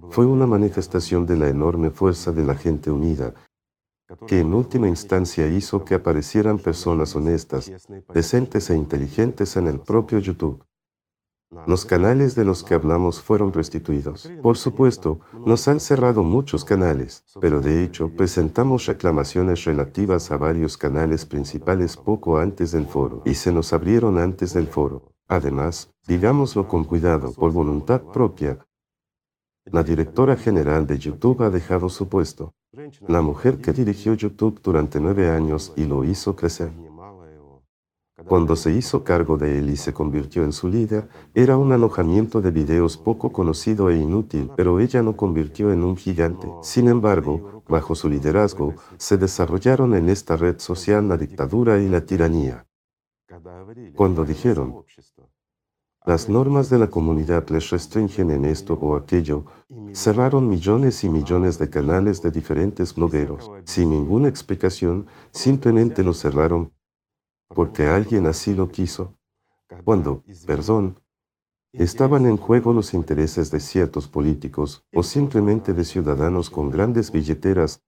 fue 0.10 0.26
una 0.26 0.46
manifestación 0.46 1.26
de 1.26 1.38
la 1.38 1.48
enorme 1.48 1.90
fuerza 1.90 2.34
de 2.34 2.44
la 2.44 2.56
gente 2.56 2.92
unida 2.92 3.34
que 4.28 4.40
en 4.40 4.54
última 4.54 4.88
instancia 4.88 5.48
hizo 5.48 5.84
que 5.84 5.96
aparecieran 5.96 6.60
personas 6.60 7.16
honestas, 7.16 7.72
decentes 8.14 8.70
e 8.70 8.76
inteligentes 8.76 9.58
en 9.58 9.68
el 9.68 9.80
propio 9.80 10.20
YouTube. 10.20 10.64
Los 11.68 11.86
canales 11.86 12.36
de 12.36 12.44
los 12.44 12.64
que 12.64 12.74
hablamos 12.74 13.22
fueron 13.22 13.54
restituidos. 13.54 14.30
Por 14.42 14.58
supuesto, 14.58 15.22
nos 15.46 15.68
han 15.68 15.80
cerrado 15.80 16.24
muchos 16.24 16.66
canales, 16.66 17.24
pero 17.40 17.62
de 17.62 17.84
hecho 17.84 18.12
presentamos 18.16 18.86
reclamaciones 18.88 19.64
relativas 19.64 20.32
a 20.32 20.38
varios 20.38 20.78
canales 20.78 21.26
principales 21.26 21.96
poco 21.98 22.40
antes 22.40 22.72
del 22.72 22.86
foro 22.86 23.22
y 23.26 23.36
se 23.36 23.52
nos 23.52 23.74
abrieron 23.74 24.18
antes 24.18 24.54
del 24.54 24.68
foro. 24.68 25.14
Además, 25.28 25.92
digámoslo 26.08 26.68
con 26.68 26.84
cuidado, 26.84 27.32
por 27.34 27.52
voluntad 27.52 28.02
propia, 28.02 28.60
la 29.66 29.82
directora 29.82 30.36
general 30.36 30.86
de 30.86 31.00
YouTube 31.00 31.42
ha 31.42 31.50
dejado 31.50 31.90
su 31.90 32.08
puesto. 32.08 32.54
La 33.08 33.22
mujer 33.22 33.58
que 33.60 33.72
dirigió 33.72 34.14
YouTube 34.14 34.60
durante 34.62 35.00
nueve 35.00 35.30
años 35.30 35.74
y 35.76 35.86
lo 35.86 36.04
hizo 36.04 36.36
crecer. 36.36 36.72
Cuando 38.28 38.56
se 38.56 38.72
hizo 38.72 39.04
cargo 39.04 39.38
de 39.38 39.60
él 39.60 39.70
y 39.70 39.76
se 39.76 39.94
convirtió 39.94 40.44
en 40.44 40.52
su 40.52 40.68
líder, 40.68 41.08
era 41.34 41.58
un 41.58 41.72
alojamiento 41.74 42.42
de 42.42 42.50
videos 42.52 42.98
poco 42.98 43.32
conocido 43.32 43.90
e 43.90 43.98
inútil, 43.98 44.50
pero 44.56 44.80
ella 44.80 45.04
no 45.04 45.16
convirtió 45.16 45.72
en 45.72 45.84
un 45.84 45.96
gigante. 45.96 46.48
Sin 46.62 46.88
embargo, 46.88 47.64
bajo 47.68 47.94
su 47.94 48.10
liderazgo, 48.10 48.74
se 48.98 49.18
desarrollaron 49.18 49.94
en 49.94 50.10
esta 50.10 50.38
red 50.38 50.60
social 50.60 51.08
la 51.08 51.18
dictadura 51.18 51.80
y 51.82 51.90
la 51.90 52.02
tiranía. 52.06 52.66
Cuando 53.96 54.24
dijeron, 54.24 54.84
las 56.06 56.30
normas 56.30 56.70
de 56.70 56.80
la 56.80 56.88
comunidad 56.88 57.48
les 57.50 57.70
restringen 57.70 58.32
en 58.32 58.46
esto 58.46 58.76
o 58.76 58.96
aquello, 58.96 59.46
cerraron 59.94 60.48
millones 60.48 61.04
y 61.04 61.10
millones 61.10 61.58
de 61.58 61.70
canales 61.70 62.22
de 62.22 62.32
diferentes 62.32 62.94
blogueros, 62.94 63.52
sin 63.64 63.90
ninguna 63.90 64.28
explicación, 64.28 65.08
simplemente 65.32 66.04
los 66.04 66.20
cerraron 66.20 66.72
porque 67.48 67.88
alguien 67.88 68.26
así 68.28 68.54
lo 68.54 68.70
quiso, 68.70 69.18
cuando, 69.84 70.24
perdón, 70.46 71.00
estaban 71.74 72.26
en 72.26 72.38
juego 72.38 72.74
los 72.74 72.94
intereses 72.94 73.52
de 73.52 73.60
ciertos 73.60 74.08
políticos 74.08 74.86
o 74.94 75.04
simplemente 75.04 75.74
de 75.74 75.84
ciudadanos 75.84 76.50
con 76.50 76.70
grandes 76.70 77.12
billeteras 77.12 77.82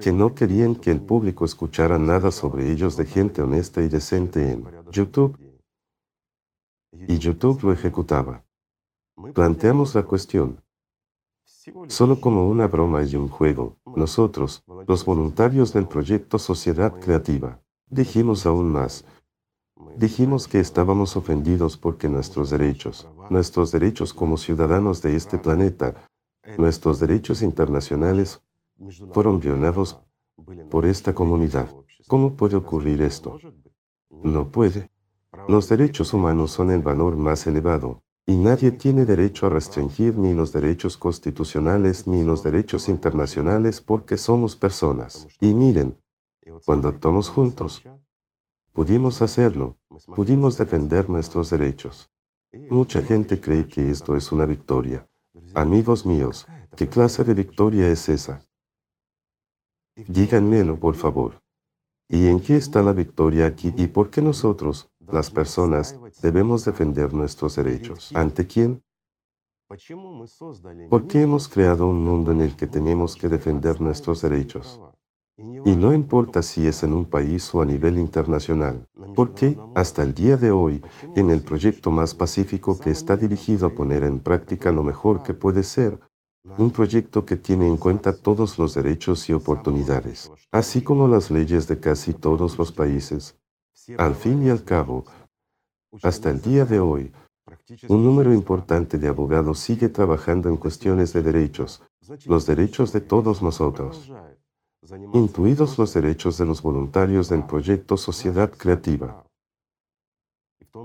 que 0.00 0.12
no 0.12 0.34
querían 0.34 0.74
que 0.74 0.90
el 0.90 1.00
público 1.00 1.44
escuchara 1.44 1.98
nada 1.98 2.30
sobre 2.30 2.70
ellos 2.70 2.96
de 2.96 3.04
gente 3.04 3.42
honesta 3.42 3.82
y 3.82 3.88
decente 3.88 4.52
en 4.52 4.64
YouTube. 4.90 5.36
Y 7.08 7.18
YouTube 7.18 7.62
lo 7.62 7.72
ejecutaba. 7.72 8.44
Planteamos 9.34 9.94
la 9.94 10.02
cuestión. 10.04 10.62
Solo 11.88 12.20
como 12.20 12.48
una 12.48 12.66
broma 12.66 13.02
y 13.02 13.16
un 13.16 13.28
juego, 13.28 13.78
nosotros, 13.84 14.64
los 14.86 15.04
voluntarios 15.04 15.72
del 15.72 15.86
proyecto 15.88 16.38
Sociedad 16.38 16.98
Creativa, 17.00 17.60
Dijimos 17.88 18.46
aún 18.46 18.72
más. 18.72 19.04
Dijimos 19.96 20.48
que 20.48 20.58
estábamos 20.58 21.16
ofendidos 21.16 21.76
porque 21.76 22.08
nuestros 22.08 22.50
derechos, 22.50 23.08
nuestros 23.30 23.70
derechos 23.70 24.12
como 24.12 24.36
ciudadanos 24.38 25.02
de 25.02 25.14
este 25.14 25.38
planeta, 25.38 25.94
nuestros 26.58 26.98
derechos 26.98 27.42
internacionales 27.42 28.42
fueron 29.12 29.38
violados 29.38 30.00
por 30.68 30.84
esta 30.84 31.14
comunidad. 31.14 31.68
¿Cómo 32.08 32.34
puede 32.34 32.56
ocurrir 32.56 33.02
esto? 33.02 33.38
No 34.10 34.50
puede. 34.50 34.90
Los 35.48 35.68
derechos 35.68 36.12
humanos 36.12 36.50
son 36.50 36.70
el 36.70 36.82
valor 36.82 37.16
más 37.16 37.46
elevado 37.46 38.02
y 38.26 38.36
nadie 38.36 38.72
tiene 38.72 39.04
derecho 39.04 39.46
a 39.46 39.50
restringir 39.50 40.18
ni 40.18 40.34
los 40.34 40.52
derechos 40.52 40.96
constitucionales 40.96 42.08
ni 42.08 42.24
los 42.24 42.42
derechos 42.42 42.88
internacionales 42.88 43.80
porque 43.80 44.16
somos 44.16 44.56
personas. 44.56 45.28
Y 45.40 45.54
miren, 45.54 45.96
cuando 46.64 46.88
actuamos 46.88 47.28
juntos, 47.28 47.82
pudimos 48.72 49.22
hacerlo, 49.22 49.76
pudimos 50.16 50.58
defender 50.58 51.08
nuestros 51.08 51.50
derechos. 51.50 52.10
Mucha 52.68 53.02
gente 53.02 53.40
cree 53.40 53.68
que 53.68 53.90
esto 53.90 54.16
es 54.16 54.32
una 54.32 54.46
victoria. 54.46 55.08
Amigos 55.54 56.04
míos, 56.04 56.46
¿qué 56.76 56.88
clase 56.88 57.22
de 57.22 57.34
victoria 57.34 57.88
es 57.88 58.08
esa? 58.08 58.42
Díganmelo, 59.94 60.78
por 60.80 60.96
favor. 60.96 61.40
¿Y 62.08 62.26
en 62.26 62.40
qué 62.40 62.56
está 62.56 62.82
la 62.82 62.92
victoria 62.92 63.46
aquí? 63.46 63.72
¿Y 63.76 63.88
por 63.88 64.10
qué 64.10 64.22
nosotros, 64.22 64.90
las 65.12 65.30
personas, 65.30 65.98
debemos 66.22 66.64
defender 66.64 67.12
nuestros 67.12 67.56
derechos? 67.56 68.10
¿Ante 68.14 68.46
quién? 68.46 68.82
¿Por 69.68 71.06
qué 71.06 71.22
hemos 71.22 71.48
creado 71.48 71.88
un 71.88 72.04
mundo 72.04 72.30
en 72.32 72.40
el 72.40 72.54
que 72.54 72.66
tenemos 72.66 73.16
que 73.16 73.28
defender 73.28 73.80
nuestros 73.80 74.22
derechos? 74.22 74.80
Y 75.38 75.76
no 75.76 75.92
importa 75.92 76.40
si 76.40 76.66
es 76.66 76.82
en 76.82 76.94
un 76.94 77.04
país 77.04 77.54
o 77.54 77.60
a 77.60 77.66
nivel 77.66 77.98
internacional, 77.98 78.86
porque 79.14 79.58
hasta 79.74 80.02
el 80.02 80.14
día 80.14 80.36
de 80.36 80.50
hoy, 80.50 80.82
en 81.14 81.30
el 81.30 81.42
proyecto 81.42 81.90
más 81.90 82.14
pacífico 82.14 82.78
que 82.78 82.90
está 82.90 83.16
dirigido 83.16 83.66
a 83.66 83.74
poner 83.74 84.04
en 84.04 84.20
práctica 84.20 84.72
lo 84.72 84.82
mejor 84.82 85.22
que 85.22 85.34
puede 85.34 85.62
ser, 85.62 86.00
un 86.56 86.70
proyecto 86.70 87.26
que 87.26 87.36
tiene 87.36 87.66
en 87.66 87.76
cuenta 87.76 88.16
todos 88.16 88.58
los 88.58 88.74
derechos 88.74 89.28
y 89.28 89.32
oportunidades, 89.32 90.30
así 90.52 90.80
como 90.80 91.08
las 91.08 91.30
leyes 91.30 91.66
de 91.66 91.80
casi 91.80 92.14
todos 92.14 92.56
los 92.56 92.72
países. 92.72 93.36
Al 93.98 94.14
fin 94.14 94.46
y 94.46 94.50
al 94.50 94.64
cabo, 94.64 95.04
hasta 96.02 96.30
el 96.30 96.40
día 96.40 96.64
de 96.64 96.80
hoy, 96.80 97.12
un 97.88 98.04
número 98.04 98.32
importante 98.32 98.98
de 98.98 99.08
abogados 99.08 99.58
sigue 99.60 99.88
trabajando 99.88 100.48
en 100.48 100.56
cuestiones 100.56 101.12
de 101.12 101.22
derechos, 101.22 101.82
los 102.26 102.46
derechos 102.46 102.92
de 102.92 103.00
todos 103.00 103.42
nosotros 103.42 104.10
incluidos 105.12 105.78
los 105.78 105.94
derechos 105.94 106.38
de 106.38 106.46
los 106.46 106.62
voluntarios 106.62 107.28
del 107.28 107.44
proyecto 107.44 107.96
Sociedad 107.96 108.50
Creativa. 108.50 109.24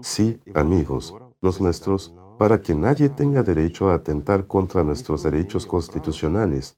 Sí, 0.01 0.39
amigos, 0.55 1.13
los 1.41 1.59
nuestros, 1.61 2.13
para 2.39 2.61
que 2.61 2.73
nadie 2.73 3.09
tenga 3.09 3.43
derecho 3.43 3.89
a 3.89 3.95
atentar 3.95 4.47
contra 4.47 4.83
nuestros 4.83 5.23
derechos 5.23 5.65
constitucionales, 5.65 6.77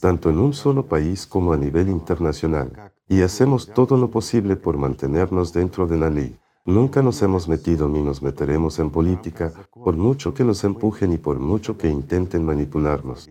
tanto 0.00 0.30
en 0.30 0.38
un 0.38 0.52
solo 0.52 0.86
país 0.86 1.26
como 1.26 1.52
a 1.52 1.56
nivel 1.56 1.88
internacional, 1.88 2.92
y 3.08 3.22
hacemos 3.22 3.66
todo 3.66 3.96
lo 3.96 4.10
posible 4.10 4.56
por 4.56 4.78
mantenernos 4.78 5.52
dentro 5.52 5.86
de 5.86 5.98
la 5.98 6.10
ley. 6.10 6.38
Nunca 6.64 7.02
nos 7.02 7.20
hemos 7.20 7.46
metido 7.46 7.88
ni 7.88 8.00
nos 8.02 8.22
meteremos 8.22 8.78
en 8.78 8.90
política, 8.90 9.52
por 9.72 9.96
mucho 9.96 10.32
que 10.32 10.44
nos 10.44 10.64
empujen 10.64 11.12
y 11.12 11.18
por 11.18 11.38
mucho 11.38 11.76
que 11.76 11.88
intenten 11.88 12.44
manipularnos. 12.44 13.30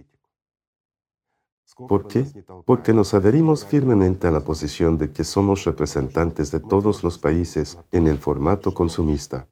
¿Por 1.75 2.07
qué? 2.07 2.27
Porque 2.65 2.93
nos 2.93 3.15
adherimos 3.15 3.65
firmemente 3.65 4.27
a 4.27 4.31
la 4.31 4.41
posición 4.41 4.99
de 4.99 5.11
que 5.11 5.23
somos 5.23 5.63
representantes 5.63 6.51
de 6.51 6.59
todos 6.59 7.03
los 7.03 7.17
países 7.17 7.79
en 7.91 8.07
el 8.07 8.19
formato 8.19 8.71
consumista. 8.75 9.47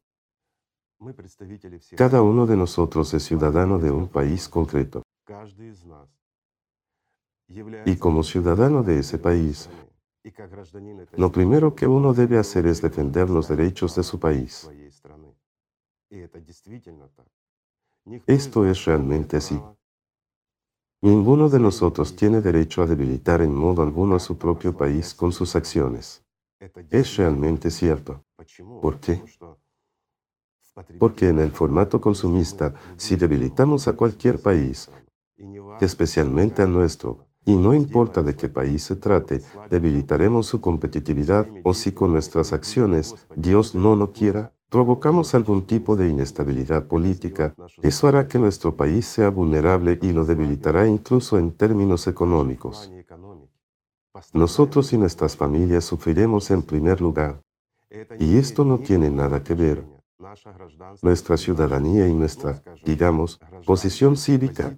Cada 1.98 2.22
uno 2.22 2.46
de 2.46 2.58
nosotros 2.58 3.12
es 3.16 3.24
ciudadano 3.24 3.80
de 3.80 3.90
un 3.90 4.08
país 4.08 4.48
concreto. 4.48 5.02
Y 7.86 7.96
como 7.98 8.24
ciudadano 8.24 8.84
de 8.84 9.00
ese 9.00 9.18
país, 9.18 9.70
lo 11.18 11.32
primero 11.32 11.76
que 11.76 11.88
uno 11.88 12.14
debe 12.14 12.38
hacer 12.38 12.66
es 12.68 12.82
defender 12.82 13.30
los 13.30 13.48
derechos 13.48 13.96
de 13.96 14.04
su 14.04 14.20
país. 14.20 14.70
Esto 18.28 18.66
es 18.66 18.86
realmente 18.86 19.38
así. 19.38 19.60
Ninguno 21.02 21.50
de 21.50 21.60
nosotros 21.60 22.16
tiene 22.16 22.42
derecho 22.42 22.84
a 22.84 22.86
debilitar 22.86 23.42
en 23.42 23.56
modo 23.56 23.82
alguno 23.82 24.16
a 24.16 24.20
su 24.20 24.38
propio 24.38 24.78
país 24.78 25.16
con 25.16 25.32
sus 25.32 25.56
acciones. 25.56 26.24
Es 26.92 27.18
realmente 27.18 27.72
cierto. 27.72 28.24
¿Por 28.82 29.00
qué? 29.00 29.24
Porque 31.00 31.30
en 31.30 31.40
el 31.40 31.52
formato 31.52 32.00
consumista, 32.00 32.76
si 32.98 33.16
debilitamos 33.16 33.88
a 33.88 33.94
cualquier 33.94 34.40
país, 34.40 34.90
especialmente 35.80 36.62
al 36.62 36.72
nuestro, 36.72 37.31
y 37.46 37.56
no 37.56 37.74
importa 37.74 38.22
de 38.22 38.36
qué 38.36 38.50
país 38.50 38.84
se 38.84 38.96
trate, 38.96 39.42
debilitaremos 39.70 40.46
su 40.48 40.62
competitividad 40.62 41.48
o 41.64 41.74
si 41.74 41.92
con 41.92 42.12
nuestras 42.12 42.54
acciones, 42.54 43.16
Dios 43.36 43.74
no 43.74 43.96
lo 43.96 44.12
quiera, 44.12 44.54
provocamos 44.70 45.36
algún 45.36 45.66
tipo 45.66 45.96
de 45.96 46.08
inestabilidad 46.08 46.88
política, 46.88 47.54
eso 47.82 48.08
hará 48.08 48.28
que 48.28 48.40
nuestro 48.40 48.76
país 48.76 49.06
sea 49.06 49.30
vulnerable 49.30 50.00
y 50.02 50.14
lo 50.14 50.24
debilitará 50.24 50.88
incluso 50.88 51.38
en 51.38 51.52
términos 51.52 52.08
económicos. 52.08 52.92
Nosotros 54.34 54.94
y 54.94 54.98
nuestras 54.98 55.36
familias 55.36 55.86
sufriremos 55.86 56.52
en 56.52 56.62
primer 56.62 57.02
lugar. 57.02 57.42
Y 58.20 58.38
esto 58.38 58.64
no 58.64 58.80
tiene 58.80 59.10
nada 59.10 59.44
que 59.44 59.54
ver. 59.54 59.86
Nuestra 61.02 61.36
ciudadanía 61.36 62.08
y 62.08 62.14
nuestra, 62.14 62.62
digamos, 62.86 63.40
posición 63.66 64.16
cívica, 64.16 64.78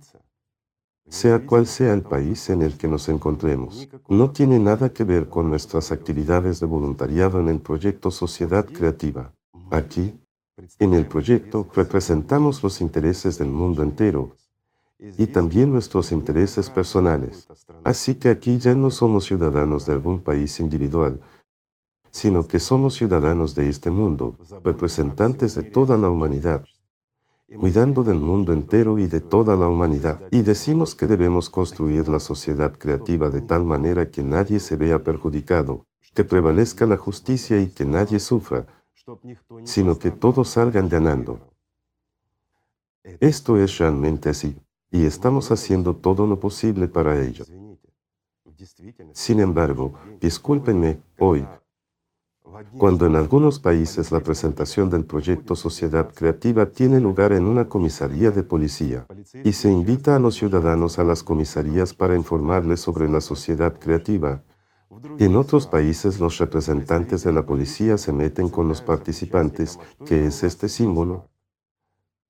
sea 1.14 1.46
cual 1.46 1.68
sea 1.68 1.94
el 1.94 2.02
país 2.02 2.50
en 2.50 2.64
el 2.64 2.76
que 2.76 2.88
nos 2.88 3.08
encontremos, 3.08 3.88
no 4.10 4.32
tiene 4.32 4.58
nada 4.58 4.92
que 4.92 5.04
ver 5.04 5.30
con 5.30 5.48
nuestras 5.48 5.92
actividades 5.92 6.60
de 6.60 6.66
voluntariado 6.66 7.40
en 7.40 7.50
el 7.50 7.60
proyecto 7.60 8.10
Sociedad 8.10 8.66
Creativa. 8.66 9.32
Aquí, 9.70 10.20
en 10.80 10.96
el 10.96 11.06
proyecto, 11.06 11.68
representamos 11.76 12.64
los 12.64 12.82
intereses 12.82 13.38
del 13.38 13.50
mundo 13.50 13.84
entero 13.84 14.36
y 14.98 15.28
también 15.28 15.72
nuestros 15.72 16.12
intereses 16.12 16.72
personales. 16.72 17.48
Así 17.84 18.16
que 18.16 18.30
aquí 18.30 18.58
ya 18.58 18.74
no 18.74 18.90
somos 18.90 19.26
ciudadanos 19.26 19.86
de 19.86 19.94
algún 19.94 20.20
país 20.20 20.60
individual, 20.60 21.22
sino 22.10 22.48
que 22.48 22.60
somos 22.60 22.96
ciudadanos 22.96 23.54
de 23.54 23.70
este 23.70 23.92
mundo, 23.92 24.36
representantes 24.64 25.54
de 25.54 25.62
toda 25.62 25.96
la 25.96 26.10
humanidad. 26.10 26.66
Cuidando 27.60 28.04
del 28.04 28.20
mundo 28.20 28.54
entero 28.54 29.00
y 29.00 29.08
de 29.08 29.22
toda 29.22 29.56
la 29.56 29.68
humanidad. 29.68 30.22
Y 30.32 30.42
decimos 30.42 30.96
que 30.96 31.08
debemos 31.08 31.50
construir 31.50 32.08
la 32.08 32.20
sociedad 32.20 32.74
creativa 32.78 33.30
de 33.30 33.42
tal 33.42 33.64
manera 33.64 34.10
que 34.10 34.24
nadie 34.24 34.60
se 34.60 34.76
vea 34.76 35.04
perjudicado, 35.04 35.86
que 36.14 36.24
prevalezca 36.24 36.86
la 36.86 36.98
justicia 36.98 37.60
y 37.60 37.68
que 37.68 37.86
nadie 37.86 38.20
sufra, 38.20 38.66
sino 39.64 39.98
que 39.98 40.12
todos 40.12 40.50
salgan 40.50 40.90
ganando. 40.90 41.40
Esto 43.20 43.58
es 43.58 43.78
realmente 43.78 44.30
así, 44.30 44.56
y 44.92 45.06
estamos 45.06 45.52
haciendo 45.52 45.96
todo 45.96 46.26
lo 46.26 46.40
posible 46.40 46.88
para 46.88 47.22
ello. 47.22 47.46
Sin 49.12 49.40
embargo, 49.40 49.94
discúlpenme, 50.22 51.02
hoy, 51.20 51.46
cuando 52.78 53.06
en 53.06 53.16
algunos 53.16 53.60
países 53.60 54.12
la 54.12 54.20
presentación 54.20 54.90
del 54.90 55.06
proyecto 55.06 55.56
Sociedad 55.56 56.14
Creativa 56.14 56.66
tiene 56.66 57.00
lugar 57.00 57.34
en 57.34 57.46
una 57.46 57.68
comisaría 57.68 58.32
de 58.32 58.44
policía 58.44 59.06
y 59.44 59.54
se 59.54 59.72
invita 59.72 60.16
a 60.16 60.20
los 60.20 60.36
ciudadanos 60.36 61.00
a 61.00 61.04
las 61.04 61.24
comisarías 61.24 61.94
para 61.94 62.16
informarles 62.16 62.80
sobre 62.80 63.10
la 63.10 63.22
sociedad 63.22 63.78
creativa, 63.80 64.44
en 65.20 65.36
otros 65.36 65.68
países 65.68 66.20
los 66.20 66.38
representantes 66.38 67.24
de 67.24 67.34
la 67.34 67.46
policía 67.46 67.98
se 67.98 68.14
meten 68.14 68.50
con 68.50 68.68
los 68.68 68.82
participantes, 68.82 69.80
que 70.06 70.28
es 70.28 70.44
este 70.44 70.70
símbolo, 70.70 71.30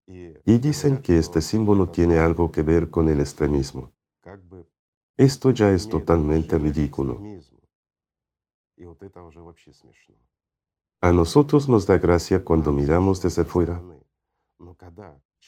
y 0.07 0.57
dicen 0.57 0.97
que 0.97 1.17
este 1.17 1.41
símbolo 1.41 1.89
tiene 1.89 2.19
algo 2.19 2.51
que 2.51 2.63
ver 2.63 2.89
con 2.89 3.09
el 3.09 3.19
extremismo. 3.19 3.91
Esto 5.17 5.51
ya 5.51 5.71
es 5.71 5.87
totalmente 5.87 6.57
ridículo. 6.57 7.21
A 11.01 11.11
nosotros 11.11 11.67
nos 11.67 11.85
da 11.85 11.97
gracia 11.97 12.43
cuando 12.43 12.71
miramos 12.71 13.21
desde 13.21 13.43
fuera, 13.43 13.81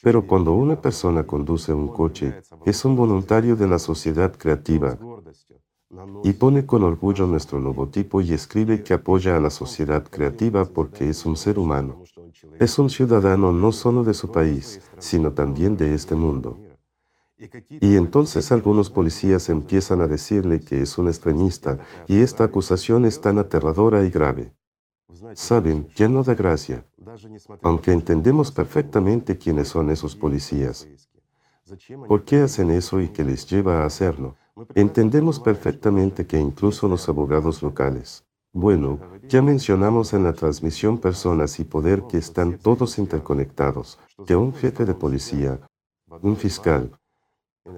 pero 0.02 0.26
cuando 0.26 0.52
una 0.52 0.80
persona 0.80 1.26
conduce 1.26 1.72
un 1.72 1.88
coche, 1.88 2.42
es 2.64 2.84
un 2.84 2.96
voluntario 2.96 3.56
de 3.56 3.66
la 3.66 3.78
sociedad 3.78 4.36
creativa. 4.36 4.98
Y 6.24 6.32
pone 6.34 6.66
con 6.66 6.82
orgullo 6.82 7.26
nuestro 7.26 7.58
logotipo 7.60 8.20
y 8.20 8.32
escribe 8.32 8.82
que 8.82 8.92
apoya 8.92 9.36
a 9.36 9.40
la 9.40 9.50
sociedad 9.50 10.04
creativa 10.04 10.64
porque 10.64 11.08
es 11.08 11.24
un 11.24 11.36
ser 11.36 11.58
humano. 11.58 12.02
Es 12.58 12.78
un 12.78 12.90
ciudadano 12.90 13.52
no 13.52 13.72
solo 13.72 14.02
de 14.02 14.12
su 14.12 14.30
país, 14.30 14.80
sino 14.98 15.32
también 15.32 15.76
de 15.76 15.94
este 15.94 16.14
mundo. 16.14 16.58
Y 17.68 17.96
entonces 17.96 18.50
algunos 18.50 18.88
policías 18.90 19.48
empiezan 19.48 20.00
a 20.00 20.06
decirle 20.06 20.60
que 20.60 20.80
es 20.80 20.96
un 20.96 21.08
extremista 21.08 21.78
y 22.08 22.20
esta 22.20 22.44
acusación 22.44 23.04
es 23.04 23.20
tan 23.20 23.38
aterradora 23.38 24.04
y 24.04 24.10
grave. 24.10 24.54
Saben, 25.34 25.88
ya 25.94 26.08
no 26.08 26.22
da 26.22 26.34
gracia, 26.34 26.84
aunque 27.62 27.92
entendemos 27.92 28.50
perfectamente 28.50 29.36
quiénes 29.36 29.68
son 29.68 29.90
esos 29.90 30.16
policías. 30.16 30.88
¿Por 32.08 32.24
qué 32.24 32.40
hacen 32.40 32.70
eso 32.70 33.00
y 33.00 33.08
qué 33.08 33.24
les 33.24 33.46
lleva 33.46 33.82
a 33.82 33.86
hacerlo? 33.86 34.36
Entendemos 34.74 35.38
perfectamente 35.38 36.26
que 36.26 36.38
incluso 36.38 36.88
los 36.88 37.08
abogados 37.08 37.62
locales, 37.62 38.24
bueno, 38.52 38.98
ya 39.28 39.42
mencionamos 39.42 40.14
en 40.14 40.24
la 40.24 40.32
transmisión 40.32 40.98
personas 40.98 41.60
y 41.60 41.64
poder 41.64 42.04
que 42.08 42.16
están 42.16 42.58
todos 42.58 42.98
interconectados, 42.98 43.98
que 44.26 44.34
un 44.34 44.54
jefe 44.54 44.86
de 44.86 44.94
policía, 44.94 45.60
un 46.22 46.36
fiscal, 46.36 46.98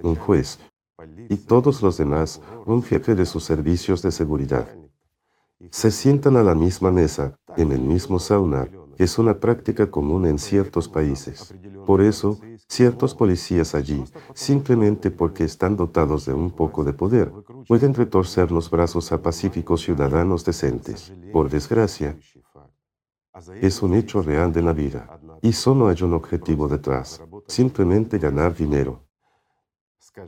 un 0.02 0.14
juez 0.16 0.58
y 1.28 1.36
todos 1.36 1.82
los 1.82 1.96
demás, 1.96 2.40
un 2.66 2.82
jefe 2.82 3.14
de 3.14 3.26
sus 3.26 3.44
servicios 3.44 4.02
de 4.02 4.10
seguridad. 4.10 4.66
Se 5.70 5.90
sientan 5.90 6.36
a 6.36 6.42
la 6.42 6.54
misma 6.54 6.90
mesa, 6.90 7.38
en 7.56 7.72
el 7.72 7.80
mismo 7.80 8.18
sauna, 8.18 8.68
que 8.96 9.04
es 9.04 9.18
una 9.18 9.38
práctica 9.38 9.90
común 9.90 10.26
en 10.26 10.38
ciertos 10.38 10.88
países. 10.88 11.54
Por 11.86 12.00
eso, 12.00 12.40
ciertos 12.68 13.14
policías 13.14 13.74
allí, 13.74 14.04
simplemente 14.34 15.10
porque 15.10 15.44
están 15.44 15.76
dotados 15.76 16.26
de 16.26 16.34
un 16.34 16.50
poco 16.50 16.84
de 16.84 16.92
poder, 16.92 17.32
pueden 17.66 17.94
retorcer 17.94 18.50
los 18.50 18.70
brazos 18.70 19.12
a 19.12 19.22
pacíficos 19.22 19.82
ciudadanos 19.82 20.44
decentes. 20.44 21.12
Por 21.32 21.48
desgracia, 21.48 22.16
es 23.60 23.82
un 23.82 23.94
hecho 23.94 24.22
real 24.22 24.52
de 24.52 24.62
la 24.62 24.72
vida. 24.72 25.20
Y 25.42 25.52
solo 25.52 25.88
hay 25.88 26.02
un 26.02 26.14
objetivo 26.14 26.66
detrás, 26.68 27.22
simplemente 27.46 28.18
ganar 28.18 28.54
dinero. 28.54 29.07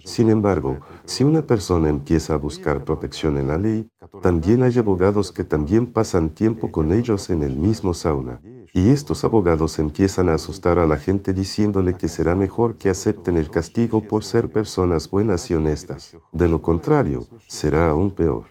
Sin 0.05 0.31
embargo, 0.31 0.79
si 1.05 1.25
una 1.25 1.43
persona 1.47 1.89
empieza 1.89 2.35
a 2.35 2.39
buscar 2.39 2.85
protección 2.85 3.37
en 3.37 3.49
la 3.49 3.59
ley, 3.59 3.89
también 4.23 4.63
hay 4.63 4.79
abogados 4.79 5.33
que 5.33 5.45
también 5.45 5.93
pasan 5.93 6.31
tiempo 6.31 6.71
con 6.71 6.93
ellos 6.93 7.31
en 7.31 7.43
el 7.43 7.57
mismo 7.57 7.95
sauna. 7.95 8.41
Y 8.73 8.91
estos 8.91 9.25
abogados 9.25 9.79
empiezan 9.79 10.29
a 10.29 10.35
asustar 10.35 10.79
a 10.79 10.87
la 10.87 10.97
gente 10.97 11.33
diciéndole 11.33 11.95
que 11.95 12.09
será 12.09 12.35
mejor 12.37 12.77
que 12.77 12.89
acepten 12.89 13.37
el 13.37 13.51
castigo 13.51 14.03
por 14.03 14.23
ser 14.25 14.51
personas 14.51 15.11
buenas 15.11 15.51
y 15.51 15.55
honestas. 15.55 16.17
De 16.33 16.49
lo 16.49 16.63
contrario, 16.63 17.27
será 17.49 17.91
aún 17.91 18.13
peor. 18.13 18.45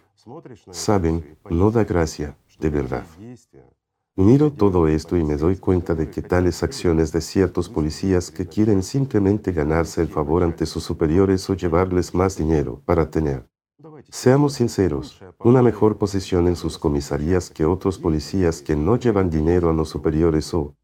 Saben, 0.71 1.37
no 1.49 1.71
da 1.71 1.83
gracia, 1.85 2.37
de 2.59 2.69
verdad. 2.69 3.05
Miro 4.15 4.51
todo 4.51 4.87
esto 4.87 5.15
y 5.15 5.23
me 5.23 5.37
doy 5.37 5.55
cuenta 5.55 5.95
de 5.95 6.09
que 6.09 6.21
tales 6.21 6.61
acciones 6.61 7.11
de 7.13 7.21
ciertos 7.21 7.69
policías 7.69 8.31
que 8.31 8.45
quieren 8.45 8.83
simplemente 8.83 9.53
ganarse 9.53 10.01
el 10.01 10.09
favor 10.09 10.43
ante 10.43 10.65
sus 10.65 10.83
superiores 10.83 11.49
o 11.49 11.53
llevarles 11.53 12.13
más 12.13 12.35
dinero 12.35 12.81
para 12.85 13.09
tener, 13.09 13.47
seamos 14.09 14.53
sinceros, 14.53 15.21
una 15.39 15.61
mejor 15.61 15.97
posición 15.97 16.47
en 16.47 16.57
sus 16.57 16.77
comisarías 16.77 17.49
que 17.49 17.63
otros 17.63 17.97
policías 17.97 18.61
que 18.61 18.75
no 18.75 18.97
llevan 18.97 19.29
dinero 19.29 19.69
a 19.69 19.73
los 19.73 19.87
superiores 19.87 20.53
o, 20.53 20.75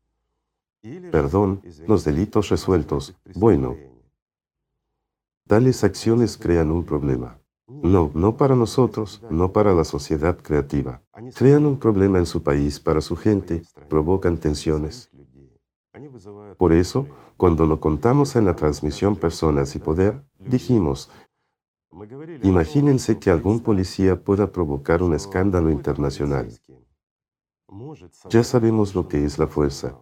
perdón, 1.12 1.62
los 1.88 2.06
delitos 2.06 2.48
resueltos, 2.50 3.16
bueno, 3.36 3.76
tales 5.46 5.84
acciones 5.84 6.38
crean 6.38 6.72
un 6.72 6.86
problema. 6.86 7.40
No, 7.68 8.12
no 8.14 8.38
para 8.38 8.56
nosotros, 8.56 9.24
no 9.30 9.52
para 9.52 9.74
la 9.74 9.84
sociedad 9.84 10.38
creativa. 10.38 11.02
Crean 11.36 11.66
un 11.66 11.80
problema 11.80 12.20
en 12.20 12.28
su 12.28 12.44
país 12.44 12.80
para 12.80 13.02
su 13.02 13.16
gente, 13.16 13.64
provocan 13.90 14.38
tensiones. 14.38 15.10
Por 16.58 16.74
eso, 16.74 17.08
cuando 17.38 17.66
lo 17.66 17.80
contamos 17.80 18.36
en 18.36 18.46
la 18.46 18.56
transmisión 18.56 19.16
Personas 19.16 19.76
y 19.76 19.80
Poder, 19.80 20.24
dijimos, 20.40 21.10
imagínense 22.44 23.18
que 23.18 23.32
algún 23.32 23.62
policía 23.62 24.24
pueda 24.24 24.52
provocar 24.52 25.02
un 25.02 25.16
escándalo 25.16 25.72
internacional. 25.72 26.50
Ya 28.30 28.44
sabemos 28.44 28.94
lo 28.94 29.08
que 29.08 29.26
es 29.26 29.40
la 29.40 29.48
fuerza. 29.48 30.00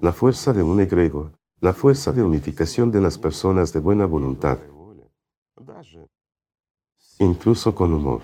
La 0.00 0.12
fuerza 0.12 0.52
de 0.52 0.62
un 0.62 0.80
egregor, 0.80 1.38
la 1.60 1.72
fuerza 1.72 2.12
de 2.12 2.22
unificación 2.22 2.90
de 2.90 3.00
las 3.00 3.18
personas 3.18 3.72
de 3.72 3.80
buena 3.80 4.06
voluntad, 4.06 4.58
incluso 7.18 7.74
con 7.74 7.92
humor. 7.92 8.22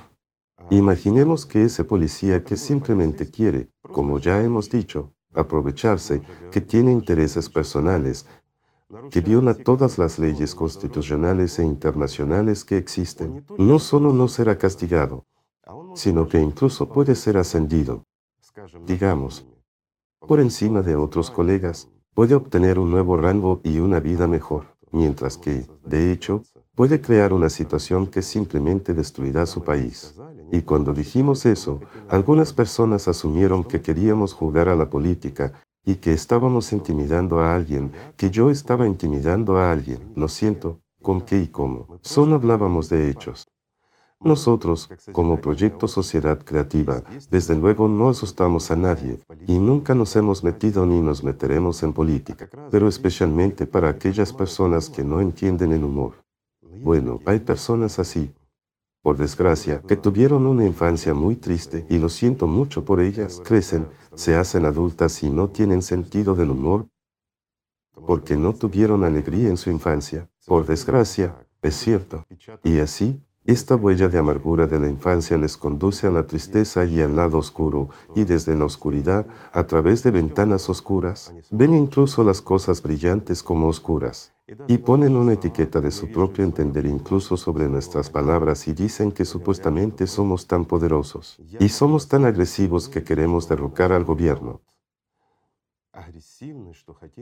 Imaginemos 0.71 1.45
que 1.47 1.65
ese 1.65 1.85
policía 1.85 2.45
que 2.45 2.57
simplemente 2.57 3.31
quiere, 3.31 3.71
como 3.83 4.19
ya 4.19 4.43
hemos 4.43 4.71
dicho, 4.71 5.13
aprovecharse, 5.35 6.23
que 6.51 6.61
tiene 6.61 6.93
intereses 6.93 7.49
personales, 7.49 8.27
que 9.11 9.21
viola 9.21 9.55
todas 9.55 9.99
las 9.99 10.19
leyes 10.19 10.55
constitucionales 10.55 11.59
e 11.59 11.65
internacionales 11.65 12.65
que 12.65 12.77
existen, 12.77 13.45
no 13.59 13.79
solo 13.79 14.13
no 14.13 14.29
será 14.29 14.59
castigado, 14.59 15.27
sino 15.95 16.29
que 16.29 16.41
incluso 16.41 16.89
puede 16.89 17.15
ser 17.15 17.39
ascendido, 17.39 18.05
digamos, 18.87 19.47
por 20.21 20.41
encima 20.41 20.83
de 20.83 20.95
otros 20.95 21.31
colegas, 21.31 21.89
puede 22.15 22.35
obtener 22.35 22.79
un 22.79 22.91
nuevo 22.91 23.17
rango 23.17 23.61
y 23.65 23.79
una 23.79 23.99
vida 23.99 24.27
mejor, 24.27 24.77
mientras 24.91 25.39
que, 25.39 25.67
de 25.85 26.13
hecho, 26.13 26.43
puede 26.75 27.01
crear 27.01 27.33
una 27.33 27.51
situación 27.51 28.07
que 28.07 28.23
simplemente 28.23 28.95
destruirá 28.95 29.47
su 29.47 29.63
país. 29.63 30.15
Y 30.51 30.63
cuando 30.63 30.93
dijimos 30.93 31.45
eso, 31.47 31.81
algunas 32.09 32.53
personas 32.53 33.09
asumieron 33.09 33.65
que 33.65 33.83
queríamos 33.83 34.33
jugar 34.33 34.69
a 34.69 34.77
la 34.77 34.89
política 34.89 35.53
y 35.85 35.97
que 35.97 36.13
estábamos 36.13 36.73
intimidando 36.73 37.41
a 37.41 37.55
alguien, 37.55 37.93
que 38.17 38.31
yo 38.31 38.51
estaba 38.51 38.87
intimidando 38.87 39.59
a 39.59 39.73
alguien. 39.73 40.13
Lo 40.15 40.29
siento, 40.29 40.81
¿con 41.03 41.21
qué 41.21 41.41
y 41.41 41.49
cómo? 41.49 41.99
Solo 42.03 42.37
hablábamos 42.37 42.89
de 42.89 43.11
hechos. 43.11 43.47
Nosotros, 44.25 44.89
como 45.11 45.41
proyecto 45.41 45.89
Sociedad 45.89 46.39
Creativa, 46.45 47.03
desde 47.29 47.57
luego 47.57 47.89
no 47.89 48.09
asustamos 48.09 48.71
a 48.71 48.77
nadie 48.77 49.19
y 49.49 49.59
nunca 49.59 49.97
nos 49.97 50.15
hemos 50.15 50.45
metido 50.45 50.87
ni 50.87 51.01
nos 51.01 51.25
meteremos 51.25 51.83
en 51.83 51.93
política, 51.93 52.49
pero 52.71 52.87
especialmente 52.87 53.67
para 53.67 53.89
aquellas 53.89 54.33
personas 54.33 54.89
que 54.89 55.03
no 55.03 55.21
entienden 55.21 55.73
el 55.73 55.83
humor. 55.83 56.22
Bueno, 56.81 57.21
hay 57.27 57.41
personas 57.41 57.99
así, 57.99 58.33
por 59.03 59.17
desgracia, 59.17 59.83
que 59.83 59.97
tuvieron 59.97 60.47
una 60.47 60.65
infancia 60.65 61.13
muy 61.15 61.37
triste 61.37 61.87
y 61.89 61.99
lo 61.99 62.09
siento 62.09 62.47
mucho 62.47 62.85
por 62.85 63.01
ellas, 63.01 63.43
crecen, 63.45 63.89
se 64.15 64.37
hacen 64.37 64.65
adultas 64.65 65.23
y 65.23 65.31
no 65.31 65.49
tienen 65.49 65.83
sentido 65.83 66.35
del 66.35 66.51
humor 66.51 66.87
porque 68.07 68.37
no 68.37 68.55
tuvieron 68.55 69.05
alegría 69.05 69.49
en 69.49 69.57
su 69.57 69.71
infancia. 69.71 70.29
Por 70.47 70.67
desgracia, 70.67 71.47
es 71.61 71.75
cierto. 71.77 72.27
Y 72.65 72.79
así, 72.79 73.23
Esta 73.45 73.75
huella 73.75 74.09
de 74.09 74.19
amargura 74.19 74.69
de 74.69 74.79
la 74.79 74.89
infancia 74.89 75.37
les 75.37 75.57
conduce 75.57 76.07
a 76.07 76.13
la 76.13 76.29
tristeza 76.29 76.85
y 76.85 77.01
al 77.01 77.17
lado 77.17 77.39
oscuro, 77.39 77.89
y 78.15 78.23
desde 78.23 78.55
la 78.55 78.65
oscuridad, 78.65 79.27
a 79.53 79.67
través 79.67 80.05
de 80.05 80.13
ventanas 80.13 80.69
oscuras, 80.69 81.35
ven 81.51 81.75
incluso 81.75 82.23
las 82.23 82.41
cosas 82.41 82.81
brillantes 82.83 83.43
como 83.43 83.67
oscuras, 83.67 84.33
y 84.69 84.79
ponen 84.79 85.17
una 85.17 85.33
etiqueta 85.33 85.81
de 85.81 85.91
su 85.91 86.13
propio 86.13 86.45
entender 86.45 86.87
incluso 86.87 87.37
sobre 87.37 87.69
nuestras 87.69 88.11
palabras 88.11 88.69
y 88.69 88.75
dicen 88.75 89.11
que 89.11 89.25
supuestamente 89.25 90.07
somos 90.07 90.47
tan 90.47 90.65
poderosos, 90.65 91.41
y 91.59 91.69
somos 91.69 92.07
tan 92.07 92.25
agresivos 92.25 92.89
que 92.89 93.03
queremos 93.03 93.49
derrocar 93.49 93.91
al 93.91 94.05
gobierno. 94.05 94.61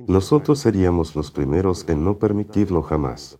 Nosotros 0.06 0.58
seríamos 0.58 1.16
los 1.16 1.30
primeros 1.30 1.88
en 1.88 2.04
no 2.04 2.18
permitirlo 2.18 2.82
jamás. 2.82 3.38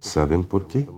¿Saben 0.00 0.44
por 0.44 0.66
qué? 0.66 0.88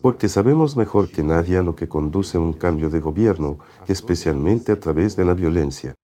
Porque 0.00 0.28
sabemos 0.28 0.76
mejor 0.76 1.10
que 1.10 1.22
nadie 1.22 1.58
a 1.58 1.62
lo 1.62 1.74
que 1.74 1.88
conduce 1.88 2.38
un 2.38 2.52
cambio 2.52 2.88
de 2.88 3.00
gobierno, 3.00 3.58
especialmente 3.86 4.72
a 4.72 4.80
través 4.80 5.16
de 5.16 5.24
la 5.24 5.34
violencia. 5.34 5.94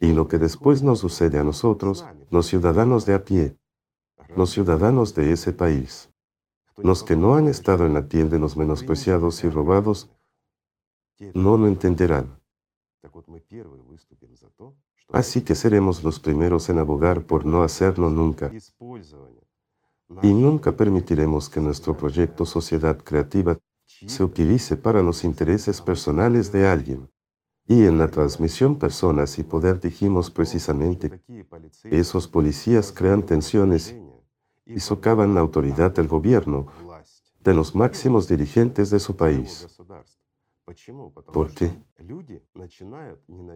Y 0.00 0.12
lo 0.12 0.28
que 0.28 0.38
después 0.38 0.82
nos 0.82 1.00
sucede 1.00 1.38
a 1.38 1.44
nosotros, 1.44 2.06
los 2.30 2.46
ciudadanos 2.46 3.04
de 3.04 3.14
a 3.14 3.24
pie, 3.24 3.58
los 4.36 4.50
ciudadanos 4.50 5.14
de 5.14 5.32
ese 5.32 5.52
país, 5.52 6.10
los 6.76 7.02
que 7.02 7.16
no 7.16 7.34
han 7.34 7.48
estado 7.48 7.84
en 7.84 7.94
la 7.94 8.08
piel 8.08 8.30
de 8.30 8.38
los 8.38 8.56
menospreciados 8.56 9.44
y 9.44 9.50
robados, 9.50 10.10
no 11.34 11.58
lo 11.58 11.66
entenderán. 11.66 12.40
Así 15.12 15.42
que 15.42 15.54
seremos 15.54 16.04
los 16.04 16.20
primeros 16.20 16.68
en 16.70 16.78
abogar 16.78 17.26
por 17.26 17.44
no 17.44 17.62
hacerlo 17.62 18.10
nunca. 18.10 18.50
Y 20.22 20.32
nunca 20.32 20.72
permitiremos 20.72 21.48
que 21.48 21.60
nuestro 21.60 21.96
proyecto 21.96 22.44
Sociedad 22.44 22.98
Creativa 22.98 23.58
se 23.86 24.24
utilice 24.24 24.76
para 24.76 25.02
los 25.02 25.24
intereses 25.24 25.80
personales 25.80 26.50
de 26.52 26.66
alguien. 26.66 27.08
Y 27.66 27.84
en 27.84 27.98
la 27.98 28.08
transmisión 28.08 28.76
Personas 28.76 29.38
y 29.38 29.44
Poder 29.44 29.78
dijimos 29.78 30.30
precisamente 30.30 31.22
esos 31.84 32.26
policías 32.26 32.90
crean 32.90 33.24
tensiones 33.24 33.94
y 34.66 34.80
socavan 34.80 35.34
la 35.34 35.40
autoridad 35.40 35.92
del 35.92 36.08
gobierno, 36.08 36.66
de 37.44 37.54
los 37.54 37.74
máximos 37.74 38.26
dirigentes 38.26 38.90
de 38.90 38.98
su 38.98 39.16
país. 39.16 39.68
¿Por 41.32 41.52
qué? 41.52 41.70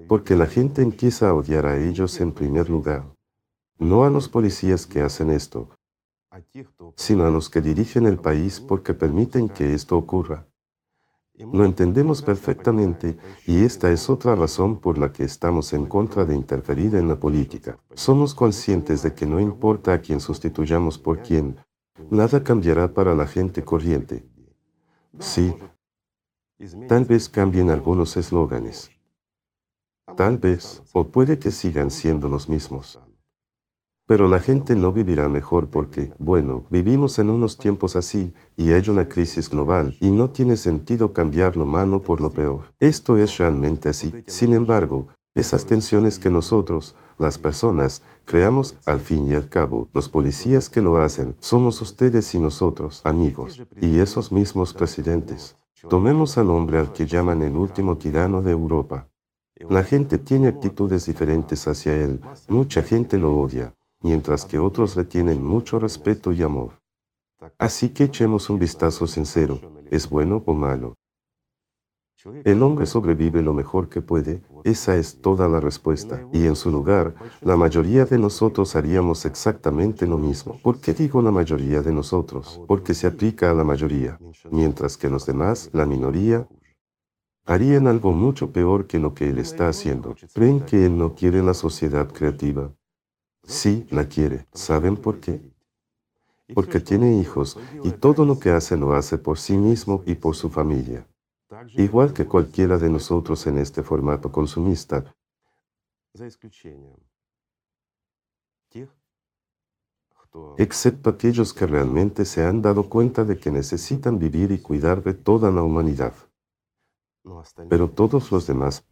Porque 0.09 0.37
la 0.37 0.47
gente 0.47 0.83
empieza 0.83 1.29
a 1.29 1.35
odiar 1.35 1.67
a 1.67 1.77
ellos 1.79 2.21
en 2.21 2.33
primer 2.33 2.71
lugar, 2.71 3.05
no 3.79 4.05
a 4.05 4.11
los 4.11 4.29
policías 4.29 4.87
que 4.87 5.01
hacen 5.01 5.31
esto, 5.31 5.69
sino 6.97 7.25
a 7.25 7.31
los 7.31 7.51
que 7.51 7.61
dirigen 7.61 8.07
el 8.07 8.19
país 8.19 8.61
porque 8.61 8.95
permiten 8.95 9.49
que 9.49 9.75
esto 9.75 9.97
ocurra. 9.97 10.47
Lo 11.37 11.65
entendemos 11.65 12.23
perfectamente 12.23 13.17
y 13.45 13.65
esta 13.65 13.91
es 13.91 14.09
otra 14.09 14.37
razón 14.37 14.79
por 14.79 14.99
la 14.99 15.13
que 15.13 15.25
estamos 15.25 15.73
en 15.73 15.87
contra 15.87 16.25
de 16.25 16.35
interferir 16.35 16.95
en 16.95 17.09
la 17.09 17.19
política. 17.19 17.77
Somos 17.95 18.35
conscientes 18.35 19.03
de 19.03 19.15
que 19.15 19.27
no 19.27 19.41
importa 19.41 19.93
a 19.93 20.01
quién 20.01 20.21
sustituyamos 20.21 20.97
por 20.97 21.23
quién, 21.23 21.57
nada 22.09 22.45
cambiará 22.45 22.95
para 22.95 23.17
la 23.17 23.27
gente 23.27 23.65
corriente. 23.65 24.25
Sí, 25.19 25.57
tal 26.89 27.05
vez 27.05 27.29
cambien 27.29 27.71
algunos 27.71 28.17
eslóganes. 28.17 28.91
Tal 30.17 30.39
vez, 30.39 30.83
o 30.93 31.09
puede 31.09 31.41
que 31.41 31.51
sigan 31.51 31.91
siendo 31.91 32.29
los 32.29 32.49
mismos. 32.49 33.01
Pero 34.07 34.29
la 34.29 34.39
gente 34.39 34.77
no 34.77 34.93
vivirá 34.93 35.31
mejor 35.31 35.71
porque, 35.71 36.13
bueno, 36.19 36.67
vivimos 36.69 37.19
en 37.19 37.31
unos 37.31 37.57
tiempos 37.57 37.97
así 37.97 38.35
y 38.55 38.73
hay 38.73 38.91
una 38.91 39.09
crisis 39.09 39.49
global 39.49 39.97
y 39.99 40.11
no 40.11 40.29
tiene 40.29 40.59
sentido 40.59 41.15
cambiar 41.15 41.57
lo 41.57 41.65
malo 41.65 42.03
por 42.03 42.21
lo 42.21 42.31
peor. 42.31 42.75
Esto 42.81 43.17
es 43.17 43.39
realmente 43.39 43.89
así. 43.89 44.13
Sin 44.27 44.53
embargo, 44.53 45.09
esas 45.35 45.65
tensiones 45.65 46.19
que 46.19 46.29
nosotros, 46.29 46.95
las 47.19 47.39
personas, 47.39 48.03
creamos 48.27 48.77
al 48.85 49.01
fin 49.01 49.27
y 49.27 49.35
al 49.35 49.49
cabo, 49.49 49.89
los 49.95 50.11
policías 50.11 50.69
que 50.69 50.83
lo 50.83 50.99
hacen, 50.99 51.35
somos 51.41 51.81
ustedes 51.81 52.35
y 52.35 52.39
nosotros, 52.39 53.01
amigos, 53.05 53.63
y 53.81 54.01
esos 54.01 54.31
mismos 54.31 54.75
presidentes. 54.75 55.57
Tomemos 55.89 56.37
al 56.37 56.51
hombre 56.51 56.79
al 56.79 56.93
que 56.93 57.07
llaman 57.07 57.41
el 57.41 57.57
último 57.57 57.97
tirano 57.97 58.43
de 58.43 58.51
Europa. 58.51 59.09
La 59.71 59.83
gente 59.83 60.19
tiene 60.19 60.49
actitudes 60.49 61.07
diferentes 61.07 61.67
hacia 61.67 61.97
él, 61.97 62.21
mucha 62.49 62.83
gente 62.83 63.17
lo 63.17 63.39
odia 63.39 63.75
mientras 64.05 64.45
que 64.45 64.59
otros 64.59 64.97
le 64.97 65.05
tienen 65.05 65.43
mucho 65.43 65.79
respeto 65.79 66.31
y 66.31 66.43
amor. 66.43 66.79
Así 67.59 67.89
que 67.89 68.05
echemos 68.05 68.51
un 68.51 68.59
vistazo 68.59 69.07
sincero, 69.07 69.59
¿es 69.91 70.09
bueno 70.09 70.43
o 70.47 70.53
malo? 70.53 70.95
El 72.45 72.63
hombre 72.63 72.87
sobrevive 72.87 73.43
lo 73.43 73.53
mejor 73.53 73.89
que 73.89 74.01
puede, 74.01 74.43
esa 74.63 74.97
es 74.97 75.21
toda 75.21 75.49
la 75.49 75.61
respuesta. 75.61 76.27
Y 76.33 76.47
en 76.47 76.57
su 76.57 76.71
lugar, 76.71 77.15
la 77.43 77.57
mayoría 77.57 78.05
de 78.05 78.19
nosotros 78.19 78.77
haríamos 78.77 79.25
exactamente 79.25 80.07
lo 80.07 80.17
mismo. 80.19 80.59
¿Por 80.63 80.81
qué 80.81 80.95
digo 80.95 81.21
la 81.21 81.31
mayoría 81.31 81.83
de 81.83 81.93
nosotros? 81.93 82.61
Porque 82.67 82.95
se 82.95 83.07
aplica 83.07 83.51
a 83.51 83.55
la 83.55 83.65
mayoría, 83.65 84.19
mientras 84.51 84.97
que 84.97 85.11
los 85.11 85.27
demás, 85.27 85.71
la 85.73 85.85
minoría, 85.87 86.47
harían 87.47 87.87
algo 87.87 88.13
mucho 88.13 88.53
peor 88.53 88.87
que 88.87 88.99
lo 88.99 89.13
que 89.15 89.29
él 89.29 89.39
está 89.39 89.69
haciendo. 89.69 90.15
¿Creen 90.35 90.61
que 90.61 90.87
él 90.87 90.97
no 90.97 91.15
quiere 91.15 91.43
la 91.43 91.55
sociedad 91.55 92.11
creativa? 92.11 92.73
Sí, 93.47 93.87
la 93.91 94.09
quiere. 94.09 94.47
¿Saben 94.53 94.97
por 94.97 95.21
qué? 95.21 95.41
Porque 96.55 96.81
tiene 96.81 97.19
hijos 97.19 97.59
y 97.83 97.93
todo 97.93 98.25
lo 98.25 98.39
que 98.39 98.51
hace 98.51 98.77
lo 98.77 98.95
hace 98.95 99.19
por 99.19 99.39
sí 99.39 99.57
mismo 99.57 100.03
y 100.07 100.15
por 100.15 100.37
su 100.37 100.51
familia. 100.51 101.07
Igual 101.75 102.13
que 102.13 102.27
cualquiera 102.27 102.79
de 102.79 102.91
nosotros 102.91 103.47
en 103.47 103.59
este 103.59 103.83
formato 103.83 104.31
consumista. 104.31 105.05
Excepto 110.59 111.11
aquellos 111.11 111.55
que 111.55 111.67
realmente 111.67 112.25
se 112.25 112.45
han 112.45 112.61
dado 112.61 112.89
cuenta 112.89 113.25
de 113.25 113.39
que 113.39 113.51
necesitan 113.51 114.19
vivir 114.19 114.51
y 114.51 114.61
cuidar 114.61 115.03
de 115.03 115.15
toda 115.15 115.51
la 115.51 115.63
humanidad. 115.63 116.15
Pero 117.69 117.89
todos 117.91 118.33
los 118.33 118.47
demás 118.47 118.85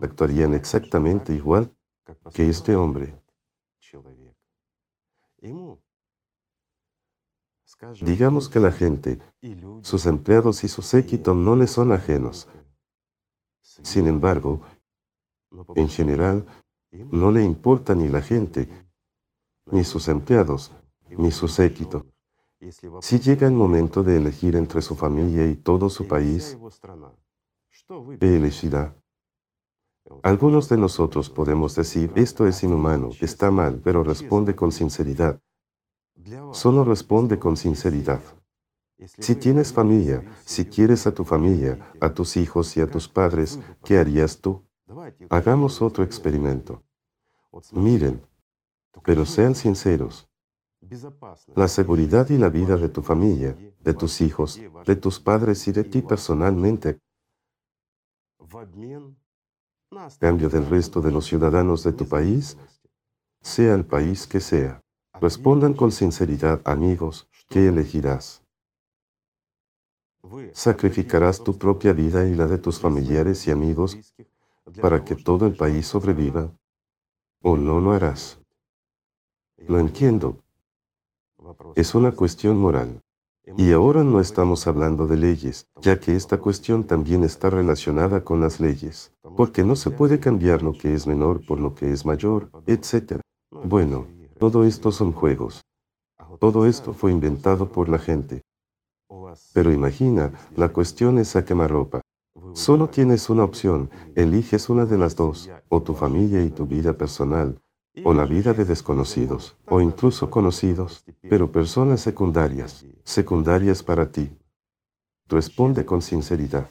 actuarían 0.00 0.54
exactamente 0.54 1.34
igual 1.34 1.74
que 2.32 2.48
este 2.48 2.74
hombre. 2.76 3.19
Digamos 8.02 8.48
que 8.48 8.60
la 8.60 8.72
gente, 8.72 9.18
sus 9.82 10.06
empleados 10.06 10.64
y 10.64 10.68
su 10.68 10.82
séquito 10.82 11.34
no 11.34 11.56
le 11.56 11.66
son 11.66 11.92
ajenos. 11.92 12.48
Sin 13.60 14.06
embargo, 14.06 14.60
en 15.74 15.88
general, 15.88 16.46
no 17.10 17.30
le 17.30 17.44
importa 17.44 17.94
ni 17.94 18.08
la 18.08 18.20
gente, 18.20 18.68
ni 19.66 19.84
sus 19.84 20.08
empleados, 20.08 20.72
ni 21.08 21.30
su 21.30 21.48
séquito. 21.48 22.06
Si 23.00 23.18
llega 23.18 23.46
el 23.46 23.54
momento 23.54 24.02
de 24.02 24.16
elegir 24.16 24.56
entre 24.56 24.82
su 24.82 24.94
familia 24.94 25.46
y 25.46 25.56
todo 25.56 25.88
su 25.88 26.06
país, 26.06 26.58
¿qué 28.18 28.36
elegirá? 28.36 28.99
Algunos 30.22 30.68
de 30.68 30.76
nosotros 30.76 31.30
podemos 31.30 31.74
decir, 31.74 32.12
esto 32.14 32.46
es 32.46 32.62
inhumano, 32.62 33.10
está 33.20 33.50
mal, 33.50 33.80
pero 33.82 34.02
responde 34.02 34.54
con 34.54 34.72
sinceridad. 34.72 35.40
Solo 36.52 36.84
responde 36.84 37.38
con 37.38 37.56
sinceridad. 37.56 38.20
Si 39.18 39.34
tienes 39.34 39.72
familia, 39.72 40.22
si 40.44 40.66
quieres 40.66 41.06
a 41.06 41.14
tu 41.14 41.24
familia, 41.24 41.92
a 42.00 42.12
tus 42.12 42.36
hijos 42.36 42.76
y 42.76 42.80
a 42.80 42.90
tus 42.90 43.08
padres, 43.08 43.58
¿qué 43.82 43.98
harías 43.98 44.40
tú? 44.40 44.62
Hagamos 45.30 45.80
otro 45.80 46.04
experimento. 46.04 46.82
Miren, 47.72 48.20
pero 49.04 49.24
sean 49.24 49.54
sinceros. 49.54 50.28
La 51.54 51.68
seguridad 51.68 52.28
y 52.30 52.36
la 52.36 52.48
vida 52.48 52.76
de 52.76 52.88
tu 52.88 53.02
familia, 53.02 53.56
de 53.80 53.94
tus 53.94 54.20
hijos, 54.20 54.60
de 54.84 54.96
tus 54.96 55.20
padres 55.20 55.66
y 55.68 55.72
de 55.72 55.84
ti 55.84 56.02
personalmente 56.02 57.00
cambio 60.20 60.48
del 60.48 60.66
resto 60.66 61.00
de 61.00 61.10
los 61.10 61.24
ciudadanos 61.24 61.82
de 61.82 61.92
tu 61.92 62.06
país, 62.06 62.56
sea 63.40 63.74
el 63.74 63.84
país 63.84 64.24
que 64.24 64.38
sea. 64.38 64.80
Respondan 65.20 65.74
con 65.74 65.90
sinceridad, 65.90 66.60
amigos, 66.64 67.28
¿qué 67.48 67.66
elegirás? 67.66 68.44
¿Sacrificarás 70.52 71.42
tu 71.42 71.58
propia 71.58 71.92
vida 71.92 72.24
y 72.24 72.36
la 72.36 72.46
de 72.46 72.58
tus 72.58 72.78
familiares 72.78 73.48
y 73.48 73.50
amigos 73.50 73.98
para 74.80 75.04
que 75.04 75.16
todo 75.16 75.46
el 75.46 75.56
país 75.56 75.88
sobreviva? 75.88 76.52
¿O 77.42 77.56
no 77.56 77.80
lo 77.80 77.90
harás? 77.90 78.38
Lo 79.56 79.80
entiendo. 79.80 80.38
Es 81.74 81.96
una 81.96 82.12
cuestión 82.12 82.58
moral. 82.58 83.02
Y 83.56 83.72
ahora 83.72 84.04
no 84.04 84.20
estamos 84.20 84.66
hablando 84.66 85.06
de 85.06 85.16
leyes, 85.16 85.66
ya 85.80 85.98
que 85.98 86.16
esta 86.16 86.38
cuestión 86.38 86.84
también 86.84 87.24
está 87.24 87.50
relacionada 87.50 88.22
con 88.24 88.40
las 88.40 88.60
leyes, 88.60 89.12
porque 89.36 89.64
no 89.64 89.76
se 89.76 89.90
puede 89.90 90.20
cambiar 90.20 90.62
lo 90.62 90.72
que 90.72 90.94
es 90.94 91.06
menor 91.06 91.44
por 91.46 91.60
lo 91.60 91.74
que 91.74 91.92
es 91.92 92.04
mayor, 92.06 92.50
etc. 92.66 93.20
Bueno, 93.50 94.06
todo 94.38 94.64
esto 94.64 94.92
son 94.92 95.12
juegos. 95.12 95.62
Todo 96.38 96.66
esto 96.66 96.92
fue 96.92 97.12
inventado 97.12 97.70
por 97.70 97.88
la 97.88 97.98
gente. 97.98 98.42
Pero 99.52 99.72
imagina, 99.72 100.32
la 100.56 100.70
cuestión 100.70 101.18
es 101.18 101.36
a 101.36 101.44
quemarropa. 101.44 102.00
Solo 102.52 102.88
tienes 102.88 103.28
una 103.28 103.44
opción, 103.44 103.90
eliges 104.14 104.68
una 104.68 104.86
de 104.86 104.98
las 104.98 105.16
dos, 105.16 105.50
o 105.68 105.82
tu 105.82 105.94
familia 105.94 106.42
y 106.42 106.50
tu 106.50 106.66
vida 106.66 106.94
personal, 106.94 107.60
o 108.04 108.14
la 108.14 108.24
vida 108.24 108.52
de 108.52 108.64
desconocidos, 108.64 109.56
o 109.66 109.80
incluso 109.80 110.30
conocidos, 110.30 111.04
pero 111.22 111.50
personas 111.50 112.00
secundarias, 112.00 112.84
secundarias 113.04 113.82
para 113.82 114.10
ti. 114.10 114.30
Responde 115.26 115.84
con 115.84 116.02
sinceridad. 116.02 116.70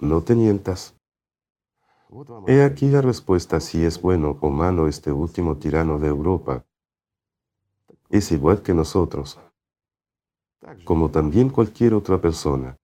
No 0.00 0.22
te 0.22 0.34
mientas. 0.34 0.94
He 2.46 2.62
aquí 2.62 2.88
la 2.88 3.02
respuesta 3.02 3.60
si 3.60 3.84
es 3.84 4.00
bueno 4.00 4.38
o 4.40 4.50
malo 4.50 4.86
este 4.86 5.10
último 5.10 5.56
tirano 5.56 5.98
de 5.98 6.08
Europa. 6.08 6.64
Es 8.08 8.30
igual 8.30 8.62
que 8.62 8.74
nosotros, 8.74 9.40
como 10.84 11.10
también 11.10 11.50
cualquier 11.50 11.94
otra 11.94 12.20
persona. 12.20 12.76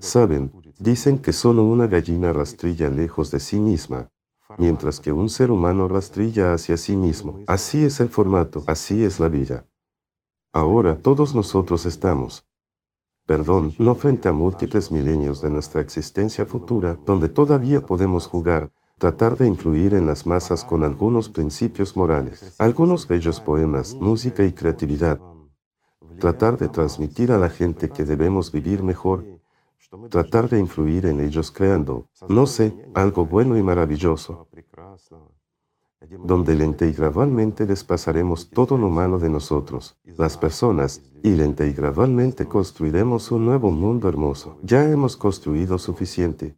Saben, 0.00 0.52
dicen 0.78 1.18
que 1.18 1.32
solo 1.32 1.64
una 1.64 1.86
gallina 1.86 2.32
rastrilla 2.32 2.90
lejos 2.90 3.30
de 3.30 3.40
sí 3.40 3.58
misma, 3.58 4.10
mientras 4.58 5.00
que 5.00 5.12
un 5.12 5.28
ser 5.28 5.50
humano 5.50 5.88
rastrilla 5.88 6.54
hacia 6.54 6.76
sí 6.76 6.96
mismo. 6.96 7.40
Así 7.46 7.84
es 7.84 8.00
el 8.00 8.08
formato, 8.08 8.64
así 8.66 9.04
es 9.04 9.20
la 9.20 9.28
vida. 9.28 9.66
Ahora 10.52 10.96
todos 10.96 11.34
nosotros 11.34 11.84
estamos, 11.86 12.46
perdón, 13.26 13.74
no 13.78 13.94
frente 13.94 14.28
a 14.28 14.32
múltiples 14.32 14.90
milenios 14.90 15.42
de 15.42 15.50
nuestra 15.50 15.80
existencia 15.80 16.46
futura, 16.46 16.98
donde 17.04 17.28
todavía 17.28 17.84
podemos 17.84 18.26
jugar, 18.26 18.70
tratar 18.98 19.36
de 19.36 19.46
influir 19.46 19.92
en 19.92 20.06
las 20.06 20.26
masas 20.26 20.64
con 20.64 20.82
algunos 20.82 21.28
principios 21.28 21.96
morales, 21.96 22.54
algunos 22.58 23.06
bellos 23.06 23.40
poemas, 23.40 23.94
música 23.94 24.44
y 24.44 24.52
creatividad, 24.52 25.20
tratar 26.18 26.56
de 26.56 26.68
transmitir 26.68 27.32
a 27.32 27.38
la 27.38 27.50
gente 27.50 27.90
que 27.90 28.04
debemos 28.04 28.50
vivir 28.50 28.82
mejor, 28.82 29.24
tratar 30.10 30.48
de 30.48 30.58
influir 30.58 31.06
en 31.06 31.20
ellos 31.20 31.50
creando, 31.50 32.08
no 32.28 32.46
sé, 32.46 32.74
algo 32.94 33.26
bueno 33.26 33.56
y 33.56 33.62
maravilloso, 33.62 34.48
donde 36.24 36.54
lenta 36.54 36.86
y 36.86 36.92
gradualmente 36.92 37.66
les 37.66 37.82
pasaremos 37.84 38.50
todo 38.50 38.76
lo 38.78 38.90
malo 38.90 39.18
de 39.18 39.30
nosotros, 39.30 39.98
las 40.04 40.36
personas, 40.36 41.02
y 41.22 41.30
lenta 41.30 41.66
y 41.66 41.72
gradualmente 41.72 42.46
construiremos 42.46 43.30
un 43.32 43.46
nuevo 43.46 43.70
mundo 43.70 44.08
hermoso. 44.08 44.58
Ya 44.62 44.88
hemos 44.88 45.16
construido 45.16 45.78
suficiente. 45.78 46.56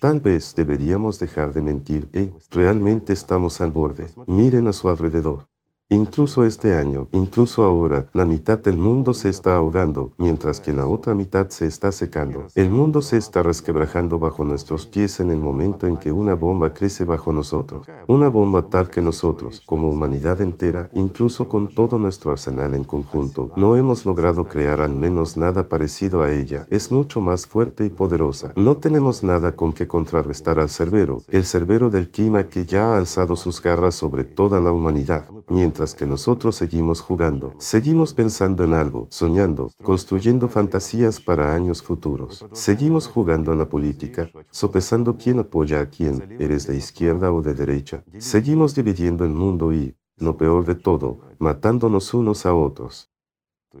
Tal 0.00 0.20
vez 0.20 0.54
deberíamos 0.56 1.18
dejar 1.18 1.52
de 1.52 1.62
mentir 1.62 2.08
y 2.12 2.32
realmente 2.50 3.12
estamos 3.12 3.60
al 3.60 3.70
borde. 3.70 4.08
Miren 4.26 4.66
a 4.66 4.72
su 4.72 4.88
alrededor. 4.88 5.46
Incluso 5.90 6.44
este 6.44 6.74
año, 6.74 7.08
incluso 7.12 7.62
ahora, 7.62 8.06
la 8.14 8.24
mitad 8.24 8.58
del 8.58 8.78
mundo 8.78 9.12
se 9.12 9.28
está 9.28 9.56
ahogando, 9.56 10.12
mientras 10.16 10.58
que 10.58 10.72
la 10.72 10.86
otra 10.86 11.14
mitad 11.14 11.50
se 11.50 11.66
está 11.66 11.92
secando. 11.92 12.46
El 12.54 12.70
mundo 12.70 13.02
se 13.02 13.18
está 13.18 13.42
resquebrajando 13.42 14.18
bajo 14.18 14.44
nuestros 14.44 14.86
pies 14.86 15.20
en 15.20 15.30
el 15.30 15.36
momento 15.36 15.86
en 15.86 15.98
que 15.98 16.10
una 16.10 16.34
bomba 16.34 16.72
crece 16.72 17.04
bajo 17.04 17.34
nosotros. 17.34 17.86
Una 18.08 18.28
bomba 18.28 18.70
tal 18.70 18.88
que 18.88 19.02
nosotros, 19.02 19.62
como 19.66 19.90
humanidad 19.90 20.40
entera, 20.40 20.88
incluso 20.94 21.50
con 21.50 21.68
todo 21.68 21.98
nuestro 21.98 22.30
arsenal 22.30 22.74
en 22.74 22.84
conjunto, 22.84 23.50
no 23.54 23.76
hemos 23.76 24.06
logrado 24.06 24.46
crear 24.46 24.80
al 24.80 24.94
menos 24.94 25.36
nada 25.36 25.68
parecido 25.68 26.22
a 26.22 26.32
ella. 26.32 26.66
Es 26.70 26.90
mucho 26.90 27.20
más 27.20 27.46
fuerte 27.46 27.84
y 27.84 27.90
poderosa. 27.90 28.54
No 28.56 28.78
tenemos 28.78 29.22
nada 29.22 29.54
con 29.54 29.74
que 29.74 29.86
contrarrestar 29.86 30.58
al 30.58 30.70
cerbero, 30.70 31.22
el 31.28 31.44
cerbero 31.44 31.90
del 31.90 32.10
clima 32.10 32.44
que 32.44 32.64
ya 32.64 32.94
ha 32.94 32.96
alzado 32.96 33.36
sus 33.36 33.60
garras 33.60 33.94
sobre 33.94 34.24
toda 34.24 34.60
la 34.60 34.72
humanidad 34.72 35.26
mientras 35.48 35.73
que 35.74 36.06
nosotros 36.06 36.54
seguimos 36.54 37.00
jugando, 37.00 37.54
seguimos 37.58 38.14
pensando 38.14 38.62
en 38.62 38.74
algo, 38.74 39.08
soñando, 39.10 39.72
construyendo 39.82 40.48
fantasías 40.48 41.20
para 41.20 41.54
años 41.54 41.82
futuros. 41.82 42.46
Seguimos 42.52 43.08
jugando 43.08 43.50
a 43.50 43.56
la 43.56 43.68
política, 43.68 44.30
sopesando 44.50 45.16
quién 45.16 45.40
apoya 45.40 45.80
a 45.80 45.86
quién, 45.86 46.36
eres 46.38 46.66
de 46.68 46.76
izquierda 46.76 47.32
o 47.32 47.42
de 47.42 47.54
derecha. 47.54 48.04
Seguimos 48.18 48.74
dividiendo 48.74 49.24
el 49.24 49.32
mundo 49.32 49.72
y, 49.72 49.96
lo 50.16 50.36
peor 50.36 50.64
de 50.64 50.76
todo, 50.76 51.18
matándonos 51.38 52.14
unos 52.14 52.46
a 52.46 52.54
otros. 52.54 53.10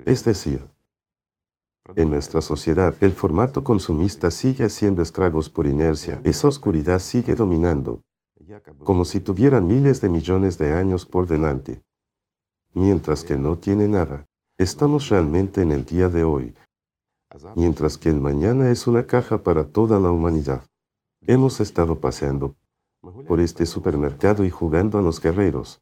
Es 0.04 0.24
decir, 0.24 0.66
en 1.94 2.10
nuestra 2.10 2.40
sociedad, 2.40 2.94
el 3.00 3.12
formato 3.12 3.62
consumista 3.62 4.30
sigue 4.32 4.64
haciendo 4.64 5.00
estragos 5.02 5.48
por 5.48 5.66
inercia. 5.66 6.20
Esa 6.24 6.48
oscuridad 6.48 6.98
sigue 6.98 7.34
dominando, 7.36 8.02
como 8.78 9.04
si 9.04 9.20
tuvieran 9.20 9.66
miles 9.66 10.00
de 10.00 10.08
millones 10.08 10.58
de 10.58 10.72
años 10.72 11.06
por 11.06 11.26
delante, 11.26 11.82
mientras 12.74 13.24
que 13.24 13.36
no 13.36 13.56
tiene 13.56 13.88
nada. 13.88 14.26
Estamos 14.58 15.08
realmente 15.08 15.62
en 15.62 15.72
el 15.72 15.84
día 15.84 16.08
de 16.08 16.24
hoy, 16.24 16.54
mientras 17.56 17.96
que 17.96 18.10
el 18.10 18.20
mañana 18.20 18.70
es 18.70 18.86
una 18.86 19.06
caja 19.06 19.42
para 19.42 19.64
toda 19.64 19.98
la 19.98 20.10
humanidad. 20.10 20.64
Hemos 21.22 21.60
estado 21.60 21.98
paseando 21.98 22.54
por 23.26 23.40
este 23.40 23.66
supermercado 23.66 24.44
y 24.44 24.50
jugando 24.50 24.98
a 24.98 25.02
los 25.02 25.20
guerreros, 25.20 25.80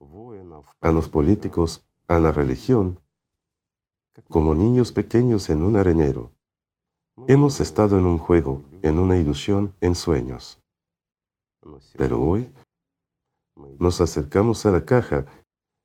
a 0.80 0.92
los 0.92 1.08
políticos, 1.08 1.84
a 2.08 2.18
la 2.18 2.32
religión, 2.32 2.98
como 4.28 4.54
niños 4.54 4.92
pequeños 4.92 5.50
en 5.50 5.62
un 5.62 5.76
arenero. 5.76 6.30
Hemos 7.26 7.60
estado 7.60 7.98
en 7.98 8.06
un 8.06 8.18
juego, 8.18 8.62
en 8.82 8.98
una 8.98 9.16
ilusión, 9.16 9.74
en 9.80 9.94
sueños. 9.94 10.60
Pero 11.96 12.20
hoy 12.20 12.50
nos 13.78 14.00
acercamos 14.00 14.64
a 14.66 14.70
la 14.70 14.84
caja 14.84 15.26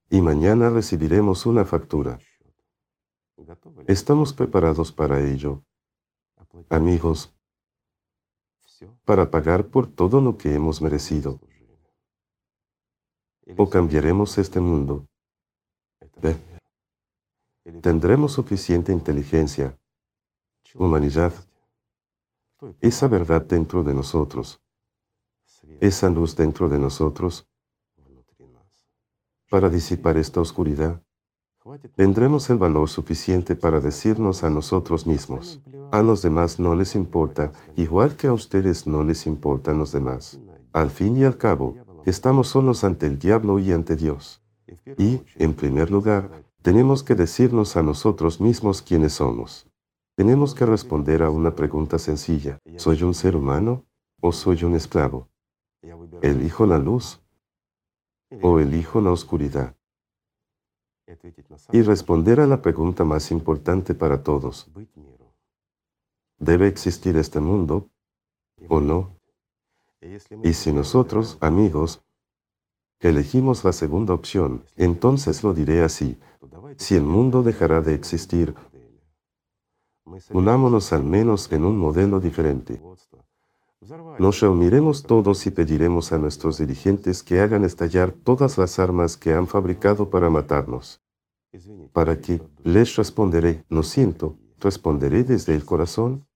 y 0.10 0.22
mañana 0.22 0.70
recibiremos 0.70 1.46
una 1.46 1.66
factura. 1.66 2.20
Estamos 3.88 4.34
preparados 4.34 4.92
para 4.92 5.20
ello, 5.20 5.64
amigos, 6.70 7.34
para 9.06 9.30
pagar 9.30 9.68
por 9.68 9.88
todo 9.88 10.22
lo 10.22 10.38
que 10.38 10.54
hemos 10.54 10.82
merecido. 10.82 11.40
O 13.58 13.70
cambiaremos 13.70 14.38
este 14.38 14.60
mundo. 14.60 15.08
Tendremos 17.82 18.34
suficiente 18.34 18.92
inteligencia, 18.92 19.78
humanidad, 20.74 21.34
esa 22.82 23.08
verdad 23.08 23.42
dentro 23.42 23.84
de 23.84 23.94
nosotros 23.94 24.62
esa 25.80 26.10
luz 26.10 26.36
dentro 26.36 26.70
de 26.70 26.80
nosotros 26.80 27.48
para 29.50 29.70
disipar 29.70 30.18
esta 30.18 30.42
oscuridad. 30.42 31.02
Tendremos 31.96 32.50
el 32.50 32.58
valor 32.58 32.88
suficiente 32.88 33.56
para 33.56 33.80
decirnos 33.80 34.44
a 34.44 34.50
nosotros 34.50 35.06
mismos, 35.06 35.62
a 35.92 36.02
los 36.02 36.22
demás 36.22 36.60
no 36.60 36.76
les 36.76 36.96
importa, 36.96 37.52
igual 37.76 38.16
que 38.16 38.28
a 38.28 38.34
ustedes 38.34 38.88
no 38.88 39.04
les 39.04 39.28
importan 39.28 39.78
los 39.78 39.92
demás. 39.92 40.40
Al 40.72 40.90
fin 40.90 41.18
y 41.18 41.24
al 41.24 41.38
cabo, 41.38 41.76
estamos 42.06 42.48
solos 42.48 42.84
ante 42.84 43.06
el 43.06 43.20
diablo 43.20 43.60
y 43.60 43.72
ante 43.72 43.96
Dios. 43.96 44.42
Y, 44.98 45.22
en 45.36 45.54
primer 45.54 45.92
lugar, 45.92 46.44
tenemos 46.62 47.04
que 47.04 47.16
decirnos 47.16 47.78
a 47.78 47.84
nosotros 47.84 48.40
mismos 48.40 48.82
quiénes 48.82 49.14
somos. 49.14 49.68
Tenemos 50.16 50.56
que 50.56 50.66
responder 50.66 51.22
a 51.22 51.30
una 51.30 51.56
pregunta 51.56 52.00
sencilla. 52.00 52.60
¿Soy 52.78 53.04
un 53.04 53.14
ser 53.14 53.36
humano 53.36 53.86
o 54.22 54.32
soy 54.32 54.64
un 54.64 54.76
esclavo? 54.76 55.30
¿Elijo 56.22 56.66
la 56.66 56.80
luz 56.80 57.22
o 58.42 58.60
elijo 58.60 59.02
la 59.02 59.12
oscuridad? 59.12 59.76
Y 61.72 61.82
responder 61.82 62.40
a 62.42 62.48
la 62.48 62.62
pregunta 62.62 63.04
más 63.04 63.32
importante 63.32 63.94
para 63.94 64.24
todos. 64.24 64.70
¿Debe 66.38 66.68
existir 66.68 67.16
este 67.18 67.40
mundo 67.40 67.90
o 68.68 68.82
no? 68.82 69.18
Y 70.44 70.54
si 70.54 70.74
nosotros, 70.74 71.38
amigos, 71.40 72.04
elegimos 73.00 73.64
la 73.64 73.72
segunda 73.72 74.14
opción, 74.14 74.64
entonces 74.76 75.44
lo 75.44 75.54
diré 75.54 75.82
así. 75.84 76.20
Si 76.78 76.96
el 76.96 77.04
mundo 77.04 77.42
dejará 77.42 77.82
de 77.82 77.94
existir, 77.96 78.54
unámonos 80.32 80.94
al 80.94 81.04
menos 81.04 81.52
en 81.52 81.66
un 81.66 81.78
modelo 81.78 82.20
diferente. 82.20 82.82
Nos 84.20 84.42
reuniremos 84.42 85.04
todos 85.04 85.46
y 85.46 85.52
pediremos 85.52 86.12
a 86.12 86.18
nuestros 86.18 86.58
dirigentes 86.58 87.24
que 87.24 87.40
hagan 87.40 87.64
estallar 87.64 88.12
todas 88.12 88.58
las 88.58 88.80
armas 88.80 89.16
que 89.16 89.34
han 89.34 89.48
fabricado 89.48 90.10
para 90.10 90.30
matarnos. 90.30 91.02
Para 91.94 92.20
que 92.20 92.42
les 92.64 92.96
responderé, 92.96 93.64
no 93.70 93.84
siento, 93.84 94.38
responderé 94.60 95.24
desde 95.24 95.56
el 95.56 95.64
corazón, 95.64 96.28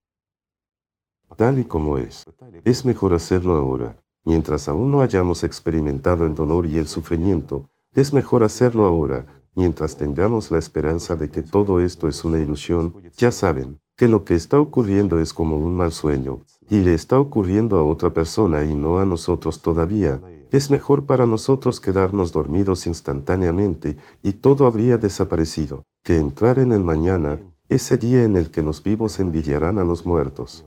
tal 1.36 1.58
y 1.58 1.64
como 1.64 1.98
es. 1.98 2.24
Es 2.64 2.84
mejor 2.84 3.12
hacerlo 3.12 3.56
ahora, 3.56 4.02
mientras 4.24 4.68
aún 4.68 4.90
no 4.90 5.02
hayamos 5.02 5.44
experimentado 5.44 6.24
el 6.24 6.34
dolor 6.34 6.66
y 6.66 6.78
el 6.78 6.88
sufrimiento. 6.88 7.68
Es 7.92 8.12
mejor 8.12 8.44
hacerlo 8.44 8.86
ahora, 8.86 9.26
mientras 9.54 9.96
tengamos 9.96 10.50
la 10.50 10.58
esperanza 10.58 11.16
de 11.16 11.30
que 11.30 11.42
todo 11.42 11.80
esto 11.80 12.08
es 12.08 12.24
una 12.24 12.38
ilusión. 12.38 12.94
Ya 13.16 13.30
saben 13.30 13.81
que 13.96 14.08
lo 14.08 14.24
que 14.24 14.34
está 14.34 14.58
ocurriendo 14.58 15.20
es 15.20 15.32
como 15.32 15.56
un 15.56 15.76
mal 15.76 15.92
sueño, 15.92 16.40
y 16.70 16.80
le 16.80 16.94
está 16.94 17.18
ocurriendo 17.18 17.78
a 17.78 17.84
otra 17.84 18.14
persona 18.14 18.64
y 18.64 18.74
no 18.74 18.98
a 18.98 19.04
nosotros 19.04 19.60
todavía, 19.60 20.20
es 20.50 20.70
mejor 20.70 21.06
para 21.06 21.26
nosotros 21.26 21.80
quedarnos 21.80 22.32
dormidos 22.32 22.86
instantáneamente 22.86 23.96
y 24.22 24.34
todo 24.34 24.66
habría 24.66 24.98
desaparecido. 24.98 25.84
que 26.04 26.16
entrar 26.16 26.58
en 26.58 26.72
el 26.72 26.82
mañana, 26.82 27.38
ese 27.68 27.96
día 27.96 28.24
en 28.24 28.36
el 28.36 28.50
que 28.50 28.60
los 28.60 28.82
vivos 28.82 29.20
envidiarán 29.20 29.78
a 29.78 29.84
los 29.84 30.04
muertos. 30.04 30.66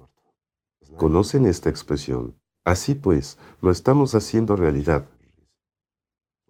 ¿Conocen 0.95 1.45
esta 1.45 1.69
expresión? 1.69 2.35
Así 2.63 2.95
pues, 2.95 3.37
lo 3.61 3.69
estamos 3.69 4.15
haciendo 4.15 4.55
realidad. 4.55 5.09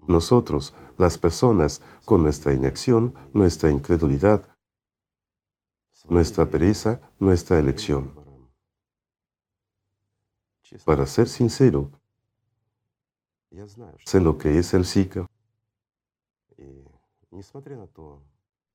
Nosotros, 0.07 0.76
las 0.97 1.17
personas, 1.17 1.82
con 2.05 2.21
nuestra 2.21 2.53
inacción, 2.53 3.15
nuestra 3.34 3.71
incredulidad, 3.71 4.47
nuestra 6.10 6.45
pereza, 6.45 6.99
nuestra 7.20 7.60
elección. 7.60 8.14
Para 10.84 11.06
ser 11.06 11.28
sincero, 11.28 11.91
sé 14.06 14.20
lo 14.20 14.38
que 14.38 14.58
es 14.58 14.74
el 14.74 14.86
Zika. 14.86 15.28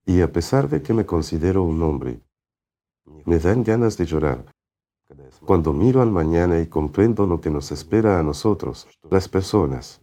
Y 0.07 0.20
a 0.20 0.33
pesar 0.33 0.68
de 0.68 0.83
que 0.83 0.95
me 0.95 1.07
considero 1.07 1.62
un 1.62 1.83
hombre, 1.83 2.20
me 3.24 3.39
dan 3.39 3.64
ganas 3.64 3.97
de 3.97 4.07
llorar 4.07 4.45
cuando 5.45 5.72
miro 5.72 6.03
al 6.03 6.11
mañana 6.11 6.61
y 6.61 6.66
comprendo 6.66 7.26
lo 7.26 7.41
que 7.41 7.51
nos 7.51 7.72
espera 7.72 8.18
a 8.18 8.22
nosotros, 8.22 8.87
las 9.11 9.28
personas, 9.28 10.01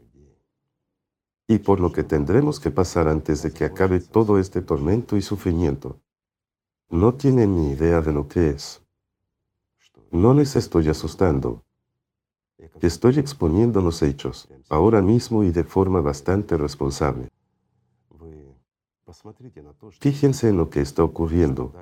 y 1.47 1.59
por 1.59 1.79
lo 1.79 1.91
que 1.91 2.03
tendremos 2.03 2.59
que 2.59 2.71
pasar 2.71 3.07
antes 3.07 3.41
de 3.41 3.53
que 3.53 3.63
acabe 3.63 4.01
todo 4.01 4.37
este 4.37 4.61
tormento 4.61 5.15
y 5.15 5.21
sufrimiento. 5.21 6.01
No 6.89 7.15
tienen 7.15 7.55
ni 7.55 7.71
idea 7.71 8.01
de 8.01 8.13
lo 8.13 8.27
que 8.27 8.49
es. 8.49 8.81
No 10.11 10.33
les 10.33 10.55
estoy 10.55 10.87
asustando. 10.87 11.63
Estoy 12.81 13.19
exponiendo 13.19 13.81
los 13.81 14.01
hechos, 14.01 14.47
ahora 14.69 15.01
mismo 15.01 15.43
y 15.43 15.51
de 15.51 15.63
forma 15.63 16.01
bastante 16.01 16.57
responsable. 16.57 17.29
Fíjense 19.99 20.49
en 20.49 20.57
lo 20.57 20.69
que 20.69 20.81
está 20.81 21.03
ocurriendo, 21.03 21.73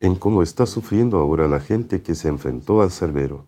en 0.00 0.14
cómo 0.14 0.42
está 0.42 0.66
sufriendo 0.66 1.18
ahora 1.18 1.48
la 1.48 1.60
gente 1.60 2.02
que 2.02 2.14
se 2.14 2.28
enfrentó 2.28 2.82
al 2.82 2.90
Cerbero. 2.90 3.46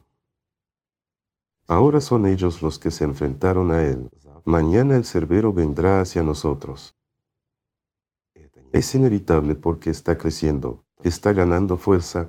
Ahora 1.66 2.00
son 2.00 2.26
ellos 2.26 2.62
los 2.62 2.78
que 2.78 2.90
se 2.90 3.04
enfrentaron 3.04 3.70
a 3.70 3.84
él. 3.84 4.10
Mañana 4.44 4.96
el 4.96 5.04
Cerbero 5.04 5.52
vendrá 5.52 6.00
hacia 6.00 6.22
nosotros. 6.22 6.96
Es 8.72 8.94
inevitable 8.94 9.54
porque 9.54 9.90
está 9.90 10.16
creciendo, 10.16 10.84
está 11.02 11.32
ganando 11.32 11.76
fuerza, 11.76 12.28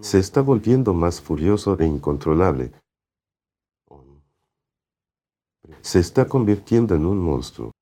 se 0.00 0.18
está 0.18 0.40
volviendo 0.40 0.94
más 0.94 1.20
furioso 1.20 1.78
e 1.78 1.86
incontrolable. 1.86 2.72
Se 5.82 6.00
está 6.00 6.26
convirtiendo 6.26 6.94
en 6.94 7.06
un 7.06 7.18
monstruo 7.18 7.72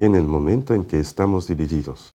en 0.00 0.14
el 0.14 0.24
momento 0.24 0.74
en 0.74 0.84
que 0.84 1.00
estamos 1.00 1.48
divididos, 1.48 2.14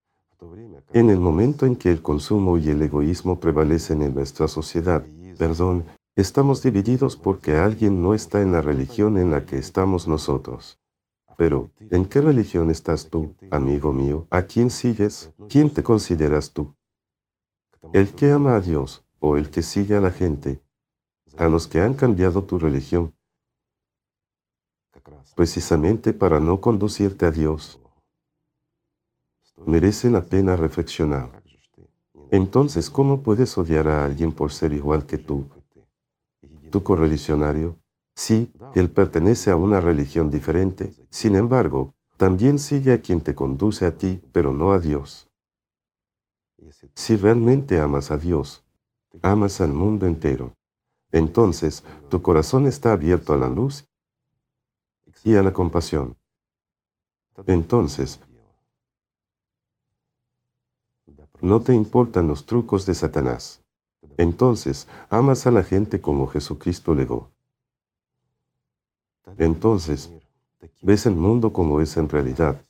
en 0.93 1.09
el 1.09 1.19
momento 1.19 1.65
en 1.65 1.75
que 1.75 1.91
el 1.91 2.01
consumo 2.01 2.57
y 2.57 2.69
el 2.69 2.81
egoísmo 2.81 3.39
prevalecen 3.39 4.01
en 4.01 4.15
nuestra 4.15 4.47
sociedad. 4.47 5.05
Perdón, 5.37 5.85
estamos 6.15 6.63
divididos 6.63 7.17
porque 7.17 7.57
alguien 7.57 8.01
no 8.01 8.13
está 8.13 8.41
en 8.41 8.51
la 8.53 8.61
religión 8.61 9.17
en 9.17 9.31
la 9.31 9.45
que 9.45 9.57
estamos 9.57 10.07
nosotros. 10.07 10.79
Pero, 11.37 11.71
¿en 11.79 12.05
qué 12.05 12.21
religión 12.21 12.69
estás 12.69 13.09
tú, 13.09 13.35
amigo 13.51 13.91
mío? 13.91 14.27
¿A 14.29 14.43
quién 14.43 14.69
sigues? 14.69 15.33
¿Quién 15.49 15.73
te 15.73 15.83
consideras 15.83 16.51
tú? 16.51 16.75
¿El 17.93 18.13
que 18.13 18.31
ama 18.31 18.55
a 18.55 18.61
Dios 18.61 19.05
o 19.19 19.37
el 19.37 19.49
que 19.49 19.61
sigue 19.61 19.95
a 19.95 20.01
la 20.01 20.11
gente? 20.11 20.61
A 21.37 21.47
los 21.47 21.67
que 21.67 21.81
han 21.81 21.93
cambiado 21.93 22.43
tu 22.43 22.57
religión 22.57 23.13
precisamente 25.35 26.13
para 26.13 26.39
no 26.39 26.61
conducirte 26.61 27.25
a 27.25 27.31
Dios. 27.31 27.79
Merece 29.65 30.09
la 30.09 30.21
pena 30.21 30.55
reflexionar. 30.55 31.43
Entonces, 32.31 32.89
¿cómo 32.89 33.21
puedes 33.21 33.57
odiar 33.57 33.87
a 33.87 34.05
alguien 34.05 34.31
por 34.31 34.51
ser 34.51 34.73
igual 34.73 35.05
que 35.05 35.17
tú? 35.17 35.47
¿Tu 36.71 36.83
correligionario? 36.83 37.77
Sí, 38.15 38.53
él 38.73 38.89
pertenece 38.89 39.51
a 39.51 39.57
una 39.57 39.81
religión 39.81 40.31
diferente. 40.31 40.93
Sin 41.09 41.35
embargo, 41.35 41.93
también 42.17 42.59
sigue 42.59 42.93
a 42.93 43.01
quien 43.01 43.19
te 43.19 43.35
conduce 43.35 43.85
a 43.85 43.97
ti, 43.97 44.21
pero 44.31 44.53
no 44.53 44.71
a 44.71 44.79
Dios. 44.79 45.29
Si 46.93 47.17
realmente 47.17 47.79
amas 47.79 48.11
a 48.11 48.17
Dios, 48.17 48.63
amas 49.21 49.59
al 49.59 49.73
mundo 49.73 50.05
entero. 50.05 50.55
Entonces, 51.11 51.83
tu 52.09 52.21
corazón 52.21 52.67
está 52.67 52.93
abierto 52.93 53.33
a 53.33 53.37
la 53.37 53.49
luz 53.49 53.85
y 55.23 55.35
a 55.35 55.43
la 55.43 55.51
compasión. 55.51 56.17
Entonces, 57.47 58.21
no 61.41 61.61
te 61.61 61.73
importan 61.73 62.27
los 62.27 62.45
trucos 62.45 62.85
de 62.85 62.95
Satanás. 62.95 63.61
Entonces, 64.17 64.87
amas 65.09 65.45
a 65.47 65.51
la 65.51 65.63
gente 65.63 65.99
como 65.99 66.27
Jesucristo 66.27 66.95
legó. 66.95 67.34
Entonces, 69.37 70.11
ves 70.81 71.05
el 71.05 71.15
mundo 71.15 71.51
como 71.51 71.81
es 71.81 71.97
en 71.97 72.09
realidad 72.09 72.61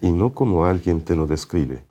y 0.00 0.10
no 0.10 0.32
como 0.32 0.64
alguien 0.64 1.04
te 1.04 1.16
lo 1.16 1.26
describe. 1.26 1.84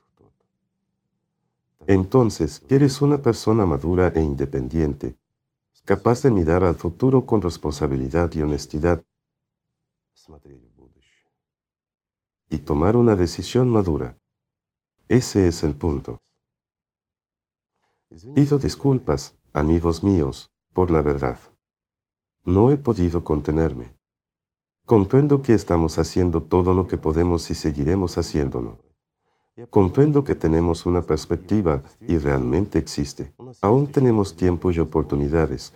Entonces, 1.86 2.64
eres 2.70 3.02
una 3.02 3.18
persona 3.22 3.66
madura 3.66 4.10
e 4.10 4.22
independiente, 4.22 5.16
capaz 5.86 6.22
de 6.22 6.32
mirar 6.32 6.64
al 6.64 6.76
futuro 6.76 7.26
con 7.26 7.42
responsabilidad 7.42 8.32
y 8.34 8.42
honestidad 8.42 9.04
y 12.50 12.60
tomar 12.60 12.96
una 12.96 13.16
decisión 13.16 13.70
madura. 13.70 14.18
Ese 15.08 15.48
es 15.48 15.64
el 15.64 15.76
punto. 15.76 16.22
Pido 18.36 18.58
disculpas, 18.58 19.36
amigos 19.54 20.04
míos, 20.04 20.52
por 20.74 20.92
la 20.92 21.02
verdad. 21.02 21.40
No 22.46 22.72
he 22.72 22.78
podido 22.78 23.24
contenerme. 23.24 23.97
Comprendo 24.88 25.44
que 25.44 25.54
estamos 25.54 26.00
haciendo 26.00 26.42
todo 26.42 26.74
lo 26.74 26.88
que 26.88 26.98
podemos 26.98 27.52
y 27.52 27.54
seguiremos 27.54 28.18
haciéndolo. 28.18 28.80
Comprendo 29.70 30.24
que 30.24 30.34
tenemos 30.34 30.88
una 30.88 31.04
perspectiva 31.04 31.84
y 32.02 32.18
realmente 32.18 32.80
existe. 32.80 33.32
Aún 33.62 33.86
tenemos 33.86 34.36
tiempo 34.36 34.72
y 34.72 34.80
oportunidades 34.80 35.74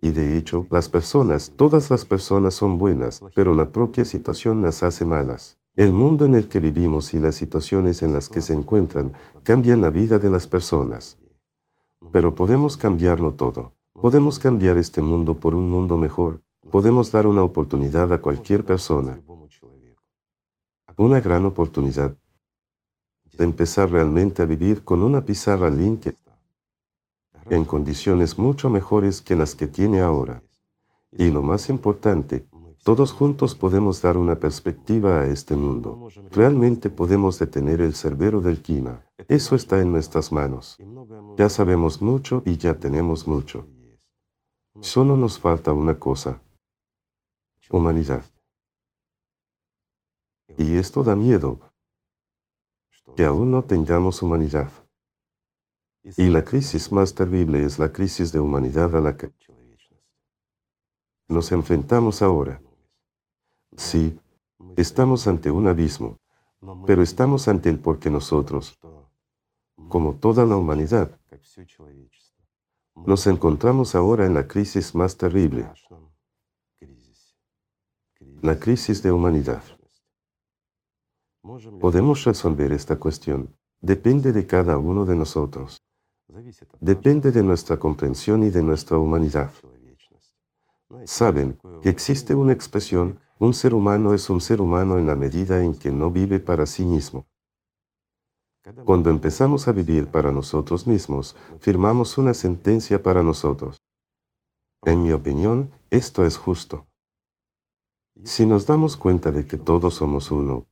y 0.00 0.10
de 0.10 0.36
hecho, 0.36 0.66
las 0.70 0.88
personas, 0.88 1.52
todas 1.56 1.90
las 1.90 2.04
personas 2.04 2.54
son 2.54 2.78
buenas, 2.78 3.22
pero 3.34 3.54
la 3.54 3.70
propia 3.70 4.04
situación 4.04 4.62
las 4.62 4.82
hace 4.82 5.04
malas. 5.04 5.58
El 5.74 5.92
mundo 5.92 6.24
en 6.24 6.34
el 6.34 6.48
que 6.48 6.60
vivimos 6.60 7.14
y 7.14 7.18
las 7.18 7.34
situaciones 7.34 8.02
en 8.02 8.12
las 8.12 8.28
que 8.28 8.40
se 8.40 8.52
encuentran 8.52 9.12
cambian 9.42 9.80
la 9.80 9.90
vida 9.90 10.18
de 10.18 10.30
las 10.30 10.46
personas. 10.46 11.18
Pero 12.12 12.34
podemos 12.34 12.76
cambiarlo 12.76 13.34
todo. 13.34 13.72
Podemos 13.92 14.38
cambiar 14.38 14.76
este 14.76 15.00
mundo 15.00 15.34
por 15.34 15.54
un 15.54 15.68
mundo 15.68 15.96
mejor. 15.96 16.42
Podemos 16.70 17.12
dar 17.12 17.26
una 17.26 17.42
oportunidad 17.42 18.12
a 18.12 18.20
cualquier 18.20 18.64
persona. 18.64 19.20
Una 20.96 21.20
gran 21.20 21.44
oportunidad 21.44 22.16
de 23.36 23.44
empezar 23.44 23.90
realmente 23.90 24.42
a 24.42 24.46
vivir 24.46 24.82
con 24.82 25.02
una 25.02 25.24
pizarra 25.24 25.68
limpia 25.68 26.14
en 27.50 27.64
condiciones 27.64 28.38
mucho 28.38 28.70
mejores 28.70 29.20
que 29.20 29.36
las 29.36 29.54
que 29.54 29.66
tiene 29.66 30.00
ahora. 30.00 30.42
Y 31.12 31.30
lo 31.30 31.42
más 31.42 31.68
importante, 31.68 32.48
todos 32.82 33.12
juntos 33.12 33.54
podemos 33.54 34.02
dar 34.02 34.16
una 34.16 34.36
perspectiva 34.36 35.20
a 35.20 35.26
este 35.26 35.56
mundo. 35.56 36.08
Realmente 36.30 36.90
podemos 36.90 37.38
detener 37.38 37.80
el 37.80 37.94
cerbero 37.94 38.40
del 38.40 38.62
clima. 38.62 39.04
Eso 39.28 39.56
está 39.56 39.80
en 39.80 39.92
nuestras 39.92 40.32
manos. 40.32 40.78
Ya 41.36 41.48
sabemos 41.48 42.00
mucho 42.00 42.42
y 42.44 42.56
ya 42.56 42.78
tenemos 42.78 43.26
mucho. 43.26 43.66
Solo 44.80 45.16
nos 45.16 45.38
falta 45.38 45.72
una 45.72 45.98
cosa. 45.98 46.42
Humanidad. 47.70 48.24
Y 50.56 50.76
esto 50.76 51.02
da 51.02 51.16
miedo, 51.16 51.60
que 53.16 53.24
aún 53.24 53.50
no 53.50 53.64
tengamos 53.64 54.22
humanidad. 54.22 54.70
Y 56.16 56.28
la 56.28 56.44
crisis 56.44 56.92
más 56.92 57.14
terrible 57.14 57.64
es 57.64 57.78
la 57.78 57.92
crisis 57.92 58.30
de 58.32 58.38
humanidad 58.38 58.94
a 58.94 59.00
la 59.00 59.16
que 59.16 59.32
nos 61.28 61.50
enfrentamos 61.50 62.22
ahora. 62.22 62.62
Sí, 63.76 64.18
estamos 64.76 65.26
ante 65.26 65.50
un 65.50 65.66
abismo, 65.66 66.20
pero 66.86 67.02
estamos 67.02 67.48
ante 67.48 67.68
él 67.68 67.80
porque 67.80 68.10
nosotros, 68.10 68.78
como 69.88 70.14
toda 70.14 70.46
la 70.46 70.56
humanidad, 70.56 71.18
nos 72.94 73.26
encontramos 73.26 73.94
ahora 73.94 74.26
en 74.26 74.34
la 74.34 74.46
crisis 74.46 74.94
más 74.94 75.16
terrible, 75.16 75.68
la 78.46 78.58
crisis 78.58 79.02
de 79.02 79.12
humanidad. 79.12 79.62
¿Podemos 81.80 82.24
resolver 82.24 82.72
esta 82.72 82.96
cuestión? 82.96 83.54
Depende 83.80 84.32
de 84.32 84.46
cada 84.46 84.78
uno 84.78 85.04
de 85.04 85.16
nosotros 85.16 85.78
depende 86.80 87.32
de 87.32 87.42
nuestra 87.42 87.78
comprensión 87.78 88.42
y 88.42 88.50
de 88.50 88.62
nuestra 88.62 88.98
humanidad. 88.98 89.50
Saben 91.04 91.58
que 91.82 91.88
existe 91.88 92.34
una 92.34 92.52
expresión 92.52 93.20
Un 93.38 93.52
ser 93.52 93.74
humano 93.74 94.14
es 94.14 94.30
un 94.30 94.40
ser 94.40 94.62
humano 94.62 94.96
en 94.96 95.06
la 95.06 95.14
medida 95.14 95.62
en 95.62 95.74
que 95.74 95.90
no 95.90 96.10
vive 96.10 96.40
para 96.40 96.64
sí 96.64 96.86
mismo. 96.86 97.26
Cuando 98.86 99.10
empezamos 99.10 99.68
a 99.68 99.72
vivir 99.72 100.06
para 100.06 100.32
nosotros 100.32 100.86
mismos, 100.86 101.36
firmamos 101.60 102.16
una 102.16 102.32
sentencia 102.32 103.02
para 103.02 103.22
nosotros. 103.22 103.76
En 104.86 105.02
mi 105.02 105.12
opinión, 105.12 105.70
esto 105.90 106.24
es 106.24 106.38
justo. 106.38 106.86
Si 108.24 108.46
nos 108.46 108.66
damos 108.66 108.96
cuenta 108.96 109.30
de 109.30 109.46
que 109.46 109.56
todos 109.56 109.94
somos 109.94 110.30
uno, 110.30 110.66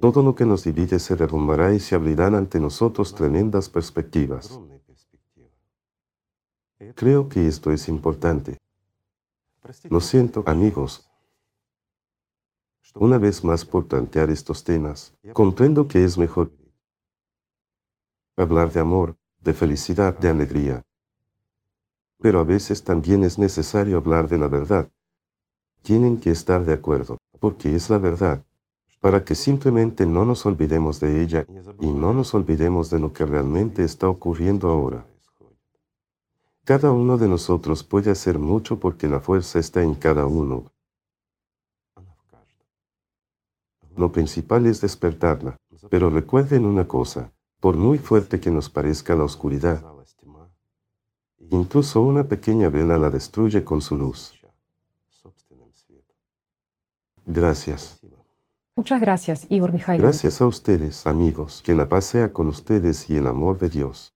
todo 0.00 0.22
lo 0.22 0.34
que 0.34 0.44
nos 0.44 0.64
divide 0.64 0.98
se 0.98 1.14
derrumbará 1.14 1.72
y 1.72 1.80
se 1.80 1.94
abrirán 1.94 2.34
ante 2.34 2.58
nosotros 2.58 3.14
tremendas 3.14 3.68
perspectivas. 3.68 4.58
Creo 6.94 7.28
que 7.28 7.46
esto 7.46 7.70
es 7.70 7.88
importante. 7.88 8.58
Lo 9.90 10.00
siento, 10.00 10.42
amigos. 10.46 11.08
Una 12.94 13.18
vez 13.18 13.44
más 13.44 13.64
por 13.64 13.86
plantear 13.86 14.30
estos 14.30 14.64
temas, 14.64 15.14
comprendo 15.32 15.86
que 15.86 16.04
es 16.04 16.16
mejor 16.16 16.50
hablar 18.36 18.72
de 18.72 18.80
amor, 18.80 19.16
de 19.40 19.54
felicidad, 19.54 20.18
de 20.18 20.28
alegría. 20.28 20.82
Pero 22.18 22.40
a 22.40 22.44
veces 22.44 22.82
también 22.82 23.24
es 23.24 23.38
necesario 23.38 23.98
hablar 23.98 24.28
de 24.28 24.38
la 24.38 24.48
verdad. 24.48 24.90
Tienen 25.86 26.18
que 26.18 26.32
estar 26.32 26.64
de 26.64 26.72
acuerdo, 26.72 27.18
porque 27.38 27.76
es 27.76 27.90
la 27.90 27.98
verdad, 27.98 28.44
para 29.00 29.24
que 29.24 29.36
simplemente 29.36 30.04
no 30.04 30.24
nos 30.24 30.44
olvidemos 30.44 30.98
de 30.98 31.22
ella 31.22 31.46
y 31.78 31.86
no 31.86 32.12
nos 32.12 32.34
olvidemos 32.34 32.90
de 32.90 32.98
lo 32.98 33.12
que 33.12 33.24
realmente 33.24 33.84
está 33.84 34.08
ocurriendo 34.08 34.68
ahora. 34.68 35.06
Cada 36.64 36.90
uno 36.90 37.16
de 37.18 37.28
nosotros 37.28 37.84
puede 37.84 38.10
hacer 38.10 38.40
mucho 38.40 38.80
porque 38.80 39.06
la 39.06 39.20
fuerza 39.20 39.60
está 39.60 39.80
en 39.80 39.94
cada 39.94 40.26
uno. 40.26 40.72
Lo 43.96 44.10
principal 44.10 44.66
es 44.66 44.80
despertarla, 44.80 45.56
pero 45.88 46.10
recuerden 46.10 46.66
una 46.66 46.88
cosa, 46.88 47.30
por 47.60 47.76
muy 47.76 47.98
fuerte 47.98 48.40
que 48.40 48.50
nos 48.50 48.68
parezca 48.68 49.14
la 49.14 49.22
oscuridad, 49.22 49.84
incluso 51.50 52.00
una 52.00 52.24
pequeña 52.24 52.70
vela 52.70 52.98
la 52.98 53.08
destruye 53.08 53.62
con 53.62 53.80
su 53.80 53.96
luz. 53.96 54.35
Gracias. 57.26 58.00
Muchas 58.76 59.00
gracias, 59.00 59.46
Igor 59.50 59.72
Mijailo. 59.72 60.02
Gracias 60.02 60.40
a 60.40 60.46
ustedes, 60.46 61.06
amigos. 61.06 61.62
Que 61.64 61.74
la 61.74 61.88
paz 61.88 62.04
sea 62.04 62.32
con 62.32 62.46
ustedes 62.46 63.10
y 63.10 63.16
el 63.16 63.26
amor 63.26 63.58
de 63.58 63.68
Dios. 63.68 64.15